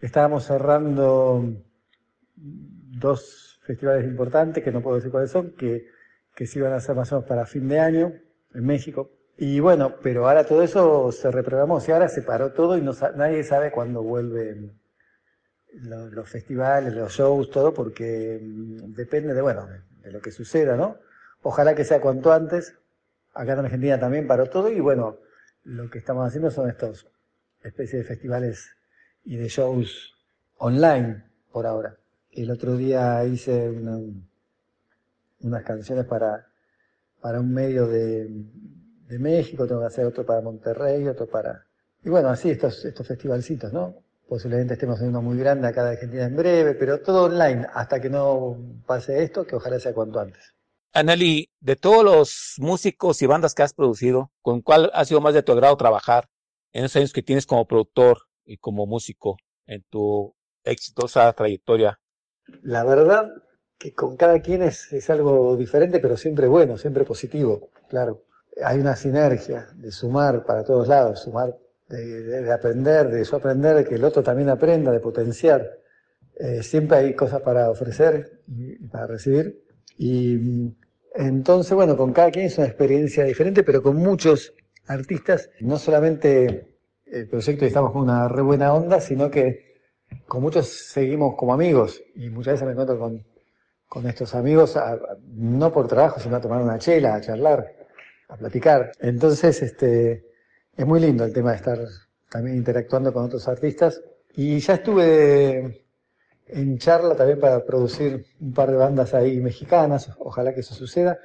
estábamos 0.00 0.44
cerrando 0.44 1.67
dos 2.40 3.60
festivales 3.62 4.04
importantes, 4.04 4.62
que 4.64 4.72
no 4.72 4.82
puedo 4.82 4.96
decir 4.96 5.10
cuáles 5.10 5.30
son, 5.30 5.52
que, 5.52 5.88
que 6.34 6.46
se 6.46 6.58
iban 6.58 6.72
a 6.72 6.76
hacer 6.76 6.94
más 6.94 7.12
o 7.12 7.16
menos 7.16 7.28
para 7.28 7.46
fin 7.46 7.68
de 7.68 7.80
año 7.80 8.12
en 8.54 8.64
México. 8.64 9.10
Y 9.36 9.60
bueno, 9.60 9.96
pero 10.02 10.28
ahora 10.28 10.44
todo 10.44 10.62
eso 10.62 11.12
se 11.12 11.30
reprogramó, 11.30 11.80
y 11.86 11.90
ahora 11.90 12.08
se 12.08 12.22
paró 12.22 12.52
todo 12.52 12.76
y 12.76 12.82
no, 12.82 12.92
nadie 13.14 13.44
sabe 13.44 13.70
cuándo 13.70 14.02
vuelven 14.02 14.78
los, 15.74 16.12
los, 16.12 16.28
festivales, 16.28 16.94
los 16.94 17.12
shows, 17.12 17.50
todo, 17.50 17.72
porque 17.72 18.40
mm, 18.42 18.94
depende 18.94 19.34
de, 19.34 19.42
bueno, 19.42 19.68
de, 20.02 20.10
lo 20.10 20.20
que 20.20 20.32
suceda, 20.32 20.76
¿no? 20.76 20.96
Ojalá 21.42 21.74
que 21.74 21.84
sea 21.84 22.00
cuanto 22.00 22.32
antes. 22.32 22.74
Acá 23.34 23.52
en 23.52 23.60
Argentina 23.60 24.00
también 24.00 24.26
paró 24.26 24.46
todo 24.46 24.70
y 24.70 24.80
bueno, 24.80 25.18
lo 25.62 25.88
que 25.90 25.98
estamos 25.98 26.26
haciendo 26.26 26.50
son 26.50 26.68
estos 26.70 27.06
especies 27.62 28.02
de 28.02 28.08
festivales 28.08 28.70
y 29.22 29.36
de 29.36 29.48
shows 29.48 30.14
online 30.56 31.24
por 31.52 31.66
ahora. 31.66 31.97
El 32.32 32.50
otro 32.50 32.76
día 32.76 33.24
hice 33.24 33.68
una, 33.68 33.98
unas 35.40 35.64
canciones 35.64 36.04
para, 36.04 36.46
para 37.20 37.40
un 37.40 37.52
medio 37.52 37.86
de, 37.86 38.28
de 39.08 39.18
México, 39.18 39.66
tengo 39.66 39.80
que 39.80 39.86
hacer 39.86 40.04
otro 40.04 40.24
para 40.24 40.40
Monterrey, 40.40 41.06
otro 41.08 41.26
para... 41.26 41.64
Y 42.04 42.10
bueno, 42.10 42.28
así 42.28 42.50
estos, 42.50 42.84
estos 42.84 43.06
festivalcitos, 43.06 43.72
¿no? 43.72 43.96
Posiblemente 44.28 44.74
estemos 44.74 45.00
en 45.00 45.08
uno 45.08 45.22
muy 45.22 45.38
grande 45.38 45.66
acá 45.66 45.84
de 45.84 45.92
Argentina 45.92 46.24
en 46.26 46.36
breve, 46.36 46.74
pero 46.74 47.00
todo 47.00 47.24
online 47.24 47.66
hasta 47.72 48.00
que 48.00 48.10
no 48.10 48.56
pase 48.86 49.22
esto, 49.22 49.46
que 49.46 49.56
ojalá 49.56 49.80
sea 49.80 49.94
cuanto 49.94 50.20
antes. 50.20 50.54
Anali, 50.92 51.50
de 51.60 51.76
todos 51.76 52.04
los 52.04 52.54
músicos 52.58 53.22
y 53.22 53.26
bandas 53.26 53.54
que 53.54 53.62
has 53.62 53.72
producido, 53.72 54.30
¿con 54.42 54.60
cuál 54.60 54.90
ha 54.94 55.04
sido 55.04 55.20
más 55.20 55.32
de 55.32 55.42
tu 55.42 55.52
agrado 55.52 55.76
trabajar 55.76 56.28
en 56.72 56.84
esos 56.84 56.96
años 56.96 57.12
que 57.12 57.22
tienes 57.22 57.46
como 57.46 57.66
productor 57.66 58.18
y 58.44 58.58
como 58.58 58.86
músico 58.86 59.36
en 59.66 59.82
tu 59.88 60.34
exitosa 60.64 61.32
trayectoria? 61.32 61.98
La 62.62 62.84
verdad 62.84 63.32
que 63.78 63.94
con 63.94 64.16
cada 64.16 64.40
quien 64.40 64.62
es, 64.62 64.92
es 64.92 65.08
algo 65.10 65.56
diferente, 65.56 66.00
pero 66.00 66.16
siempre 66.16 66.48
bueno, 66.48 66.76
siempre 66.76 67.04
positivo, 67.04 67.70
claro. 67.88 68.24
Hay 68.64 68.80
una 68.80 68.96
sinergia 68.96 69.68
de 69.76 69.92
sumar 69.92 70.44
para 70.44 70.64
todos 70.64 70.88
lados, 70.88 71.20
sumar 71.20 71.56
de, 71.88 72.22
de, 72.22 72.42
de 72.42 72.52
aprender, 72.52 73.08
de 73.08 73.22
eso 73.22 73.36
aprender, 73.36 73.76
de 73.76 73.84
que 73.84 73.94
el 73.94 74.04
otro 74.04 74.22
también 74.22 74.48
aprenda, 74.48 74.90
de 74.90 75.00
potenciar. 75.00 75.78
Eh, 76.38 76.62
siempre 76.62 76.98
hay 76.98 77.14
cosas 77.14 77.40
para 77.42 77.70
ofrecer 77.70 78.42
y, 78.46 78.76
para 78.88 79.06
recibir. 79.06 79.64
Y 79.96 80.72
entonces, 81.14 81.72
bueno, 81.74 81.96
con 81.96 82.12
cada 82.12 82.30
quien 82.30 82.46
es 82.46 82.58
una 82.58 82.66
experiencia 82.66 83.24
diferente, 83.24 83.64
pero 83.64 83.82
con 83.82 83.96
muchos 83.96 84.54
artistas, 84.86 85.50
no 85.60 85.78
solamente 85.78 86.76
el 87.06 87.28
proyecto 87.28 87.64
y 87.64 87.68
estamos 87.68 87.92
con 87.92 88.02
una 88.02 88.28
re 88.28 88.42
buena 88.42 88.72
onda, 88.72 89.00
sino 89.00 89.30
que 89.30 89.67
con 90.26 90.42
muchos 90.42 90.68
seguimos 90.68 91.34
como 91.36 91.54
amigos 91.54 92.02
y 92.14 92.28
muchas 92.30 92.54
veces 92.54 92.66
me 92.66 92.72
encuentro 92.72 92.98
con, 92.98 93.24
con 93.88 94.06
estos 94.06 94.34
amigos, 94.34 94.78
no 95.34 95.72
por 95.72 95.88
trabajo, 95.88 96.20
sino 96.20 96.36
a 96.36 96.40
tomar 96.40 96.62
una 96.62 96.78
chela, 96.78 97.14
a 97.14 97.20
charlar, 97.20 97.66
a 98.28 98.36
platicar. 98.36 98.92
Entonces, 99.00 99.62
este, 99.62 100.26
es 100.76 100.86
muy 100.86 101.00
lindo 101.00 101.24
el 101.24 101.32
tema 101.32 101.50
de 101.50 101.56
estar 101.56 101.78
también 102.30 102.56
interactuando 102.56 103.12
con 103.12 103.24
otros 103.24 103.48
artistas. 103.48 104.02
Y 104.34 104.58
ya 104.58 104.74
estuve 104.74 105.84
en 106.46 106.78
charla 106.78 107.14
también 107.14 107.40
para 107.40 107.64
producir 107.64 108.26
un 108.40 108.52
par 108.52 108.70
de 108.70 108.76
bandas 108.76 109.14
ahí 109.14 109.40
mexicanas, 109.40 110.10
ojalá 110.18 110.54
que 110.54 110.60
eso 110.60 110.74
suceda. 110.74 111.18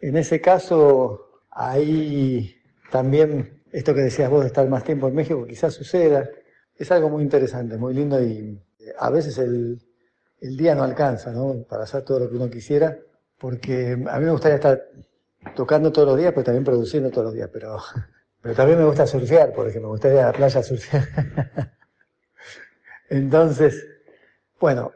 En 0.00 0.16
ese 0.16 0.40
caso, 0.40 1.42
ahí 1.50 2.56
también 2.90 3.62
esto 3.72 3.94
que 3.94 4.02
decías 4.02 4.30
vos 4.30 4.42
de 4.42 4.48
estar 4.48 4.68
más 4.68 4.84
tiempo 4.84 5.08
en 5.08 5.14
México 5.14 5.46
quizás 5.46 5.74
suceda. 5.74 6.28
Es 6.80 6.90
algo 6.90 7.10
muy 7.10 7.22
interesante, 7.22 7.76
muy 7.76 7.92
lindo 7.92 8.22
y 8.22 8.58
a 8.98 9.10
veces 9.10 9.36
el, 9.36 9.78
el 10.40 10.56
día 10.56 10.74
no 10.74 10.82
alcanza, 10.82 11.30
¿no? 11.30 11.62
Para 11.68 11.82
hacer 11.82 12.04
todo 12.04 12.20
lo 12.20 12.30
que 12.30 12.36
uno 12.36 12.48
quisiera, 12.48 12.96
porque 13.36 13.92
a 14.08 14.18
mí 14.18 14.24
me 14.24 14.30
gustaría 14.30 14.54
estar 14.56 14.82
tocando 15.54 15.92
todos 15.92 16.08
los 16.08 16.16
días, 16.16 16.32
pero 16.32 16.44
también 16.44 16.64
produciendo 16.64 17.10
todos 17.10 17.26
los 17.26 17.34
días, 17.34 17.50
pero, 17.52 17.76
pero 18.40 18.54
también 18.54 18.78
me 18.78 18.86
gusta 18.86 19.06
surfear, 19.06 19.52
porque 19.52 19.78
me 19.78 19.88
gustaría 19.88 20.20
ir 20.20 20.24
a 20.24 20.26
la 20.28 20.32
playa 20.32 20.62
surfear. 20.62 21.06
Entonces, 23.10 23.86
bueno, 24.58 24.92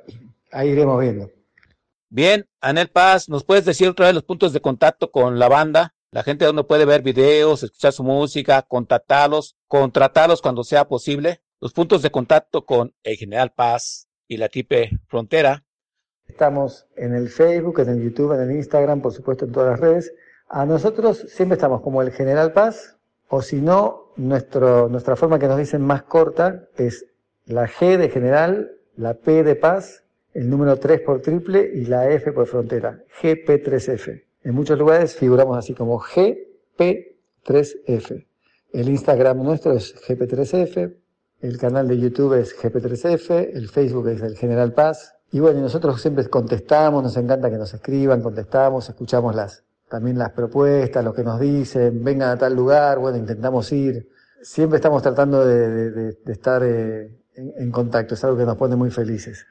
ahí 0.52 0.70
iremos 0.70 0.98
viendo. 0.98 1.30
Bien, 2.08 2.48
Anel 2.62 2.88
Paz, 2.88 3.28
¿nos 3.28 3.44
puedes 3.44 3.66
decir 3.66 3.88
otra 3.88 4.06
vez 4.06 4.14
los 4.14 4.24
puntos 4.24 4.54
de 4.54 4.62
contacto 4.62 5.10
con 5.10 5.38
la 5.38 5.48
banda? 5.48 5.94
La 6.10 6.22
gente 6.22 6.46
donde 6.46 6.64
puede 6.64 6.86
ver 6.86 7.02
videos, 7.02 7.62
escuchar 7.62 7.92
su 7.92 8.04
música, 8.04 8.62
contactarlos, 8.62 9.58
contratarlos 9.68 10.40
cuando 10.40 10.64
sea 10.64 10.88
posible. 10.88 11.42
Los 11.64 11.72
puntos 11.72 12.02
de 12.02 12.10
contacto 12.10 12.66
con 12.66 12.92
el 13.04 13.16
General 13.16 13.50
Paz 13.50 14.06
y 14.28 14.36
la 14.36 14.50
Tipe 14.50 14.90
Frontera. 15.06 15.64
Estamos 16.28 16.86
en 16.94 17.14
el 17.14 17.30
Facebook, 17.30 17.80
en 17.80 17.88
el 17.88 18.02
YouTube, 18.02 18.34
en 18.34 18.42
el 18.42 18.50
Instagram, 18.56 19.00
por 19.00 19.14
supuesto 19.14 19.46
en 19.46 19.52
todas 19.52 19.70
las 19.70 19.80
redes. 19.80 20.12
A 20.50 20.66
nosotros 20.66 21.24
siempre 21.26 21.54
estamos 21.54 21.80
como 21.80 22.02
el 22.02 22.10
General 22.10 22.52
Paz, 22.52 22.98
o 23.28 23.40
si 23.40 23.62
no, 23.62 24.12
nuestra 24.16 25.16
forma 25.16 25.38
que 25.38 25.48
nos 25.48 25.56
dicen 25.56 25.80
más 25.80 26.02
corta 26.02 26.68
es 26.76 27.06
la 27.46 27.66
G 27.66 27.96
de 27.96 28.10
General, 28.10 28.70
la 28.96 29.14
P 29.14 29.42
de 29.42 29.56
Paz, 29.56 30.04
el 30.34 30.50
número 30.50 30.78
3 30.78 31.00
por 31.00 31.22
triple 31.22 31.70
y 31.74 31.86
la 31.86 32.10
F 32.10 32.30
por 32.32 32.46
frontera, 32.46 33.02
GP3F. 33.22 34.22
En 34.42 34.54
muchos 34.54 34.78
lugares 34.78 35.16
figuramos 35.16 35.56
así 35.56 35.72
como 35.72 35.98
GP3F. 35.98 38.26
El 38.74 38.90
Instagram 38.90 39.42
nuestro 39.42 39.72
es 39.72 39.94
GP3F, 40.06 40.96
el 41.44 41.58
canal 41.58 41.86
de 41.86 41.98
YouTube 41.98 42.40
es 42.40 42.56
GP3F, 42.56 43.50
el 43.52 43.68
Facebook 43.68 44.08
es 44.08 44.22
el 44.22 44.34
General 44.34 44.72
Paz. 44.72 45.14
Y 45.30 45.40
bueno, 45.40 45.60
nosotros 45.60 46.00
siempre 46.00 46.26
contestamos, 46.28 47.02
nos 47.02 47.16
encanta 47.18 47.50
que 47.50 47.58
nos 47.58 47.74
escriban, 47.74 48.22
contestamos, 48.22 48.88
escuchamos 48.88 49.34
las, 49.34 49.62
también 49.90 50.16
las 50.16 50.30
propuestas, 50.30 51.04
lo 51.04 51.12
que 51.12 51.22
nos 51.22 51.38
dicen, 51.38 52.02
vengan 52.02 52.30
a 52.30 52.38
tal 52.38 52.54
lugar, 52.56 52.98
bueno, 52.98 53.18
intentamos 53.18 53.70
ir. 53.72 54.08
Siempre 54.40 54.76
estamos 54.76 55.02
tratando 55.02 55.44
de, 55.44 56.16
estar 56.26 56.62
eh, 56.64 57.14
en, 57.34 57.70
contacto, 57.70 58.14
es 58.14 58.24
algo 58.24 58.38
que 58.38 58.46
nos 58.46 58.56
pone 58.56 58.74
muy 58.74 58.90
felices. 58.90 59.46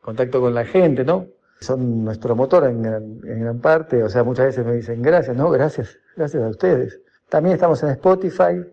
Contacto 0.00 0.40
con 0.40 0.54
la 0.54 0.64
gente, 0.64 1.04
¿no? 1.04 1.26
Son 1.60 2.04
nuestro 2.04 2.36
motor 2.36 2.64
en 2.66 2.80
gran, 2.80 3.02
en 3.24 3.40
gran 3.40 3.60
parte, 3.60 4.04
o 4.04 4.08
sea, 4.08 4.22
muchas 4.22 4.46
veces 4.46 4.64
me 4.64 4.74
dicen 4.74 5.02
gracias, 5.02 5.36
¿no? 5.36 5.50
Gracias, 5.50 5.98
gracias 6.16 6.44
a 6.44 6.48
ustedes. 6.48 7.00
También 7.28 7.54
estamos 7.54 7.82
en 7.82 7.88
Spotify, 7.88 8.64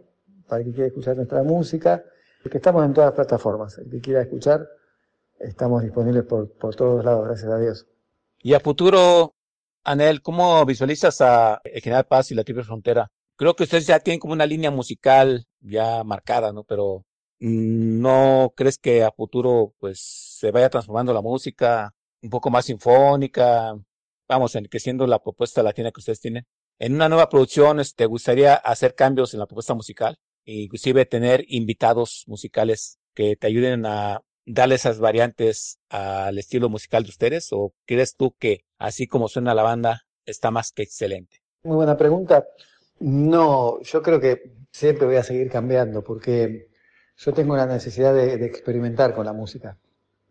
para 0.48 0.64
que 0.64 0.72
quiera 0.72 0.88
escuchar 0.88 1.16
nuestra 1.16 1.42
música, 1.42 2.04
que 2.50 2.58
estamos 2.58 2.86
en 2.86 2.94
todas 2.94 3.10
las 3.10 3.16
plataformas. 3.16 3.78
El 3.78 3.90
que 3.90 4.02
quiera 4.02 4.22
escuchar, 4.22 4.68
estamos 5.40 5.84
disponibles 5.84 6.24
por, 6.24 6.52
por 6.58 6.76
todos 6.76 7.04
lados, 7.04 7.26
gracias 7.26 7.52
a 7.52 7.58
Dios. 7.60 7.88
Y 8.40 8.54
a 8.54 8.60
futuro, 8.60 9.36
Anel, 9.84 10.22
¿cómo 10.22 10.66
visualizas 10.66 11.22
a 11.22 11.62
General 11.64 12.06
Paz 12.06 12.32
y 12.32 12.36
la 12.36 12.44
Triple 12.44 12.64
Frontera? 12.64 13.12
Creo 13.36 13.56
que 13.56 13.64
ustedes 13.64 13.88
ya 13.88 14.00
tienen 14.00 14.20
como 14.20 14.34
una 14.34 14.46
línea 14.46 14.72
musical 14.72 15.46
ya 15.60 16.04
marcada, 16.04 16.52
¿no? 16.52 16.64
Pero 16.64 17.06
¿no 17.40 18.54
crees 18.56 18.78
que 18.78 19.04
a 19.04 19.12
futuro 19.12 19.74
pues 19.80 20.00
se 20.40 20.52
vaya 20.52 20.70
transformando 20.70 21.14
la 21.14 21.22
música 21.22 21.94
un 22.22 22.30
poco 22.30 22.50
más 22.50 22.66
sinfónica? 22.66 23.76
Vamos, 24.28 24.56
enriqueciendo 24.56 25.08
la 25.08 25.20
propuesta 25.20 25.64
latina 25.64 25.92
que 25.92 26.00
ustedes 26.00 26.22
tienen. 26.22 26.46
En 26.80 26.96
una 26.96 27.10
nueva 27.10 27.30
producción, 27.30 27.78
¿te 27.78 27.82
este, 27.82 28.06
gustaría 28.06 28.56
hacer 28.56 28.96
cambios 28.96 29.34
en 29.34 29.40
la 29.40 29.46
propuesta 29.46 29.74
musical? 29.74 30.18
Inclusive 30.46 31.06
tener 31.06 31.46
invitados 31.48 32.24
musicales 32.28 33.00
que 33.14 33.36
te 33.36 33.48
ayuden 33.48 33.86
a 33.86 34.22
darle 34.46 34.76
esas 34.76 35.00
variantes 35.00 35.80
al 35.90 36.38
estilo 36.38 36.70
musical 36.70 37.04
de 37.04 37.10
ustedes 37.10 37.50
o 37.52 37.74
crees 37.86 38.16
tú 38.16 38.36
que 38.38 38.66
así 38.78 39.08
como 39.08 39.28
suena 39.28 39.54
la 39.54 39.64
banda 39.64 40.02
está 40.26 40.52
más 40.52 40.72
que 40.72 40.84
excelente? 40.84 41.42
Muy 41.64 41.76
buena 41.76 41.98
pregunta. 41.98 42.46
No, 43.00 43.82
yo 43.82 44.02
creo 44.02 44.20
que 44.20 44.54
siempre 44.72 45.06
voy 45.06 45.16
a 45.16 45.24
seguir 45.24 45.50
cambiando 45.50 46.04
porque 46.04 46.70
yo 47.18 47.34
tengo 47.34 47.56
la 47.56 47.66
necesidad 47.66 48.14
de, 48.14 48.46
experimentar 48.46 49.14
con 49.14 49.26
la 49.26 49.34
música. 49.34 49.78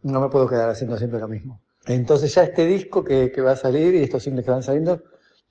No 0.03 0.21
me 0.21 0.29
puedo 0.29 0.49
quedar 0.49 0.71
haciendo 0.71 0.97
siempre 0.97 1.21
lo 1.21 1.29
mismo. 1.29 1.61
Entonces 1.87 2.35
ya 2.35 2.45
este 2.45 2.67
disco 2.67 3.05
que, 3.05 3.31
que 3.33 3.41
va 3.41 3.53
a 3.53 3.57
salir 3.57 3.95
y 3.95 4.03
estos 4.03 4.23
singles 4.23 4.45
que 4.45 4.51
van 4.51 4.63
saliendo 4.63 5.03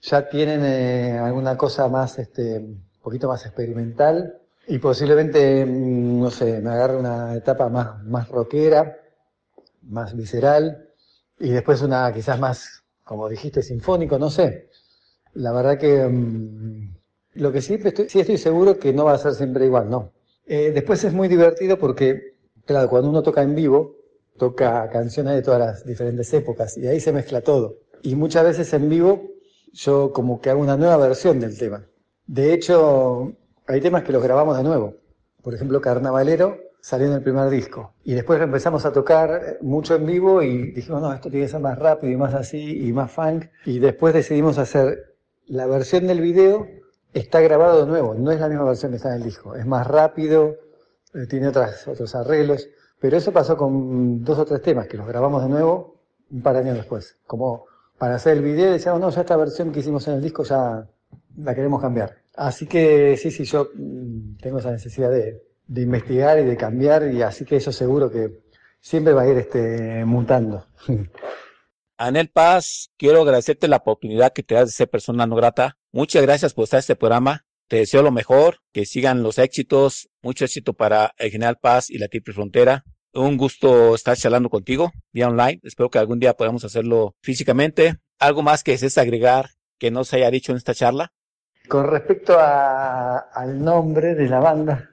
ya 0.01 0.29
tienen 0.29 0.63
eh, 0.63 1.17
alguna 1.17 1.57
cosa 1.57 1.87
más, 1.87 2.19
este, 2.19 2.59
un 2.59 2.83
poquito 3.01 3.27
más 3.27 3.45
experimental 3.45 4.39
y 4.69 4.77
posiblemente, 4.77 5.65
mm, 5.65 6.21
no 6.21 6.29
sé, 6.29 6.61
me 6.61 6.69
agarre 6.69 6.97
una 6.97 7.35
etapa 7.35 7.69
más, 7.69 8.03
más 8.03 8.29
rockera, 8.29 8.97
más 9.83 10.15
visceral 10.15 10.89
y 11.39 11.49
después 11.49 11.81
una 11.81 12.13
quizás 12.13 12.39
más, 12.39 12.83
como 13.03 13.27
dijiste, 13.27 13.63
sinfónico, 13.63 14.19
no 14.19 14.29
sé. 14.29 14.69
La 15.33 15.51
verdad 15.53 15.79
que 15.79 16.07
mm, 16.07 16.95
lo 17.33 17.51
que 17.51 17.61
siempre 17.61 17.89
estoy, 17.89 18.09
sí 18.09 18.19
estoy 18.19 18.37
seguro 18.37 18.77
que 18.77 18.93
no 18.93 19.05
va 19.05 19.13
a 19.13 19.17
ser 19.17 19.33
siempre 19.33 19.65
igual, 19.65 19.89
no. 19.89 20.11
Eh, 20.45 20.71
después 20.71 21.03
es 21.03 21.13
muy 21.13 21.27
divertido 21.27 21.79
porque, 21.79 22.35
claro, 22.65 22.89
cuando 22.89 23.09
uno 23.09 23.23
toca 23.23 23.41
en 23.41 23.55
vivo, 23.55 23.95
toca 24.37 24.87
canciones 24.91 25.33
de 25.35 25.41
todas 25.41 25.59
las 25.59 25.85
diferentes 25.85 26.31
épocas 26.33 26.77
y 26.77 26.87
ahí 26.87 26.99
se 26.99 27.11
mezcla 27.11 27.41
todo. 27.41 27.79
Y 28.03 28.15
muchas 28.15 28.43
veces 28.45 28.71
en 28.73 28.87
vivo 28.87 29.31
yo 29.73 30.13
como 30.13 30.41
que 30.41 30.51
hago 30.51 30.61
una 30.61 30.77
nueva 30.77 30.97
versión 30.97 31.39
del 31.39 31.57
tema. 31.57 31.87
De 32.27 32.53
hecho, 32.53 33.33
hay 33.69 33.81
temas 33.81 34.03
que 34.03 34.11
los 34.11 34.23
grabamos 34.23 34.57
de 34.57 34.63
nuevo. 34.63 34.95
Por 35.43 35.53
ejemplo, 35.53 35.79
Carnavalero 35.79 36.57
salió 36.81 37.07
en 37.07 37.13
el 37.13 37.21
primer 37.21 37.49
disco. 37.49 37.93
Y 38.03 38.15
después 38.15 38.41
empezamos 38.41 38.83
a 38.85 38.91
tocar 38.91 39.57
mucho 39.61 39.95
en 39.95 40.07
vivo 40.07 40.41
y 40.41 40.71
dijimos, 40.71 41.03
no, 41.03 41.13
esto 41.13 41.29
tiene 41.29 41.45
que 41.45 41.51
ser 41.51 41.59
más 41.59 41.77
rápido 41.77 42.11
y 42.11 42.17
más 42.17 42.33
así 42.33 42.87
y 42.87 42.91
más 42.91 43.11
funk. 43.11 43.45
Y 43.65 43.77
después 43.77 44.15
decidimos 44.15 44.57
hacer 44.57 45.15
la 45.45 45.67
versión 45.67 46.07
del 46.07 46.19
video, 46.19 46.67
está 47.13 47.41
grabado 47.41 47.81
de 47.81 47.87
nuevo, 47.87 48.15
no 48.15 48.31
es 48.31 48.39
la 48.39 48.49
misma 48.49 48.65
versión 48.65 48.91
que 48.91 48.97
está 48.97 49.09
en 49.09 49.21
el 49.21 49.23
disco. 49.23 49.55
Es 49.55 49.67
más 49.67 49.85
rápido, 49.85 50.55
eh, 51.13 51.27
tiene 51.27 51.49
otras, 51.49 51.87
otros 51.87 52.15
arreglos. 52.15 52.67
Pero 52.99 53.17
eso 53.17 53.31
pasó 53.31 53.55
con 53.55 54.23
dos 54.23 54.39
o 54.39 54.45
tres 54.45 54.63
temas 54.63 54.87
que 54.87 54.97
los 54.97 55.07
grabamos 55.07 55.43
de 55.43 55.49
nuevo 55.49 56.01
un 56.31 56.41
par 56.41 56.55
de 56.55 56.61
años 56.61 56.75
después. 56.75 57.17
Como 57.27 57.65
para 57.99 58.15
hacer 58.15 58.37
el 58.37 58.43
video 58.43 58.71
decíamos, 58.71 58.99
no, 58.99 59.11
ya 59.11 59.21
esta 59.21 59.37
versión 59.37 59.71
que 59.71 59.81
hicimos 59.81 60.07
en 60.07 60.15
el 60.15 60.21
disco 60.23 60.43
ya 60.43 60.87
la 61.37 61.55
queremos 61.55 61.81
cambiar. 61.81 62.17
Así 62.39 62.67
que 62.67 63.17
sí, 63.17 63.31
sí, 63.31 63.43
yo 63.43 63.69
mm, 63.75 64.37
tengo 64.37 64.59
esa 64.59 64.71
necesidad 64.71 65.11
de, 65.11 65.43
investigar 65.75 66.39
y 66.39 66.45
de 66.45 66.55
cambiar 66.55 67.11
y 67.11 67.21
así 67.21 67.43
que 67.43 67.57
eso 67.57 67.73
seguro 67.73 68.09
que 68.09 68.39
siempre 68.79 69.11
va 69.11 69.23
a 69.23 69.27
ir 69.27 69.37
este, 69.37 70.05
mutando. 70.05 70.65
Anel 71.97 72.29
Paz, 72.29 72.91
quiero 72.97 73.23
agradecerte 73.23 73.67
la 73.67 73.75
oportunidad 73.75 74.31
que 74.31 74.41
te 74.41 74.55
das 74.55 74.67
de 74.67 74.71
ser 74.71 74.89
persona 74.89 75.27
no 75.27 75.35
grata. 75.35 75.77
Muchas 75.91 76.21
gracias 76.21 76.53
por 76.53 76.63
estar 76.63 76.77
en 76.77 76.79
este 76.79 76.95
programa. 76.95 77.45
Te 77.67 77.75
deseo 77.75 78.03
lo 78.03 78.11
mejor, 78.11 78.59
que 78.71 78.85
sigan 78.85 79.21
los 79.21 79.37
éxitos, 79.37 80.09
mucho 80.21 80.45
éxito 80.45 80.73
para 80.73 81.13
el 81.17 81.31
General 81.31 81.57
Paz 81.61 81.89
y 81.89 81.97
la 81.97 82.07
Triple 82.07 82.33
Frontera. 82.33 82.85
Un 83.13 83.35
gusto 83.35 83.95
estar 83.95 84.15
charlando 84.15 84.49
contigo 84.49 84.93
vía 85.11 85.27
online. 85.27 85.59
Espero 85.63 85.89
que 85.89 85.99
algún 85.99 86.19
día 86.19 86.35
podamos 86.35 86.63
hacerlo 86.63 87.15
físicamente. 87.21 87.97
¿Algo 88.17 88.43
más 88.43 88.63
que 88.63 88.71
desees 88.71 88.97
agregar 88.97 89.49
que 89.77 89.91
no 89.91 90.05
se 90.05 90.15
haya 90.15 90.31
dicho 90.31 90.53
en 90.53 90.57
esta 90.57 90.73
charla? 90.73 91.11
Con 91.69 91.85
respecto 91.85 92.35
al 92.39 93.63
nombre 93.63 94.15
de 94.15 94.27
la 94.27 94.39
banda, 94.39 94.89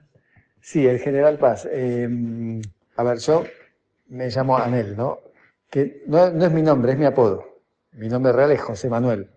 sí, 0.61 0.85
el 0.85 0.99
General 0.99 1.39
Paz. 1.39 1.67
Eh, 1.71 2.07
a 2.95 3.03
ver, 3.03 3.17
yo 3.17 3.43
me 4.09 4.29
llamo 4.29 4.55
Anel, 4.55 4.95
¿no? 4.95 5.19
Que 5.71 6.03
no, 6.05 6.27
es 6.27 6.51
mi 6.51 6.61
nombre, 6.61 6.91
es 6.91 6.99
mi 6.99 7.05
apodo. 7.05 7.63
Mi 7.93 8.07
nombre 8.07 8.31
real 8.31 8.51
es 8.51 8.61
José 8.61 8.89
Manuel. 8.89 9.27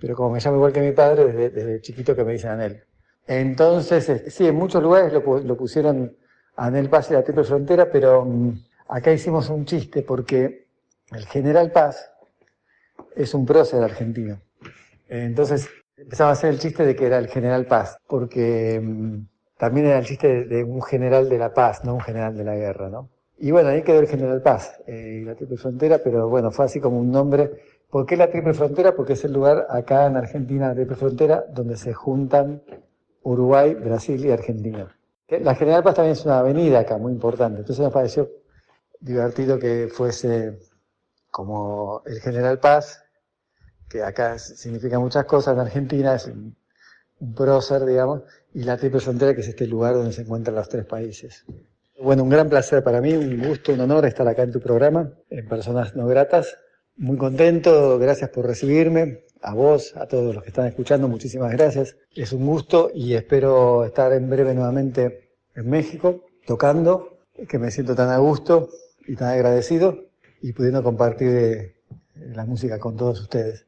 Pero 0.00 0.14
como 0.14 0.30
me 0.30 0.38
llamo 0.38 0.56
igual 0.56 0.72
que 0.72 0.82
mi 0.82 0.92
padre, 0.92 1.32
desde, 1.32 1.80
chiquito 1.80 2.14
que 2.14 2.22
me 2.22 2.34
dicen 2.34 2.52
Anel. 2.52 2.84
Entonces, 3.26 4.32
sí, 4.32 4.46
en 4.46 4.54
muchos 4.54 4.80
lugares 4.80 5.12
lo, 5.12 5.56
pusieron 5.56 6.16
Anel 6.54 6.88
Paz 6.90 7.10
y 7.10 7.14
la 7.14 7.24
Triple 7.24 7.42
Frontera, 7.42 7.90
pero 7.90 8.22
um, 8.22 8.56
acá 8.86 9.12
hicimos 9.12 9.50
un 9.50 9.64
chiste 9.64 10.02
porque 10.02 10.68
el 11.10 11.26
General 11.26 11.72
Paz 11.72 12.12
es 13.16 13.34
un 13.34 13.44
prócer 13.44 13.82
argentino. 13.82 14.40
Entonces 15.08 15.68
empezaba 15.96 16.30
a 16.30 16.32
hacer 16.34 16.50
el 16.50 16.58
chiste 16.58 16.84
de 16.84 16.94
que 16.96 17.06
era 17.06 17.18
el 17.18 17.28
General 17.28 17.66
Paz, 17.66 17.98
porque 18.06 18.80
um, 18.80 19.26
también 19.56 19.86
era 19.86 19.98
el 19.98 20.04
chiste 20.04 20.28
de, 20.28 20.44
de, 20.44 20.64
un 20.64 20.82
general 20.82 21.28
de 21.28 21.38
la 21.38 21.54
paz, 21.54 21.84
no 21.84 21.94
un 21.94 22.00
general 22.00 22.36
de 22.36 22.44
la 22.44 22.56
guerra, 22.56 22.90
¿no? 22.90 23.08
Y 23.38 23.50
bueno, 23.50 23.70
ahí 23.70 23.82
quedó 23.82 24.00
el 24.00 24.06
General 24.06 24.40
Paz 24.42 24.80
eh, 24.86 25.20
y 25.20 25.24
la 25.24 25.34
Triple 25.34 25.56
Frontera, 25.56 25.98
pero 26.02 26.28
bueno, 26.28 26.50
fue 26.50 26.64
así 26.64 26.80
como 26.80 26.98
un 26.98 27.10
nombre. 27.10 27.50
¿Por 27.90 28.06
qué 28.06 28.16
la 28.16 28.30
Triple 28.30 28.54
Frontera? 28.54 28.94
Porque 28.94 29.14
es 29.14 29.24
el 29.24 29.32
lugar 29.32 29.66
acá 29.70 30.06
en 30.06 30.16
Argentina, 30.16 30.68
la 30.68 30.74
Triple 30.74 30.96
Frontera, 30.96 31.44
donde 31.52 31.76
se 31.76 31.92
juntan 31.92 32.62
Uruguay, 33.22 33.74
Brasil 33.74 34.24
y 34.24 34.30
Argentina. 34.30 34.96
La 35.28 35.54
General 35.54 35.82
Paz 35.82 35.96
también 35.96 36.12
es 36.12 36.24
una 36.24 36.38
avenida 36.38 36.80
acá, 36.80 36.96
muy 36.98 37.12
importante. 37.12 37.60
Entonces 37.60 37.82
nos 37.82 37.92
pareció 37.92 38.30
divertido 39.00 39.58
que 39.58 39.88
fuese 39.88 40.58
como 41.30 42.02
el 42.06 42.20
General 42.20 42.60
Paz, 42.60 43.03
que 43.94 44.02
acá 44.02 44.40
significa 44.40 44.98
muchas 44.98 45.24
cosas 45.24 45.54
en 45.54 45.60
Argentina, 45.60 46.16
es 46.16 46.26
un, 46.26 46.56
prócer, 47.36 47.86
digamos, 47.86 48.22
y 48.52 48.64
la 48.64 48.76
Triple 48.76 48.98
Frontera, 48.98 49.36
que 49.36 49.40
es 49.40 49.46
este 49.46 49.68
lugar 49.68 49.94
donde 49.94 50.12
se 50.12 50.22
encuentran 50.22 50.56
los 50.56 50.68
tres 50.68 50.84
países. 50.84 51.44
Bueno, 52.02 52.24
un 52.24 52.28
gran 52.28 52.48
placer 52.48 52.82
para 52.82 53.00
mí, 53.00 53.12
un 53.12 53.38
gusto, 53.38 53.72
un 53.72 53.78
honor 53.78 54.04
estar 54.04 54.26
acá 54.26 54.42
en 54.42 54.50
tu 54.50 54.58
programa, 54.58 55.12
en 55.30 55.48
Personas 55.48 55.94
No 55.94 56.08
Gratas. 56.08 56.58
Muy 56.96 57.16
contento, 57.16 57.96
gracias 58.00 58.30
por 58.30 58.46
recibirme. 58.46 59.26
A 59.40 59.54
vos, 59.54 59.96
a 59.96 60.08
todos 60.08 60.34
los 60.34 60.42
que 60.42 60.48
están 60.48 60.66
escuchando, 60.66 61.06
muchísimas 61.06 61.52
gracias. 61.52 61.96
Es 62.16 62.32
un 62.32 62.44
gusto 62.44 62.90
y 62.92 63.14
espero 63.14 63.84
estar 63.84 64.12
en 64.12 64.28
breve 64.28 64.54
nuevamente 64.54 65.30
en 65.54 65.70
México 65.70 66.24
tocando, 66.46 67.20
que 67.48 67.60
me 67.60 67.70
siento 67.70 67.94
tan 67.94 68.10
a 68.10 68.18
gusto 68.18 68.70
y 69.06 69.14
tan 69.14 69.28
agradecido 69.28 70.06
y 70.42 70.52
pudiendo 70.52 70.82
compartir 70.82 71.76
la 72.16 72.44
música 72.44 72.80
con 72.80 72.96
todos 72.96 73.20
ustedes. 73.20 73.66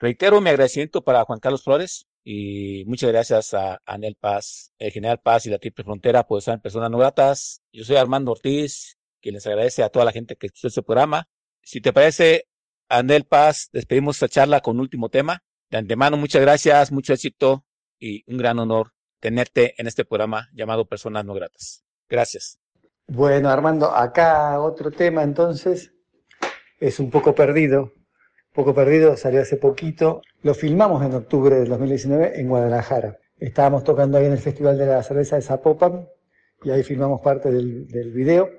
Reitero 0.00 0.40
mi 0.40 0.48
agradecimiento 0.48 1.04
para 1.04 1.24
Juan 1.24 1.40
Carlos 1.40 1.62
Flores 1.62 2.06
y 2.24 2.84
muchas 2.86 3.10
gracias 3.12 3.52
a 3.52 3.82
Anel 3.84 4.16
Paz, 4.18 4.72
el 4.78 4.92
General 4.92 5.20
Paz 5.20 5.44
y 5.44 5.50
la 5.50 5.58
Triple 5.58 5.84
Frontera 5.84 6.26
por 6.26 6.38
estar 6.38 6.54
en 6.54 6.62
Personas 6.62 6.90
No 6.90 6.96
Gratas. 6.96 7.60
Yo 7.70 7.84
soy 7.84 7.96
Armando 7.96 8.32
Ortiz, 8.32 8.96
quien 9.20 9.34
les 9.34 9.46
agradece 9.46 9.82
a 9.82 9.90
toda 9.90 10.06
la 10.06 10.12
gente 10.12 10.36
que 10.36 10.46
escuchó 10.46 10.68
este 10.68 10.82
programa. 10.82 11.28
Si 11.60 11.82
te 11.82 11.92
parece, 11.92 12.46
Anel 12.88 13.24
Paz, 13.24 13.68
despedimos 13.74 14.16
esta 14.16 14.28
charla 14.28 14.62
con 14.62 14.76
un 14.76 14.80
último 14.80 15.10
tema. 15.10 15.42
De 15.68 15.76
antemano, 15.76 16.16
muchas 16.16 16.40
gracias, 16.40 16.90
mucho 16.90 17.12
éxito 17.12 17.66
y 17.98 18.24
un 18.26 18.38
gran 18.38 18.58
honor 18.58 18.92
tenerte 19.20 19.74
en 19.76 19.86
este 19.86 20.06
programa 20.06 20.48
llamado 20.54 20.86
Personas 20.86 21.26
No 21.26 21.34
Gratas. 21.34 21.84
Gracias. 22.08 22.58
Bueno, 23.06 23.50
Armando, 23.50 23.94
acá 23.94 24.58
otro 24.62 24.90
tema 24.90 25.22
entonces 25.22 25.92
es 26.78 26.98
un 27.00 27.10
poco 27.10 27.34
perdido. 27.34 27.92
Poco 28.52 28.74
perdido 28.74 29.16
salió 29.16 29.42
hace 29.42 29.56
poquito. 29.56 30.22
Lo 30.42 30.54
filmamos 30.54 31.04
en 31.04 31.14
octubre 31.14 31.54
del 31.54 31.68
2019 31.68 32.40
en 32.40 32.48
Guadalajara. 32.48 33.16
Estábamos 33.38 33.84
tocando 33.84 34.18
ahí 34.18 34.26
en 34.26 34.32
el 34.32 34.38
Festival 34.38 34.76
de 34.76 34.86
la 34.86 35.02
Cerveza 35.04 35.36
de 35.36 35.42
Zapopan 35.42 36.08
y 36.64 36.70
ahí 36.70 36.82
filmamos 36.82 37.20
parte 37.20 37.52
del, 37.52 37.86
del 37.86 38.10
video. 38.10 38.50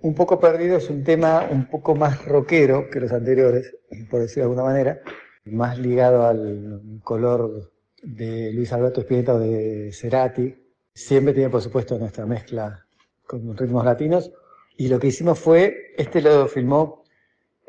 Un 0.00 0.14
poco 0.14 0.40
perdido 0.40 0.76
es 0.78 0.90
un 0.90 1.04
tema 1.04 1.46
un 1.48 1.68
poco 1.68 1.94
más 1.94 2.24
rockero 2.26 2.90
que 2.90 2.98
los 3.00 3.12
anteriores, 3.12 3.76
por 4.10 4.20
decirlo 4.20 4.42
de 4.42 4.50
alguna 4.50 4.64
manera, 4.64 5.00
más 5.44 5.78
ligado 5.78 6.26
al 6.26 7.00
color 7.04 7.72
de 8.02 8.52
Luis 8.52 8.72
Alberto 8.72 9.00
Spinetta 9.02 9.34
o 9.34 9.38
de 9.38 9.90
Cerati. 9.92 10.54
Siempre 10.92 11.32
tiene, 11.32 11.50
por 11.50 11.62
supuesto, 11.62 11.96
nuestra 11.98 12.26
mezcla 12.26 12.84
con 13.26 13.56
ritmos 13.56 13.84
latinos. 13.84 14.32
Y 14.76 14.88
lo 14.88 14.98
que 14.98 15.06
hicimos 15.06 15.38
fue, 15.38 15.94
este 15.96 16.20
lo 16.20 16.48
filmó 16.48 17.05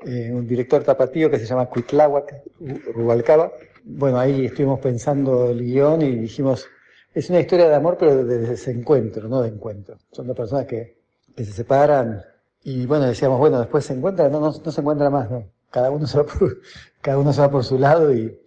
eh, 0.05 0.31
un 0.31 0.47
director 0.47 0.83
tapatío 0.83 1.29
que 1.29 1.39
se 1.39 1.45
llama 1.45 1.67
Cuitláhuac 1.67 2.43
Rubalcaba. 2.93 3.51
Bueno, 3.83 4.19
ahí 4.19 4.45
estuvimos 4.45 4.79
pensando 4.79 5.49
el 5.49 5.61
guion 5.61 6.01
y 6.01 6.15
dijimos, 6.15 6.67
es 7.13 7.29
una 7.29 7.39
historia 7.39 7.67
de 7.67 7.75
amor, 7.75 7.97
pero 7.97 8.23
de 8.23 8.39
desencuentro, 8.39 9.27
no 9.27 9.41
de 9.41 9.49
encuentro. 9.49 9.97
Son 10.11 10.27
dos 10.27 10.35
personas 10.35 10.65
que, 10.65 10.97
que 11.35 11.45
se 11.45 11.51
separan 11.51 12.23
y 12.63 12.85
bueno, 12.85 13.05
decíamos, 13.05 13.39
bueno, 13.39 13.59
después 13.59 13.85
se 13.85 13.93
encuentran, 13.93 14.31
no, 14.31 14.39
no, 14.39 14.53
no 14.63 14.71
se 14.71 14.81
encuentra 14.81 15.09
más, 15.09 15.31
no. 15.31 15.45
Cada 15.71 15.89
uno 15.89 16.05
se 16.05 16.17
va 16.17 16.25
por, 16.25 16.57
cada 17.01 17.17
uno 17.17 17.33
se 17.33 17.41
va 17.41 17.49
por 17.49 17.63
su 17.63 17.79
lado 17.79 18.13
y, 18.13 18.37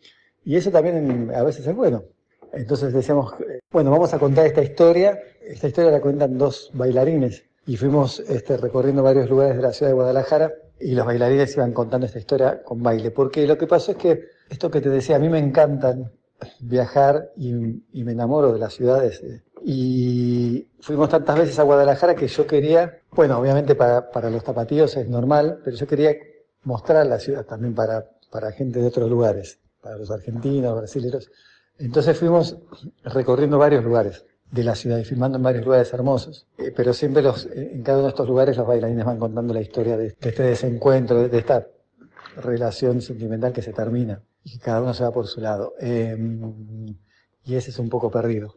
y 0.45 0.57
eso 0.57 0.71
también 0.71 1.33
a 1.35 1.43
veces 1.43 1.67
es 1.67 1.75
bueno. 1.75 2.05
Entonces 2.53 2.93
decíamos, 2.93 3.33
bueno, 3.71 3.91
vamos 3.91 4.13
a 4.13 4.19
contar 4.19 4.47
esta 4.47 4.63
historia. 4.63 5.19
Esta 5.41 5.69
historia 5.69 5.91
la 5.91 6.01
cuentan 6.01 6.37
dos 6.37 6.71
bailarines 6.75 7.45
y 7.67 7.77
fuimos 7.77 8.21
este, 8.21 8.57
recorriendo 8.57 9.03
varios 9.03 9.31
lugares 9.31 9.57
de 9.57 9.63
la 9.63 9.73
ciudad 9.73 9.91
de 9.91 9.95
Guadalajara 9.95 10.53
y 10.81 10.94
los 10.94 11.07
bailarines 11.07 11.55
iban 11.57 11.73
contando 11.73 12.07
esta 12.07 12.19
historia 12.19 12.62
con 12.62 12.82
baile. 12.82 13.11
Porque 13.11 13.47
lo 13.47 13.59
que 13.59 13.66
pasó 13.66 13.93
es 13.93 13.98
que, 13.98 14.28
esto 14.48 14.70
que 14.70 14.81
te 14.81 14.89
decía, 14.89 15.16
a 15.16 15.19
mí 15.19 15.28
me 15.28 15.39
encantan 15.39 16.11
viajar 16.61 17.32
y, 17.36 17.52
me 17.52 18.12
enamoro 18.12 18.52
de 18.52 18.59
las 18.59 18.74
ciudades, 18.74 19.23
y 19.62 20.66
fuimos 20.81 21.11
tantas 21.11 21.39
veces 21.39 21.59
a 21.59 21.65
Guadalajara 21.65 22.15
que 22.15 22.27
yo 22.27 22.47
quería, 22.47 23.01
bueno, 23.11 23.39
obviamente 23.39 23.74
para, 23.74 24.11
para 24.11 24.31
los 24.31 24.43
tapatíos 24.43 24.97
es 24.97 25.07
normal, 25.07 25.61
pero 25.62 25.77
yo 25.77 25.86
quería 25.86 26.16
mostrar 26.65 27.07
la 27.07 27.19
ciudad 27.19 27.44
también 27.44 27.74
para, 27.74 28.07
para 28.31 28.52
gente 28.52 28.81
de 28.81 28.86
otros 28.86 29.11
lugares, 29.11 29.59
para 29.82 29.98
los 29.98 30.11
argentinos, 30.11 30.74
brasileños. 30.78 31.31
Entonces 31.78 32.19
fuimos 32.19 32.57
recorriendo 33.05 33.59
varios 33.59 33.85
lugares 33.85 34.24
de 34.51 34.65
la 34.65 34.75
ciudad 34.75 34.99
y 34.99 35.05
filmando 35.05 35.37
en 35.39 35.45
varios 35.45 35.65
lugares 35.65 35.93
hermosos. 35.93 36.47
Eh, 36.59 36.73
pero 36.75 36.93
siempre 36.93 37.23
los, 37.23 37.47
eh, 37.47 37.71
en 37.75 37.83
cada 37.83 37.99
uno 37.99 38.07
de 38.07 38.11
estos 38.11 38.29
lugares 38.29 38.57
los 38.57 38.67
bailarines 38.67 39.05
van 39.05 39.19
contando 39.19 39.55
la 39.55 39.61
historia 39.61 39.97
de, 39.97 40.17
este 40.21 40.43
desencuentro, 40.43 41.29
de, 41.29 41.39
esta 41.39 41.67
relación 42.37 43.01
sentimental 43.01 43.53
que 43.53 43.63
se 43.63 43.73
termina 43.73 44.23
y 44.45 44.53
que 44.53 44.59
cada 44.59 44.83
uno 44.83 44.95
se 44.95 45.05
va 45.05 45.13
por 45.13 45.27
su 45.27 45.41
lado. 45.41 45.75
Eh, 45.81 46.17
y 47.45 47.55
ese 47.55 47.71
es 47.71 47.79
un 47.79 47.89
poco 47.89 48.11
perdido. 48.11 48.57